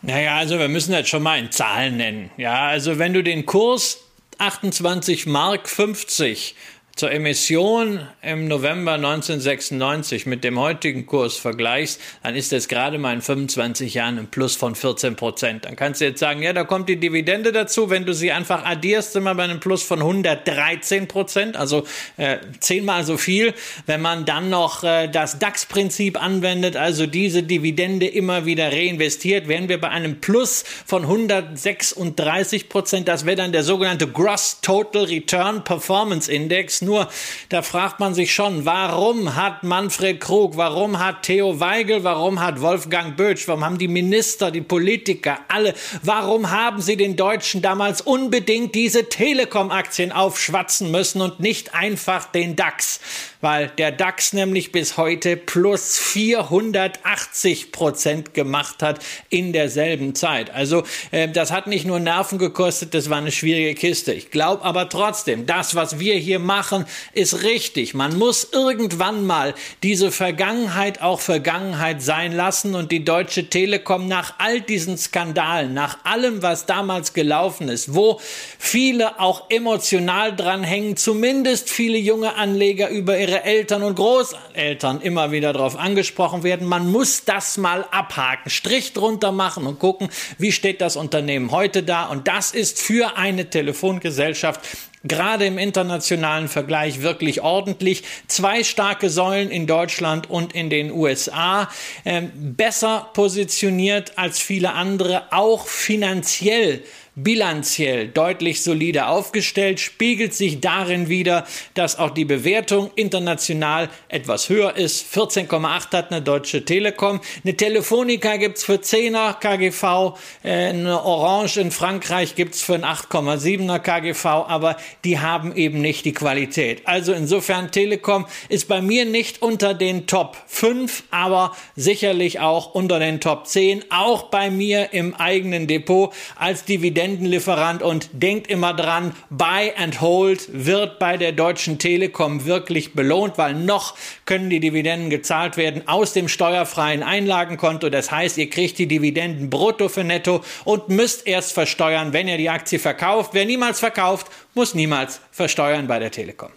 Naja, 0.03 0.37
also 0.37 0.59
wir 0.59 0.69
müssen 0.69 0.93
jetzt 0.93 1.09
schon 1.09 1.23
mal 1.23 1.39
in 1.39 1.51
Zahlen 1.51 1.97
nennen. 1.97 2.31
Ja, 2.37 2.67
also 2.67 2.99
wenn 2.99 3.12
du 3.12 3.23
den 3.23 3.47
Kurs 3.47 3.99
28 4.39 5.27
Mark 5.27 5.69
50 5.69 6.55
zur 6.97 7.13
Emission 7.13 8.01
im 8.23 8.49
November 8.49 8.95
1996 8.95 10.25
mit 10.25 10.43
dem 10.45 10.59
heutigen 10.59 11.05
Kurs 11.05 11.37
vergleichst, 11.37 12.01
dann 12.23 12.35
ist 12.35 12.53
das 12.53 12.69
gerade 12.69 12.97
mal 12.97 13.13
in 13.13 13.21
25 13.21 13.93
Jahren 13.93 14.19
ein 14.19 14.29
Plus 14.29 14.57
von 14.57 14.75
14 14.75 15.15
Prozent. 15.15 15.67
Dann 15.67 15.77
kannst 15.77 16.01
du 16.01 16.07
jetzt 16.07 16.21
sagen, 16.21 16.43
ja, 16.43 16.55
da 16.55 16.65
kommt 16.65 16.89
die 16.89 16.97
Dividende 16.97 17.53
dazu. 17.53 17.91
Wenn 17.91 18.07
du 18.07 18.15
sie 18.15 18.33
einfach 18.33 18.65
addierst, 18.65 19.13
sind 19.13 19.25
wir 19.25 19.35
bei 19.35 19.43
einem 19.43 19.61
Plus 19.61 19.83
von 19.83 19.99
113 19.99 21.07
Prozent, 21.07 21.59
also 21.59 21.85
äh, 22.17 22.39
zehnmal 22.61 23.05
so 23.05 23.19
viel. 23.19 23.53
Wenn 23.85 24.01
man 24.01 24.25
dann 24.25 24.49
noch 24.49 24.83
äh, 24.83 25.09
das 25.09 25.39
DAX-Prinzip 25.39 26.21
anwendet, 26.23 26.77
also 26.77 27.05
diese 27.05 27.43
Dividende 27.43 28.07
immer 28.07 28.47
wieder 28.47 28.73
reinvestiert, 28.73 29.49
wären 29.49 29.69
wir 29.69 29.79
bei 29.79 29.91
einem 29.91 30.23
Plus 30.23 30.65
von 30.87 31.03
136 31.03 32.71
Prozent. 32.71 33.07
Das 33.07 33.27
wäre 33.27 33.37
dann 33.37 33.53
der 33.53 33.65
sogenannte 33.65 34.07
Gross 34.07 34.63
Total 34.63 35.05
Return 35.05 35.63
Performance 35.63 36.33
Index 36.33 36.86
nur, 36.87 37.09
da 37.51 37.61
fragt 37.61 38.01
man 38.01 38.14
sich 38.14 38.32
schon, 38.32 38.64
warum 38.64 39.37
hat 39.37 39.62
Manfred 39.62 40.20
Krug, 40.20 40.57
warum 40.57 40.99
hat 40.99 41.24
Theo 41.24 41.61
Weigel, 41.61 42.03
warum 42.05 42.41
hat 42.41 42.62
Wolfgang 42.62 43.16
Bötsch, 43.16 43.47
warum 43.47 43.64
haben 43.64 43.76
die 43.76 43.89
Minister, 43.89 44.51
die 44.51 44.62
Politiker, 44.62 45.39
alle, 45.49 45.74
warum 46.03 46.51
haben 46.51 46.80
sie 46.80 46.97
den 46.97 47.16
Deutschen 47.16 47.61
damals 47.61 48.01
unbedingt 48.01 48.74
diese 48.74 49.11
Telekom-Aktien 49.11 50.12
aufschwatzen 50.12 50.91
müssen 50.91 51.20
und 51.20 51.41
nicht 51.41 51.74
einfach 51.74 52.32
den 52.32 52.57
DAX? 52.57 53.01
weil 53.47 53.68
der 53.78 53.93
DAX 53.93 54.32
nämlich 54.32 54.72
bis 54.72 54.97
heute 54.97 55.37
plus 55.37 55.99
480 55.99 57.70
Prozent 57.70 58.34
gemacht 58.34 58.82
hat 58.82 58.99
in 59.28 59.53
derselben 59.53 60.14
Zeit. 60.16 60.51
Also 60.51 60.82
äh, 61.12 61.28
das 61.28 61.53
hat 61.53 61.68
nicht 61.68 61.87
nur 61.87 62.01
Nerven 62.01 62.39
gekostet, 62.39 62.93
das 62.93 63.09
war 63.09 63.18
eine 63.18 63.30
schwierige 63.30 63.74
Kiste. 63.74 64.12
Ich 64.12 64.32
glaube 64.32 64.64
aber 64.64 64.89
trotzdem, 64.89 65.47
das, 65.47 65.74
was 65.74 66.01
wir 66.01 66.16
hier 66.16 66.41
machen, 66.41 66.76
ist 67.12 67.43
richtig. 67.43 67.95
Man 67.95 68.18
muss 68.18 68.49
irgendwann 68.53 69.24
mal 69.24 69.55
diese 69.83 70.12
Vergangenheit 70.12 71.01
auch 71.01 71.20
Vergangenheit 71.20 72.03
sein 72.03 72.33
lassen 72.33 72.74
und 72.74 72.93
die 72.93 73.05
Deutsche 73.05 73.49
Telekom 73.49 74.09
nach 74.09 74.35
all 74.39 74.61
diesen 74.61 74.99
Skandalen, 74.99 75.72
nach 75.72 76.05
allem, 76.05 76.43
was 76.43 76.66
damals 76.66 77.12
gelaufen 77.12 77.68
ist, 77.68 77.95
wo 77.95 78.20
viele 78.59 79.20
auch 79.20 79.51
emotional 79.51 80.35
dran 80.35 80.62
hängen, 80.62 80.97
zumindest 80.97 81.70
viele 81.70 81.99
junge 81.99 82.35
Anleger 82.35 82.89
über 82.89 83.18
ihre 83.18 83.45
Eltern 83.45 83.83
und 83.83 83.97
Großeltern 83.97 85.01
immer 85.01 85.31
wieder 85.31 85.53
darauf 85.53 85.77
angesprochen 85.77 86.43
werden. 86.43 86.66
Man 86.66 86.91
muss 86.91 87.24
das 87.24 87.57
mal 87.57 87.87
abhaken, 87.91 88.51
Strich 88.51 88.93
drunter 88.93 89.33
machen 89.33 89.66
und 89.66 89.79
gucken, 89.79 90.09
wie 90.39 90.53
steht 90.53 90.81
das 90.81 90.97
Unternehmen 90.97 91.51
heute 91.51 91.83
da. 91.83 92.07
Und 92.07 92.29
das 92.29 92.53
ist 92.53 92.81
für 92.81 93.16
eine 93.16 93.51
Telefongesellschaft 93.51 94.61
gerade 95.09 95.47
im 95.47 95.59
internationalen 95.59 96.49
Vergleich 96.49 97.03
wirklich 97.03 97.43
ordentlich. 97.43 98.03
Zwei 98.27 98.65
starke 98.65 99.11
Säulen 99.11 99.51
in 99.51 99.67
Deutschland 99.67 100.31
und 100.31 100.55
in 100.55 100.71
den 100.71 100.91
USA. 100.91 101.71
Ähm, 102.05 102.31
besser 102.35 103.11
positioniert 103.15 104.13
als 104.17 104.41
viele 104.41 104.73
andere, 104.73 105.33
auch 105.33 105.67
finanziell 105.67 106.83
bilanziell 107.17 108.09
deutlich 108.09 108.62
solider 108.62 109.09
aufgestellt, 109.09 109.81
spiegelt 109.81 110.35
sich 110.35 110.61
darin 110.61 111.09
wieder, 111.09 111.47
dass 111.73 111.99
auch 111.99 112.11
die 112.11 112.27
Bewertung 112.27 112.91
international 112.95 113.89
etwas 114.09 114.51
höher 114.51 114.77
ist. 114.77 115.07
14,8 115.14 115.97
hat 115.97 116.12
eine 116.12 116.21
Deutsche 116.21 116.67
Telekom. 116.67 117.21
Eine 117.43 117.57
Telefonica 117.57 118.37
gibt's 118.37 118.64
für 118.64 118.75
10er 118.75 119.41
KGV, 119.41 120.19
äh, 120.43 120.69
eine 120.69 121.03
Orange 121.03 121.57
in 121.57 121.71
Frankreich 121.71 122.35
gibt's 122.35 122.61
für 122.61 122.75
ein 122.75 122.85
8,7er 122.85 123.79
KGV, 123.79 124.27
aber 124.27 124.77
die 125.05 125.19
haben 125.19 125.57
eben 125.57 125.81
nicht 125.81 126.05
die 126.05 126.12
Qualität. 126.12 126.83
Also 126.85 127.14
insofern 127.14 127.71
Telekom 127.71 128.27
ist 128.51 128.69
bei 128.69 128.83
mir 128.83 129.07
nicht 129.07 129.41
unter 129.41 129.73
den 129.73 130.07
Top 130.07 130.37
5, 130.49 131.05
aber 131.11 131.57
sicherlich 131.77 132.41
auch 132.41 132.75
unter 132.75 132.99
den 132.99 133.23
Top 133.23 133.47
10, 133.47 133.85
auch 133.89 134.25
bei 134.25 134.51
mir 134.51 134.93
im 134.93 135.14
eigenen 135.14 135.67
Depot 135.67 136.12
als 136.37 136.67
Dividende 136.67 137.06
Dividendenlieferant 137.07 137.83
und 137.83 138.09
denkt 138.13 138.49
immer 138.49 138.75
dran, 138.75 139.13
Buy 139.31 139.73
and 139.77 140.01
Hold 140.01 140.49
wird 140.53 140.99
bei 140.99 141.17
der 141.17 141.31
Deutschen 141.31 141.79
Telekom 141.79 142.47
wirklich 142.47 142.95
belohnt, 142.95 143.39
weil 143.39 143.55
noch 143.55 143.95
können 144.25 144.51
die 144.51 144.59
Dividenden 144.59 145.09
gezahlt 145.09 145.57
werden 145.57 145.87
aus 145.87 146.13
dem 146.15 146.27
steuerfreien 146.27 147.05
Einlagenkonto. 147.05 147.91
Das 147.91 148.11
heißt, 148.11 148.39
ihr 148.39 148.51
kriegt 148.51 148.79
die 148.79 148.89
Dividenden 148.89 149.51
brutto 149.51 149.89
für 149.89 150.03
netto 150.03 150.43
und 150.65 150.89
müsst 150.89 151.29
erst 151.29 151.53
versteuern, 151.53 152.13
wenn 152.13 152.27
ihr 152.27 152.39
die 152.39 152.51
Aktie 152.51 152.81
verkauft. 152.81 153.31
Wer 153.35 153.45
niemals 153.45 153.79
verkauft, 153.79 154.27
muss 154.55 154.75
niemals 154.75 155.21
versteuern 155.31 155.87
bei 155.87 156.01
der 156.01 156.11
Telekom. 156.11 156.51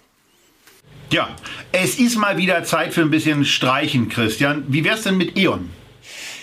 Ja, 1.12 1.30
es 1.72 2.00
ist 2.00 2.18
mal 2.18 2.38
wieder 2.38 2.64
Zeit 2.64 2.94
für 2.94 3.02
ein 3.02 3.12
bisschen 3.12 3.46
Streichen, 3.46 4.10
Christian. 4.10 4.64
Wie 4.68 4.84
wär's 4.84 5.04
denn 5.04 5.18
mit 5.18 5.38
E.ON? 5.38 5.70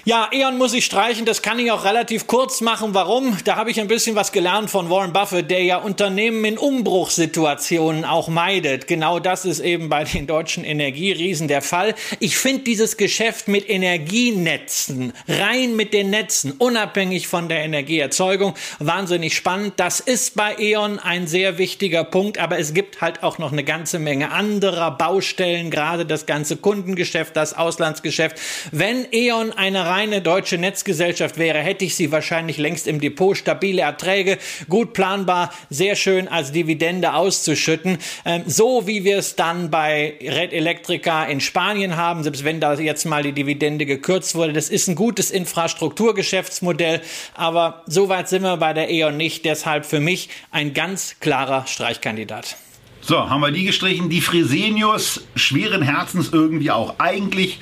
Ja, 0.09 0.29
Eon 0.31 0.57
muss 0.57 0.73
ich 0.73 0.85
streichen, 0.85 1.27
das 1.27 1.43
kann 1.43 1.59
ich 1.59 1.73
auch 1.73 1.85
relativ 1.85 2.29
kurz 2.29 2.61
machen. 2.61 2.95
Warum? 2.95 3.37
Da 3.43 3.57
habe 3.57 3.73
ich 3.73 3.81
ein 3.81 3.89
bisschen 3.89 4.15
was 4.15 4.31
gelernt 4.31 4.71
von 4.71 4.89
Warren 4.89 5.13
Buffett, 5.13 5.51
der 5.51 5.65
ja 5.65 5.79
Unternehmen 5.79 6.45
in 6.45 6.59
Umbruchssituationen 6.59 8.05
auch 8.05 8.29
meidet. 8.29 8.87
Genau 8.87 9.19
das 9.19 9.45
ist 9.45 9.59
eben 9.59 9.89
bei 9.89 10.05
den 10.05 10.29
deutschen 10.29 10.63
Energieriesen 10.63 11.49
der 11.49 11.61
Fall. 11.61 11.97
Ich 12.21 12.39
finde 12.39 12.63
dieses 12.63 12.97
Geschäft 12.97 13.49
mit 13.49 13.69
Energienetzen, 13.69 15.13
rein 15.27 15.75
mit 15.75 15.93
den 15.93 16.11
Netzen, 16.11 16.53
unabhängig 16.53 17.27
von 17.27 17.49
der 17.49 17.65
Energieerzeugung, 17.65 18.55
wahnsinnig 18.79 19.35
spannend. 19.35 19.73
Das 19.77 19.99
ist 19.99 20.37
bei 20.37 20.55
E.ON 20.57 21.01
ein 21.01 21.27
sehr 21.27 21.59
wichtiger 21.59 22.05
Punkt, 22.05 22.39
aber 22.39 22.61
es 22.61 22.75
gibt 22.75 23.01
halt 23.01 23.25
auch 23.25 23.39
noch 23.39 23.51
eine 23.51 23.65
ganze 23.65 23.99
Menge 23.99 24.31
anderer 24.31 24.93
Baustellen, 24.93 25.73
gerade 25.73 26.07
das 26.07 26.27
ganze 26.27 26.57
Kundengeschäft, 26.57 27.35
das 27.35 27.55
Auslandsgeschäft. 27.55 28.37
Wenn 28.71 29.09
E.ON 29.11 29.51
eine 29.51 29.96
reine 29.97 30.21
deutsche 30.21 30.59
Netzgesellschaft 30.59 31.39
wäre, 31.39 31.59
hätte 31.59 31.85
ich 31.85 31.97
sie 31.97 32.13
wahrscheinlich 32.13 32.59
längst 32.59 32.87
im 32.87 33.01
Depot. 33.01 33.37
Stabile 33.37 33.83
Erträge, 33.83 34.39
gut 34.69 34.93
planbar, 34.93 35.53
sehr 35.71 35.97
schön 35.97 36.29
als 36.29 36.53
Dividende 36.53 37.15
auszuschütten. 37.15 37.99
Ähm, 38.25 38.43
so 38.47 38.87
wie 38.87 39.05
wir 39.05 39.19
es 39.19 39.37
dann 39.37 39.71
bei 39.71 40.15
Red 40.21 40.53
Electrica 40.53 41.25
in 41.25 41.41
Spanien 41.41 41.97
haben, 41.97 42.23
selbst 42.23 42.45
wenn 42.45 42.61
da 42.61 42.75
jetzt 42.75 43.07
mal 43.07 43.23
die 43.23 43.33
Dividende 43.33 43.87
gekürzt 43.87 44.35
wurde. 44.35 44.53
Das 44.53 44.69
ist 44.69 44.89
ein 44.89 44.97
gutes 44.97 45.31
Infrastrukturgeschäftsmodell, 45.31 47.01
aber 47.35 47.83
so 47.87 48.09
weit 48.09 48.29
sind 48.29 48.43
wir 48.43 48.59
bei 48.59 48.75
der 48.75 48.91
E.ON 48.91 49.17
nicht. 49.17 49.45
Deshalb 49.45 49.87
für 49.87 50.01
mich 50.01 50.29
ein 50.51 50.75
ganz 50.75 51.17
klarer 51.21 51.67
Streichkandidat. 51.67 52.57
So, 53.01 53.31
haben 53.31 53.41
wir 53.41 53.53
die 53.53 53.65
gestrichen. 53.65 54.11
Die 54.11 54.21
Fresenius, 54.21 55.25
schweren 55.37 55.83
Herzens 55.83 56.31
irgendwie 56.33 56.73
auch. 56.73 56.99
Eigentlich 56.99 57.61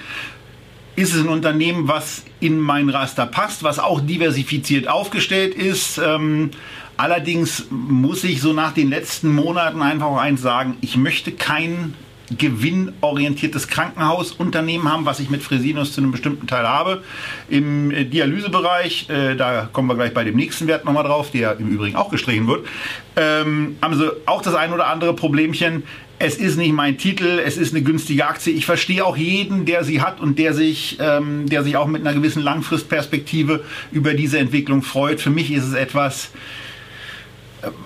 ist 0.96 1.14
es 1.14 1.20
ein 1.20 1.28
Unternehmen, 1.28 1.88
was 1.88 2.24
in 2.40 2.60
mein 2.60 2.88
Raster 2.88 3.26
passt, 3.26 3.62
was 3.62 3.78
auch 3.78 4.00
diversifiziert 4.00 4.88
aufgestellt 4.88 5.54
ist. 5.54 5.98
Ähm, 5.98 6.50
allerdings 6.96 7.66
muss 7.70 8.24
ich 8.24 8.40
so 8.40 8.52
nach 8.52 8.72
den 8.72 8.90
letzten 8.90 9.34
Monaten 9.34 9.82
einfach 9.82 10.06
auch 10.06 10.18
eins 10.18 10.42
sagen, 10.42 10.76
ich 10.80 10.96
möchte 10.96 11.32
kein 11.32 11.94
gewinnorientiertes 12.30 13.68
Krankenhausunternehmen 13.68 14.90
haben, 14.90 15.04
was 15.04 15.20
ich 15.20 15.30
mit 15.30 15.42
Fresenius 15.42 15.92
zu 15.92 16.00
einem 16.00 16.10
bestimmten 16.10 16.46
Teil 16.46 16.66
habe. 16.66 17.02
Im 17.48 17.90
äh, 17.90 18.04
Dialysebereich, 18.04 19.08
äh, 19.10 19.34
da 19.34 19.68
kommen 19.72 19.88
wir 19.88 19.94
gleich 19.94 20.14
bei 20.14 20.24
dem 20.24 20.36
nächsten 20.36 20.66
Wert 20.66 20.84
nochmal 20.84 21.04
drauf, 21.04 21.30
der 21.30 21.58
im 21.58 21.68
Übrigen 21.68 21.96
auch 21.96 22.10
gestrichen 22.10 22.46
wird, 22.46 22.66
ähm, 23.16 23.76
haben 23.82 23.96
sie 23.96 24.10
auch 24.26 24.42
das 24.42 24.54
ein 24.54 24.72
oder 24.72 24.86
andere 24.86 25.14
Problemchen. 25.14 25.84
Es 26.18 26.36
ist 26.36 26.56
nicht 26.56 26.72
mein 26.72 26.96
Titel, 26.96 27.40
es 27.44 27.56
ist 27.56 27.74
eine 27.74 27.82
günstige 27.82 28.26
Aktie. 28.26 28.52
Ich 28.52 28.66
verstehe 28.66 29.04
auch 29.04 29.16
jeden, 29.16 29.66
der 29.66 29.84
sie 29.84 30.00
hat 30.00 30.20
und 30.20 30.38
der 30.38 30.54
sich, 30.54 30.96
ähm, 31.00 31.48
der 31.48 31.64
sich 31.64 31.76
auch 31.76 31.86
mit 31.86 32.02
einer 32.02 32.14
gewissen 32.14 32.42
Langfristperspektive 32.42 33.64
über 33.92 34.14
diese 34.14 34.38
Entwicklung 34.38 34.82
freut. 34.82 35.20
Für 35.20 35.30
mich 35.30 35.50
ist 35.50 35.64
es 35.64 35.74
etwas, 35.74 36.26
äh, 36.26 36.63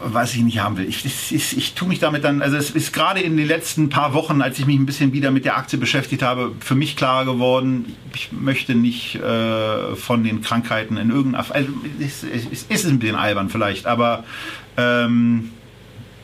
was 0.03 0.35
ich 0.35 0.43
nicht 0.43 0.61
haben 0.61 0.77
will. 0.77 0.89
Ich, 0.89 1.05
ich, 1.05 1.57
ich, 1.57 1.75
tue 1.75 1.89
mich 1.89 1.99
damit 1.99 2.25
dann, 2.25 2.43
also 2.43 2.57
es 2.57 2.71
ist 2.71 2.93
gerade 2.93 3.21
in 3.21 3.37
den 3.37 3.47
letzten 3.47 3.89
paar 3.89 4.15
Wochen, 4.15 4.43
als 4.43 4.59
ich 4.59 4.67
mich 4.67 4.79
ein 4.79 4.87
bisschen 4.87 5.13
wieder 5.13 5.31
mit 5.31 5.45
der 5.45 5.57
Aktie 5.57 5.79
beschäftigt 5.79 6.23
habe, 6.23 6.53
für 6.61 6.75
mich 6.75 6.97
klar 6.97 7.25
geworden, 7.25 7.97
ich 8.15 8.31
möchte 8.33 8.75
nicht 8.75 9.17
äh, 9.17 9.97
von 9.97 10.25
den 10.25 10.41
Krankheiten 10.43 10.97
in 10.97 11.11
irgendeiner, 11.11 11.45
also 11.51 11.71
es, 12.01 12.23
es, 12.23 12.63
ist 12.63 12.87
ein 12.87 12.99
bisschen 12.99 13.17
albern 13.17 13.49
vielleicht, 13.49 13.87
aber 13.87 14.25
ähm, 14.77 15.51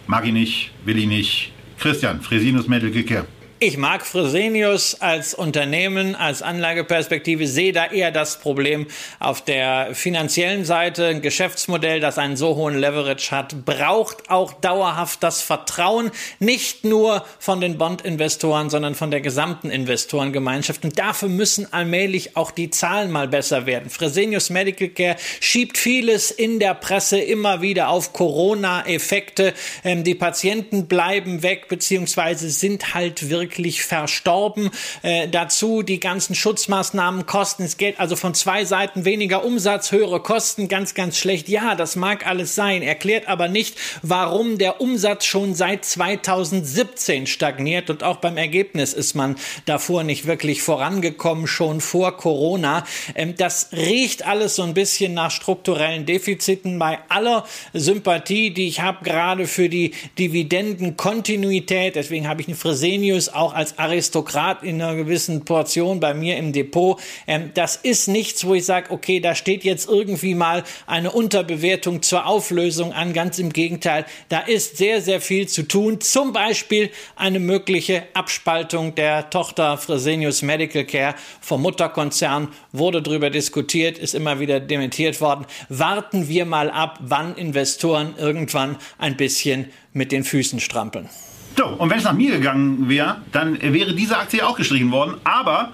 mag 0.07 0.27
ich 0.27 0.33
nicht, 0.33 0.71
will 0.85 0.99
ich 0.99 1.07
nicht. 1.07 1.53
Christian, 1.79 2.21
Fresinus 2.21 2.69
Medical 2.69 3.03
Care. 3.03 3.27
Ich 3.67 3.79
mag 3.79 4.05
Fresenius 4.05 5.01
als 5.01 5.33
Unternehmen, 5.33 6.15
als 6.15 6.43
Anlageperspektive, 6.43 7.47
sehe 7.47 7.73
da 7.73 7.87
eher 7.87 8.11
das 8.11 8.39
Problem 8.39 8.87
auf 9.21 9.41
der 9.41 9.95
finanziellen 9.95 10.67
Seite. 10.67 11.07
Ein 11.07 11.23
Geschäftsmodell, 11.23 11.99
das 11.99 12.19
einen 12.19 12.37
so 12.37 12.57
hohen 12.57 12.79
Leverage 12.79 13.31
hat, 13.31 13.65
braucht 13.65 14.29
auch 14.29 14.53
dauerhaft 14.53 15.23
das 15.23 15.41
Vertrauen, 15.41 16.11
nicht 16.41 16.85
nur 16.85 17.25
von 17.39 17.63
den 17.63 17.79
Bond-Investoren, 17.79 18.69
sondern 18.69 18.95
von 18.95 19.11
der 19.11 19.23
gesamten 19.23 19.71
Investorengemeinschaft. 19.71 20.85
Und 20.85 20.99
dafür 20.99 21.31
müssen 21.31 21.73
allmählich 21.73 22.37
auch 22.37 22.51
die 22.51 22.69
Zahlen 22.69 23.11
mal 23.11 23.29
besser 23.29 23.65
werden. 23.65 23.89
Fresenius 23.89 24.51
Medical 24.51 24.89
Care 24.89 25.17
schiebt 25.41 25.79
vieles 25.79 26.31
in 26.31 26.59
der 26.59 26.75
Presse 26.75 27.19
immer 27.19 27.63
wieder 27.63 27.89
auf 27.89 28.13
Corona-Effekte. 28.13 29.55
Ähm, 29.85 30.05
die 30.05 30.15
Patienten 30.15 30.87
bleiben 30.87 31.43
weg, 31.43 31.69
beziehungsweise 31.69 32.51
sind 32.51 32.93
halt 32.93 33.31
wirklich 33.31 33.54
wirklich 33.55 33.85
verstorben. 33.85 34.71
Äh, 35.03 35.29
dazu 35.29 35.83
die 35.83 36.01
ganzen 36.01 36.35
Schutzmaßnahmen 36.35 37.25
kosten 37.25 37.63
das 37.63 37.77
Geld, 37.77 38.01
also 38.01 38.17
von 38.17 38.35
zwei 38.35 38.65
Seiten 38.65 39.05
weniger 39.05 39.45
Umsatz, 39.45 39.93
höhere 39.93 40.19
Kosten, 40.19 40.67
ganz, 40.67 40.95
ganz 40.95 41.19
schlecht. 41.19 41.49
Ja, 41.49 41.77
das 41.77 41.95
mag 41.95 42.27
alles 42.27 42.57
sein, 42.57 42.83
erklärt 42.83 43.29
aber 43.29 43.47
nicht, 43.47 43.77
warum 44.03 44.59
der 44.59 44.81
Umsatz 44.81 45.25
schon 45.25 45.55
seit 45.55 45.85
2017 45.85 47.29
stagniert 47.29 47.91
und 47.91 48.03
auch 48.03 48.17
beim 48.17 48.37
Ergebnis 48.37 48.93
ist 48.93 49.15
man 49.15 49.37
davor 49.67 50.03
nicht 50.03 50.27
wirklich 50.27 50.61
vorangekommen, 50.61 51.47
schon 51.47 51.81
vor 51.81 52.17
Corona. 52.17 52.85
Ähm, 53.15 53.37
das 53.37 53.69
riecht 53.71 54.27
alles 54.27 54.57
so 54.57 54.65
ein 54.65 54.75
bisschen 54.75 55.15
nach 55.15 55.31
strukturellen 55.31 56.07
Defiziten 56.07 56.81
bei 56.81 56.99
aller 57.09 57.47
Sympathie, 57.73 58.51
die 58.51 58.67
ich 58.67 58.81
habe, 58.81 59.05
gerade 59.05 59.47
für 59.47 59.69
die 59.69 59.93
Dividendenkontinuität. 60.19 61.95
Deswegen 61.95 62.27
habe 62.27 62.41
ich 62.41 62.49
einen 62.49 62.57
Fresenius 62.65 63.29
auch 63.35 63.55
als 63.55 63.79
Aristokrat 63.79 64.63
in 64.63 64.81
einer 64.81 64.95
gewissen 64.95 65.45
Portion 65.45 66.01
bei 66.01 66.15
mir 66.15 66.37
im 66.37 66.53
Depot. 66.53 67.01
Ähm, 67.27 67.51
das 67.55 67.77
ist 67.77 68.09
nichts, 68.09 68.47
wo 68.47 68.55
ich 68.55 68.65
sage, 68.65 68.91
okay, 68.91 69.21
da 69.21 69.35
steht 69.35 69.65
jetzt 69.65 69.89
irgendwie 69.89 70.35
mal 70.35 70.65
eine 70.87 71.11
Unterbewertung 71.13 72.03
zur 72.03 72.27
Auflösung 72.27 72.93
an. 72.93 73.13
Ganz 73.13 73.39
im 73.39 73.53
Gegenteil, 73.53 74.07
da 74.29 74.41
ist 74.41 74.77
sehr, 74.77 75.01
sehr 75.01 75.21
viel 75.21 75.49
zu 75.49 75.63
tun. 75.63 76.01
Zum 76.01 76.33
Beispiel 76.33 76.91
eine 77.17 77.39
mögliche 77.39 78.05
Abspaltung 78.15 78.95
der 78.95 79.31
Tochter 79.31 79.79
Fresenius 79.79 80.43
Medical 80.43 80.85
Care 80.85 81.15
vom 81.41 81.63
Mutterkonzern 81.63 82.49
wurde 82.73 83.03
darüber 83.03 83.31
diskutiert, 83.31 83.99
ist 83.99 84.15
immer 84.15 84.41
wieder 84.41 84.61
dementiert 84.61 85.21
worden. 85.21 85.47
Warten 85.69 86.29
wir 86.29 86.45
mal 86.45 86.71
ab, 86.71 86.99
wann 87.01 87.35
Investoren 87.37 88.15
irgendwann 88.19 88.77
ein 88.99 89.17
bisschen 89.17 89.71
mit 89.93 90.13
den 90.13 90.25
Füßen 90.25 90.61
strampeln. 90.61 91.09
So, 91.57 91.67
und 91.67 91.91
wenn 91.91 91.99
es 91.99 92.05
nach 92.05 92.15
mir 92.15 92.33
gegangen 92.33 92.89
wäre, 92.89 93.19
dann 93.31 93.61
wäre 93.61 93.95
diese 93.95 94.19
Aktie 94.19 94.45
auch 94.47 94.57
gestrichen 94.57 94.91
worden. 94.91 95.15
Aber 95.23 95.73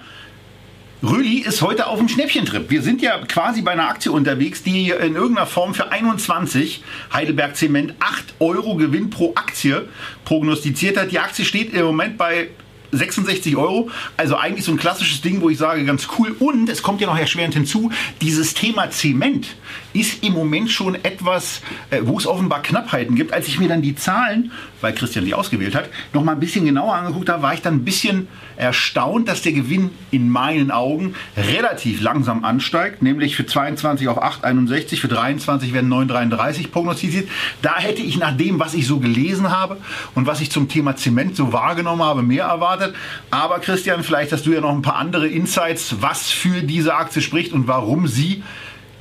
Röli 1.03 1.39
ist 1.39 1.63
heute 1.63 1.87
auf 1.87 1.97
dem 1.97 2.07
Schnäppchentrip. 2.07 2.69
Wir 2.69 2.83
sind 2.83 3.01
ja 3.01 3.17
quasi 3.25 3.63
bei 3.63 3.71
einer 3.71 3.87
Aktie 3.89 4.11
unterwegs, 4.11 4.61
die 4.61 4.89
in 4.89 5.15
irgendeiner 5.15 5.47
Form 5.47 5.73
für 5.73 5.91
21 5.91 6.83
Heidelberg 7.11 7.55
Zement 7.55 7.95
8 7.99 8.35
Euro 8.39 8.75
Gewinn 8.75 9.09
pro 9.09 9.33
Aktie 9.33 9.87
prognostiziert 10.25 10.97
hat. 10.97 11.11
Die 11.11 11.17
Aktie 11.17 11.43
steht 11.43 11.73
im 11.73 11.85
Moment 11.85 12.19
bei 12.19 12.49
66 12.91 13.57
Euro. 13.57 13.89
Also 14.15 14.37
eigentlich 14.37 14.65
so 14.65 14.71
ein 14.71 14.77
klassisches 14.77 15.21
Ding, 15.21 15.41
wo 15.41 15.49
ich 15.49 15.57
sage, 15.57 15.83
ganz 15.85 16.07
cool. 16.19 16.35
Und 16.37 16.69
es 16.69 16.83
kommt 16.83 17.01
ja 17.01 17.07
noch 17.07 17.17
erschwerend 17.17 17.55
hinzu, 17.55 17.91
dieses 18.21 18.53
Thema 18.53 18.91
Zement 18.91 19.47
ist 19.93 20.23
im 20.23 20.33
Moment 20.33 20.71
schon 20.71 20.95
etwas, 20.95 21.61
äh, 21.89 21.99
wo 22.03 22.17
es 22.17 22.27
offenbar 22.27 22.61
Knappheiten 22.61 23.15
gibt. 23.15 23.33
Als 23.33 23.47
ich 23.47 23.59
mir 23.59 23.67
dann 23.67 23.81
die 23.81 23.95
Zahlen, 23.95 24.51
weil 24.81 24.93
Christian 24.93 25.25
die 25.25 25.33
ausgewählt 25.33 25.75
hat, 25.75 25.89
noch 26.13 26.23
mal 26.23 26.33
ein 26.33 26.39
bisschen 26.39 26.65
genauer 26.65 26.95
angeguckt 26.95 27.29
habe, 27.29 27.43
war 27.43 27.53
ich 27.53 27.61
dann 27.61 27.75
ein 27.75 27.85
bisschen 27.85 28.27
erstaunt, 28.57 29.27
dass 29.27 29.41
der 29.41 29.53
Gewinn 29.53 29.89
in 30.11 30.29
meinen 30.29 30.71
Augen 30.71 31.15
relativ 31.35 32.01
langsam 32.01 32.43
ansteigt, 32.43 33.01
nämlich 33.01 33.35
für 33.35 33.45
22 33.45 34.07
auf 34.07 34.21
8,61, 34.21 34.97
für 34.99 35.07
23 35.07 35.73
werden 35.73 35.91
9,33 35.91 36.69
prognostiziert. 36.69 37.27
Da 37.61 37.77
hätte 37.79 38.01
ich 38.01 38.17
nach 38.17 38.35
dem, 38.37 38.59
was 38.59 38.73
ich 38.73 38.85
so 38.87 38.99
gelesen 38.99 39.49
habe 39.49 39.77
und 40.15 40.27
was 40.27 40.41
ich 40.41 40.51
zum 40.51 40.69
Thema 40.69 40.95
Zement 40.95 41.35
so 41.35 41.51
wahrgenommen 41.53 42.03
habe, 42.03 42.21
mehr 42.21 42.45
erwartet. 42.45 42.93
Aber 43.31 43.59
Christian, 43.59 44.03
vielleicht 44.03 44.31
hast 44.31 44.45
du 44.45 44.51
ja 44.51 44.61
noch 44.61 44.71
ein 44.71 44.81
paar 44.81 44.97
andere 44.97 45.27
Insights, 45.27 45.95
was 45.99 46.29
für 46.29 46.61
diese 46.61 46.93
Aktie 46.93 47.21
spricht 47.21 47.53
und 47.53 47.67
warum 47.67 48.07
sie 48.07 48.43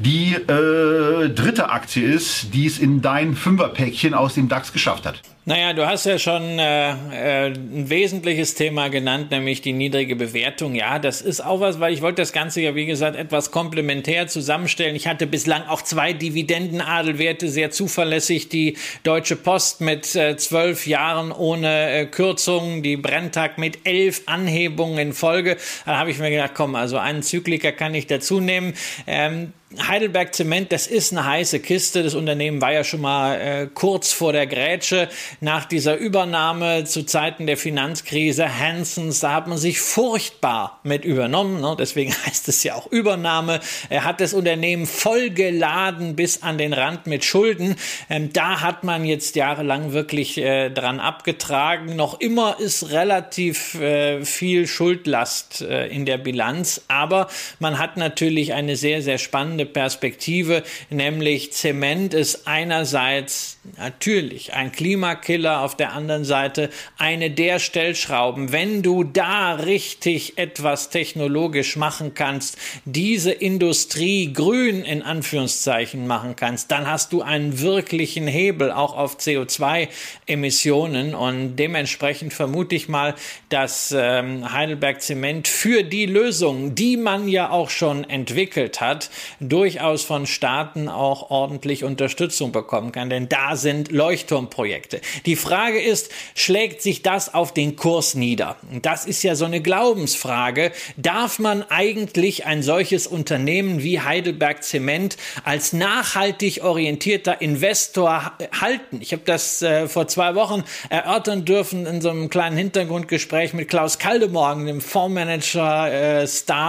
die 0.03 0.35
äh, 0.35 1.29
dritte 1.29 1.71
Aktie 1.71 2.03
ist, 2.03 2.55
die 2.55 2.67
es 2.67 2.79
in 2.79 3.03
dein 3.03 3.35
Fünferpäckchen 3.35 4.15
aus 4.15 4.35
dem 4.35 4.49
DAX 4.49 4.73
geschafft 4.73 5.05
hat. 5.05 5.21
Naja, 5.47 5.73
du 5.73 5.87
hast 5.87 6.05
ja 6.05 6.19
schon 6.19 6.59
äh, 6.59 6.91
äh, 6.91 7.47
ein 7.47 7.89
wesentliches 7.89 8.57
Thema 8.57 8.89
genannt, 8.89 9.31
nämlich 9.31 9.63
die 9.63 9.73
niedrige 9.73 10.15
Bewertung. 10.15 10.75
Ja, 10.75 10.99
das 10.99 11.23
ist 11.23 11.41
auch 11.41 11.61
was, 11.61 11.81
weil 11.81 11.95
ich 11.95 12.03
wollte 12.03 12.21
das 12.21 12.35
Ganze 12.35 12.61
ja, 12.61 12.75
wie 12.75 12.85
gesagt, 12.85 13.17
etwas 13.17 13.51
komplementär 13.51 14.27
zusammenstellen. 14.27 14.95
Ich 14.95 15.07
hatte 15.07 15.27
bislang 15.27 15.63
auch 15.67 15.81
zwei 15.81 16.13
Dividendenadelwerte 16.13 17.49
sehr 17.49 17.71
zuverlässig. 17.71 18.51
Die 18.51 18.77
Deutsche 19.03 19.35
Post 19.35 19.81
mit 19.81 20.15
äh, 20.15 20.37
zwölf 20.37 20.87
Jahren 20.87 21.33
ohne 21.33 21.91
äh, 21.91 22.05
Kürzungen, 22.05 22.83
die 22.83 22.99
Brenntag 22.99 23.57
mit 23.57 23.79
elf 23.85 24.25
Anhebungen 24.27 24.99
in 24.99 25.13
Folge. 25.15 25.57
Da 25.87 25.97
habe 25.97 26.11
ich 26.11 26.19
mir 26.19 26.31
gedacht, 26.31 26.53
komm, 26.55 26.75
also 26.75 26.99
einen 26.99 27.23
Zykliker 27.23 27.73
kann 27.73 27.95
ich 27.95 28.07
dazu 28.07 28.41
nehmen. 28.41 28.75
Ähm, 29.07 29.55
Heidelberg 29.87 30.35
Zement, 30.35 30.73
das 30.73 30.89
ist 30.89 31.13
eine 31.13 31.25
heiße 31.25 31.61
Kiste. 31.61 32.03
Das 32.03 32.15
Unternehmen 32.15 32.61
war 32.61 32.73
ja 32.73 32.83
schon 32.83 33.01
mal 33.01 33.41
äh, 33.41 33.69
kurz 33.73 34.13
vor 34.13 34.33
der 34.33 34.49
Grätsche 34.49 35.09
nach 35.41 35.65
dieser 35.65 35.97
Übernahme 35.97 36.85
zu 36.85 37.05
Zeiten 37.05 37.47
der 37.47 37.57
Finanzkrise 37.57 38.59
Hansons. 38.59 39.21
Da 39.21 39.33
hat 39.33 39.47
man 39.47 39.59
sich 39.59 39.81
furchtbar 39.81 40.81
mit 40.83 41.05
übernommen. 41.05 41.61
Ne? 41.61 41.77
Deswegen 41.79 42.13
heißt 42.27 42.49
es 42.49 42.63
ja 42.63 42.75
auch 42.75 42.87
Übernahme. 42.91 43.61
Er 43.89 44.05
hat 44.05 44.21
das 44.21 44.35
Unternehmen 44.35 44.87
vollgeladen 44.87 46.17
bis 46.17 46.43
an 46.43 46.59
den 46.59 46.73
Rand 46.73 47.07
mit 47.07 47.25
Schulden. 47.25 47.77
Ähm, 48.09 48.33
da 48.33 48.61
hat 48.61 48.85
man 48.85 49.05
jetzt 49.05 49.37
jahrelang 49.37 49.93
wirklich 49.93 50.39
äh, 50.39 50.71
dran 50.71 51.01
abgetragen. 51.01 51.97
Noch 51.97 52.21
immer 52.21 52.59
ist 52.59 52.91
relativ 52.91 53.75
äh, 53.75 54.25
viel 54.25 54.67
Schuldlast 54.67 55.63
äh, 55.63 55.87
in 55.89 56.07
der 56.07 56.19
Bilanz. 56.19 56.83
Aber 56.89 57.29
man 57.59 57.79
hat 57.79 57.97
natürlich 57.97 58.53
eine 58.53 58.77
sehr, 58.77 59.03
sehr 59.03 59.19
spannende 59.19 59.67
Perspektive, 59.67 60.63
nämlich 60.89 61.53
Zement 61.53 62.15
ist 62.15 62.47
einerseits 62.47 63.60
natürlich 63.79 64.53
ein 64.55 64.73
Klimakiller, 64.73 65.61
auf 65.61 65.77
der 65.77 65.93
anderen 65.93 66.25
Seite 66.25 66.71
eine 66.99 67.31
der 67.31 67.59
Stellschrauben. 67.59 68.53
Wenn 68.53 68.83
du 68.83 69.05
da 69.05 69.55
richtig 69.55 70.39
etwas 70.39 70.91
technologisch 70.91 71.77
machen 71.77 72.15
kannst, 72.15 72.59
diese 72.85 73.33
Industrie 73.33 74.33
grün 74.33 74.83
in 74.83 75.03
Anführungszeichen 75.03 76.07
machen 76.07 76.37
kannst, 76.37 76.71
dann 76.71 76.87
hast 76.87 77.13
du 77.13 77.23
einen 77.23 77.61
wirklichen 77.61 78.27
Hebel 78.27 78.73
auch 78.73 78.97
auf 78.97 79.19
CO2-Emissionen 79.19 81.15
und 81.15 81.57
dementsprechend 81.57 82.33
vermute 82.33 82.75
ich 82.75 82.89
mal, 82.89 83.15
dass 83.49 83.95
ähm, 83.97 84.53
Heidelberg 84.53 85.03
Zement 85.03 85.49
für 85.49 85.83
die 85.83 86.07
Lösungen, 86.07 86.75
die 86.75 86.97
man 86.97 87.29
ja 87.29 87.51
auch 87.51 87.71
schon 87.71 88.09
entwickelt 88.09 88.81
hat, 88.81 89.11
durchaus 89.41 90.03
von 90.03 90.27
Staaten 90.27 90.89
auch 90.89 91.31
ordentlich 91.31 91.85
Unterstützung 91.85 92.53
bekommen 92.53 92.93
kann. 92.93 93.11
Denn 93.11 93.29
da 93.29 93.57
sind 93.61 93.93
Leuchtturmprojekte. 93.93 95.01
Die 95.27 95.37
Frage 95.37 95.81
ist, 95.81 96.11
schlägt 96.35 96.83
sich 96.83 97.03
das 97.03 97.33
auf 97.33 97.55
den 97.55 97.77
Kurs 97.77 98.15
nieder? 98.15 98.57
Das 98.83 99.07
ist 99.07 99.23
ja 99.23 99.35
so 99.35 99.45
eine 99.45 99.61
Glaubensfrage. 99.61 100.73
Darf 100.97 101.39
man 101.39 101.63
eigentlich 101.71 102.47
ein 102.47 102.63
solches 102.63 103.07
Unternehmen 103.07 103.83
wie 103.83 104.01
Heidelberg 104.01 104.65
Zement 104.65 105.17
als 105.45 105.73
nachhaltig 105.73 106.65
orientierter 106.65 107.41
Investor 107.41 108.33
halten? 108.61 109.01
Ich 109.01 109.13
habe 109.13 109.23
das 109.25 109.63
äh, 109.63 109.89
vor 109.89 110.09
zwei 110.09 110.35
Wochen 110.35 110.65
erörtern 110.89 111.45
dürfen 111.45 111.87
in 111.87 112.01
so 112.01 112.11
einem 112.11 112.31
kleinen 112.31 112.57
Hintergrundgespräch 112.57 113.53
mit 113.53 113.69
Klaus 113.69 113.99
Kaldemorgen, 113.99 114.67
dem 114.67 114.81
Fondsmanager 114.81 116.23
äh, 116.23 116.27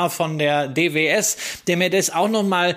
von 0.10 0.38
der 0.38 0.68
DWS, 0.68 1.38
der 1.68 1.78
mir 1.78 1.90
das 1.90 2.10
auch 2.10 2.28
nochmal 2.28 2.76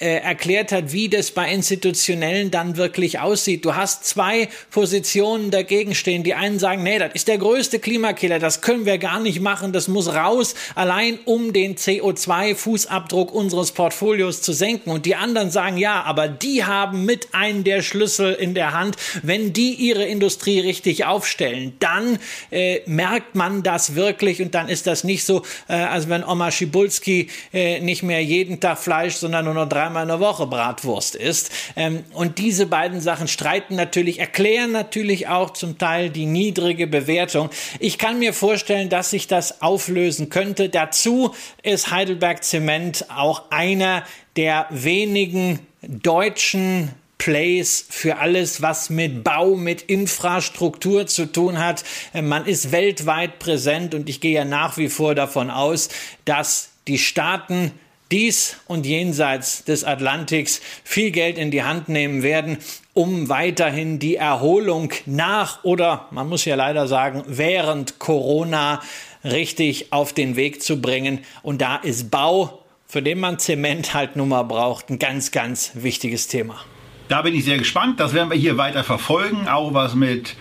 äh, 0.00 0.16
erklärt 0.16 0.72
hat, 0.72 0.92
wie 0.92 1.08
das 1.08 1.30
bei 1.30 1.52
Institutionellen 1.52 2.50
dann 2.50 2.76
wirklich 2.76 3.20
aussieht. 3.20 3.64
Du 3.64 3.76
hast 3.76 4.04
zwei 4.04 4.48
Positionen 4.72 5.52
dagegen 5.52 5.94
stehen. 5.94 6.24
Die 6.24 6.34
einen 6.34 6.58
sagen, 6.58 6.82
nee, 6.82 6.98
das 6.98 7.12
ist 7.14 7.28
der 7.28 7.38
größte 7.38 7.78
Klimakiller, 7.78 8.40
das 8.40 8.60
können 8.60 8.86
wir 8.86 8.98
gar 8.98 9.20
nicht 9.20 9.40
machen, 9.40 9.72
das 9.72 9.86
muss 9.86 10.12
raus, 10.12 10.56
allein 10.74 11.20
um 11.26 11.52
den 11.52 11.76
CO2-Fußabdruck 11.76 13.30
unseres 13.30 13.70
Portfolios 13.70 14.42
zu 14.42 14.52
senken. 14.52 14.90
Und 14.90 15.06
die 15.06 15.14
anderen 15.14 15.52
sagen, 15.52 15.76
ja, 15.76 16.02
aber 16.02 16.26
die 16.26 16.64
haben 16.64 17.04
mit 17.04 17.32
einem 17.32 17.62
der 17.62 17.82
Schlüssel 17.82 18.32
in 18.34 18.54
der 18.54 18.72
Hand. 18.72 18.96
Wenn 19.22 19.52
die 19.52 19.74
ihre 19.74 20.04
Industrie 20.04 20.58
richtig 20.58 21.04
aufstellen, 21.04 21.74
dann 21.78 22.18
äh, 22.50 22.80
merkt 22.86 23.36
man 23.36 23.62
das 23.62 23.94
wirklich 23.94 24.42
und 24.42 24.56
dann 24.56 24.68
ist 24.68 24.88
das 24.88 25.04
nicht 25.04 25.24
so, 25.24 25.42
äh, 25.68 25.74
als 25.74 26.08
wenn 26.08 26.24
Oma 26.24 26.50
Schibulski 26.50 27.28
äh, 27.52 27.78
nicht 27.78 28.02
mehr 28.02 28.22
jeden 28.22 28.58
Tag 28.58 28.78
Fleisch, 28.78 29.14
sondern 29.14 29.44
nur 29.44 29.54
noch 29.54 29.68
drei 29.68 29.83
dreimal 29.84 30.02
in 30.02 30.08
der 30.08 30.20
Woche 30.20 30.46
Bratwurst 30.46 31.14
isst. 31.14 31.50
Ähm, 31.76 32.04
und 32.14 32.38
diese 32.38 32.66
beiden 32.66 33.00
Sachen 33.00 33.28
streiten 33.28 33.74
natürlich, 33.76 34.18
erklären 34.18 34.72
natürlich 34.72 35.28
auch 35.28 35.50
zum 35.50 35.78
Teil 35.78 36.08
die 36.10 36.26
niedrige 36.26 36.86
Bewertung. 36.86 37.50
Ich 37.80 37.98
kann 37.98 38.18
mir 38.18 38.32
vorstellen, 38.32 38.88
dass 38.88 39.10
sich 39.10 39.26
das 39.26 39.60
auflösen 39.60 40.30
könnte. 40.30 40.70
Dazu 40.70 41.34
ist 41.62 41.90
Heidelberg 41.90 42.42
Zement 42.42 43.06
auch 43.14 43.50
einer 43.50 44.04
der 44.36 44.66
wenigen 44.70 45.60
deutschen 45.82 46.90
Plays 47.18 47.84
für 47.88 48.16
alles, 48.18 48.62
was 48.62 48.90
mit 48.90 49.22
Bau, 49.22 49.54
mit 49.54 49.82
Infrastruktur 49.82 51.06
zu 51.06 51.26
tun 51.26 51.58
hat. 51.58 51.84
Ähm, 52.14 52.28
man 52.28 52.46
ist 52.46 52.72
weltweit 52.72 53.38
präsent 53.38 53.94
und 53.94 54.08
ich 54.08 54.22
gehe 54.22 54.34
ja 54.34 54.44
nach 54.46 54.78
wie 54.78 54.88
vor 54.88 55.14
davon 55.14 55.50
aus, 55.50 55.90
dass 56.24 56.70
die 56.88 56.98
Staaten 56.98 57.72
dies 58.14 58.58
und 58.68 58.86
jenseits 58.86 59.64
des 59.64 59.82
Atlantiks 59.82 60.60
viel 60.84 61.10
Geld 61.10 61.36
in 61.36 61.50
die 61.50 61.64
Hand 61.64 61.88
nehmen 61.88 62.22
werden, 62.22 62.58
um 62.92 63.28
weiterhin 63.28 63.98
die 63.98 64.14
Erholung 64.14 64.92
nach 65.04 65.64
oder 65.64 66.06
man 66.12 66.28
muss 66.28 66.44
ja 66.44 66.54
leider 66.54 66.86
sagen 66.86 67.24
während 67.26 67.98
Corona 67.98 68.80
richtig 69.24 69.92
auf 69.92 70.12
den 70.12 70.36
Weg 70.36 70.62
zu 70.62 70.80
bringen. 70.80 71.24
Und 71.42 71.60
da 71.60 71.74
ist 71.74 72.12
Bau, 72.12 72.62
für 72.86 73.02
den 73.02 73.18
man 73.18 73.40
Zement 73.40 73.94
halt 73.94 74.14
nun 74.14 74.28
mal 74.28 74.44
braucht, 74.44 74.90
ein 74.90 75.00
ganz, 75.00 75.32
ganz 75.32 75.72
wichtiges 75.74 76.28
Thema. 76.28 76.60
Da 77.08 77.22
bin 77.22 77.34
ich 77.34 77.44
sehr 77.44 77.58
gespannt. 77.58 77.98
Das 77.98 78.14
werden 78.14 78.30
wir 78.30 78.38
hier 78.38 78.56
weiter 78.58 78.84
verfolgen. 78.84 79.48
Auch 79.48 79.74
was 79.74 79.96
mit 79.96 80.36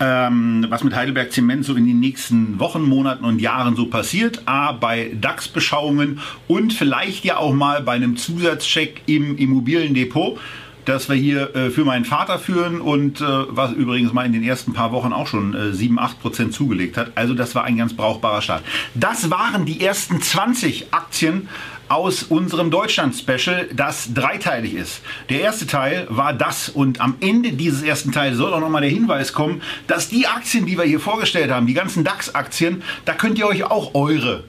ähm, 0.00 0.66
was 0.68 0.82
mit 0.82 0.94
Heidelberg 0.94 1.32
Zement 1.32 1.64
so 1.64 1.74
in 1.74 1.86
den 1.86 2.00
nächsten 2.00 2.58
Wochen, 2.58 2.82
Monaten 2.82 3.24
und 3.24 3.40
Jahren 3.40 3.76
so 3.76 3.86
passiert. 3.86 4.42
A, 4.46 4.72
bei 4.72 5.12
DAX-Beschauungen 5.20 6.20
und 6.48 6.72
vielleicht 6.72 7.24
ja 7.24 7.36
auch 7.36 7.52
mal 7.52 7.82
bei 7.82 7.92
einem 7.92 8.16
Zusatzcheck 8.16 9.02
im 9.06 9.36
Immobiliendepot 9.36 10.38
das 10.84 11.08
wir 11.08 11.16
hier 11.16 11.54
äh, 11.54 11.70
für 11.70 11.84
meinen 11.84 12.04
Vater 12.04 12.38
führen 12.38 12.80
und 12.80 13.20
äh, 13.20 13.24
was 13.24 13.72
übrigens 13.72 14.12
mal 14.12 14.26
in 14.26 14.32
den 14.32 14.42
ersten 14.42 14.72
paar 14.72 14.92
Wochen 14.92 15.12
auch 15.12 15.26
schon 15.26 15.54
äh, 15.54 15.72
7, 15.72 15.98
8 15.98 16.20
Prozent 16.20 16.52
zugelegt 16.52 16.96
hat. 16.96 17.12
Also 17.14 17.34
das 17.34 17.54
war 17.54 17.64
ein 17.64 17.76
ganz 17.76 17.94
brauchbarer 17.94 18.42
Start. 18.42 18.62
Das 18.94 19.30
waren 19.30 19.64
die 19.64 19.80
ersten 19.80 20.20
20 20.20 20.92
Aktien 20.92 21.48
aus 21.88 22.22
unserem 22.22 22.70
Deutschland-Special, 22.70 23.68
das 23.74 24.14
dreiteilig 24.14 24.74
ist. 24.74 25.02
Der 25.28 25.40
erste 25.40 25.66
Teil 25.66 26.06
war 26.08 26.32
das 26.32 26.68
und 26.68 27.00
am 27.00 27.16
Ende 27.20 27.52
dieses 27.52 27.82
ersten 27.82 28.10
Teils 28.12 28.36
soll 28.36 28.52
auch 28.54 28.60
nochmal 28.60 28.82
der 28.82 28.90
Hinweis 28.90 29.32
kommen, 29.32 29.62
dass 29.86 30.08
die 30.08 30.26
Aktien, 30.26 30.66
die 30.66 30.78
wir 30.78 30.84
hier 30.84 31.00
vorgestellt 31.00 31.50
haben, 31.50 31.66
die 31.66 31.74
ganzen 31.74 32.04
DAX-Aktien, 32.04 32.82
da 33.04 33.12
könnt 33.12 33.38
ihr 33.38 33.46
euch 33.46 33.64
auch 33.64 33.94
eure 33.94 34.44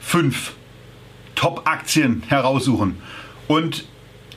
fünf 0.00 0.52
Top-Aktien 1.36 2.24
heraussuchen. 2.26 3.00
Und 3.46 3.84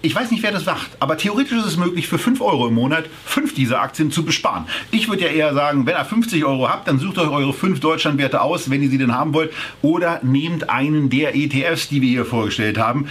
ich 0.06 0.14
weiß 0.14 0.32
nicht, 0.32 0.44
wer 0.44 0.52
das 0.52 0.66
macht, 0.66 0.92
aber 1.00 1.16
theoretisch 1.16 1.58
ist 1.58 1.66
es 1.66 1.78
möglich, 1.78 2.10
für 2.10 2.18
5 2.18 2.42
Euro 2.42 2.68
im 2.68 2.74
Monat 2.74 3.06
fünf 3.26 3.56
dieser 3.56 3.82
Aktien 3.82 4.12
zu 4.12 4.26
besparen. 4.26 4.66
Ich 4.92 5.08
würde 5.08 5.24
ja 5.24 5.30
eher 5.30 5.54
sagen, 5.54 5.86
wenn 5.86 5.96
ihr 5.96 6.04
50 6.04 6.44
Euro 6.44 6.68
habt, 6.68 6.90
dann 6.90 7.00
sucht 7.00 7.18
euch 7.20 7.30
eure 7.30 7.54
fünf 7.54 7.80
Deutschlandwerte 7.80 8.42
aus, 8.42 8.70
wenn 8.70 8.84
ihr 8.84 8.90
sie 8.90 8.98
denn 8.98 9.16
haben 9.16 9.34
wollt, 9.34 9.54
oder 9.82 10.20
nehmt 10.22 10.70
einen 10.70 11.10
der 11.10 11.36
ETFs, 11.36 11.88
die 11.88 12.02
wir 12.02 12.10
hier 12.10 12.26
vorgestellt 12.26 12.78
haben. 12.78 13.08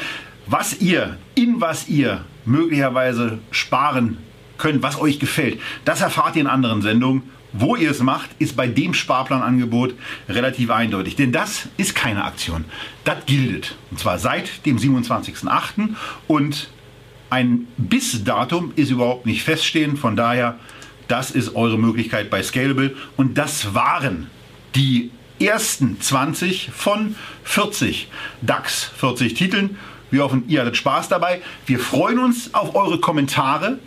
Was 0.47 0.83
ihr, 0.83 1.17
in 1.35 1.63
was 1.63 1.89
ihr 1.89 2.27
möglicherweise 2.45 3.39
sparen 3.51 4.19
könnt, 4.59 4.83
was 4.83 5.01
euch 5.01 5.19
gefällt, 5.19 5.61
das 5.87 6.03
erfahrt 6.03 6.37
ihr 6.37 6.43
in 6.43 6.47
anderen 6.47 6.83
Sendungen. 6.83 7.23
Wo 7.55 7.77
ihr 7.77 7.91
es 7.91 8.01
macht, 8.01 8.31
ist 8.39 8.57
bei 8.57 8.67
dem 8.67 8.95
Sparplanangebot 8.95 9.95
relativ 10.29 10.71
eindeutig. 10.71 11.17
Denn 11.17 11.33
das 11.33 11.69
ist 11.77 11.95
keine 11.95 12.25
Aktion. 12.25 12.65
Das 13.05 13.27
gilt. 13.27 13.77
Und 13.91 14.01
zwar 14.01 14.19
seit 14.19 14.65
dem 14.65 14.79
27.08. 14.79 15.91
Und 16.29 16.71
ein 17.33 17.67
Bis-Datum 17.79 18.73
ist 18.77 18.91
überhaupt 18.91 19.25
nicht 19.25 19.43
feststehend. 19.43 19.99
Von 19.99 20.17
daher, 20.17 20.59
das 21.09 21.31
ist 21.31 21.57
eure 21.57 21.79
Möglichkeit 21.79 22.29
bei 22.29 22.43
Scalable. 22.43 22.95
Und 23.17 23.39
das 23.39 23.75
waren 23.75 24.27
die 24.75 25.11
ersten 25.41 25.99
20 25.99 26.71
von 26.75 27.17
40 27.45 28.09
DAX 28.43 28.85
40 28.99 29.33
Titeln. 29.33 29.79
Wir 30.11 30.25
hoffen, 30.25 30.45
ihr 30.49 30.61
hattet 30.61 30.77
Spaß 30.77 31.09
dabei. 31.09 31.41
Wir 31.65 31.79
freuen 31.79 32.19
uns 32.19 32.53
auf 32.53 32.75
eure 32.75 33.01
Kommentare 33.01 33.79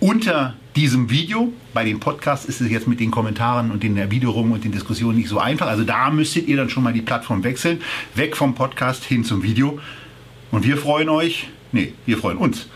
unter 0.00 0.56
diesem 0.74 1.08
Video. 1.08 1.52
Bei 1.74 1.84
dem 1.84 2.00
Podcast 2.00 2.46
ist 2.46 2.60
es 2.60 2.68
jetzt 2.68 2.88
mit 2.88 2.98
den 2.98 3.12
Kommentaren 3.12 3.70
und 3.70 3.84
den 3.84 3.96
Erwiderungen 3.96 4.50
und 4.50 4.64
den 4.64 4.72
Diskussionen 4.72 5.18
nicht 5.18 5.28
so 5.28 5.38
einfach. 5.38 5.68
Also 5.68 5.84
da 5.84 6.10
müsstet 6.10 6.48
ihr 6.48 6.56
dann 6.56 6.68
schon 6.68 6.82
mal 6.82 6.92
die 6.92 7.02
Plattform 7.02 7.44
wechseln. 7.44 7.80
Weg 8.16 8.36
vom 8.36 8.56
Podcast 8.56 9.04
hin 9.04 9.22
zum 9.22 9.44
Video. 9.44 9.78
Und 10.50 10.66
wir 10.66 10.76
freuen 10.76 11.08
euch, 11.08 11.46
nee, 11.70 11.92
wir 12.04 12.18
freuen 12.18 12.38
uns, 12.38 12.66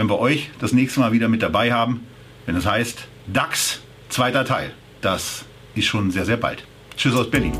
wenn 0.00 0.08
wir 0.08 0.18
euch 0.18 0.48
das 0.58 0.72
nächste 0.72 1.00
Mal 1.00 1.12
wieder 1.12 1.28
mit 1.28 1.42
dabei 1.42 1.74
haben, 1.74 2.06
wenn 2.46 2.56
es 2.56 2.64
heißt 2.64 3.06
DAX, 3.26 3.82
zweiter 4.08 4.46
Teil. 4.46 4.72
Das 5.02 5.44
ist 5.74 5.84
schon 5.84 6.10
sehr, 6.10 6.24
sehr 6.24 6.38
bald. 6.38 6.64
Tschüss 6.96 7.14
aus 7.14 7.30
Berlin. 7.30 7.52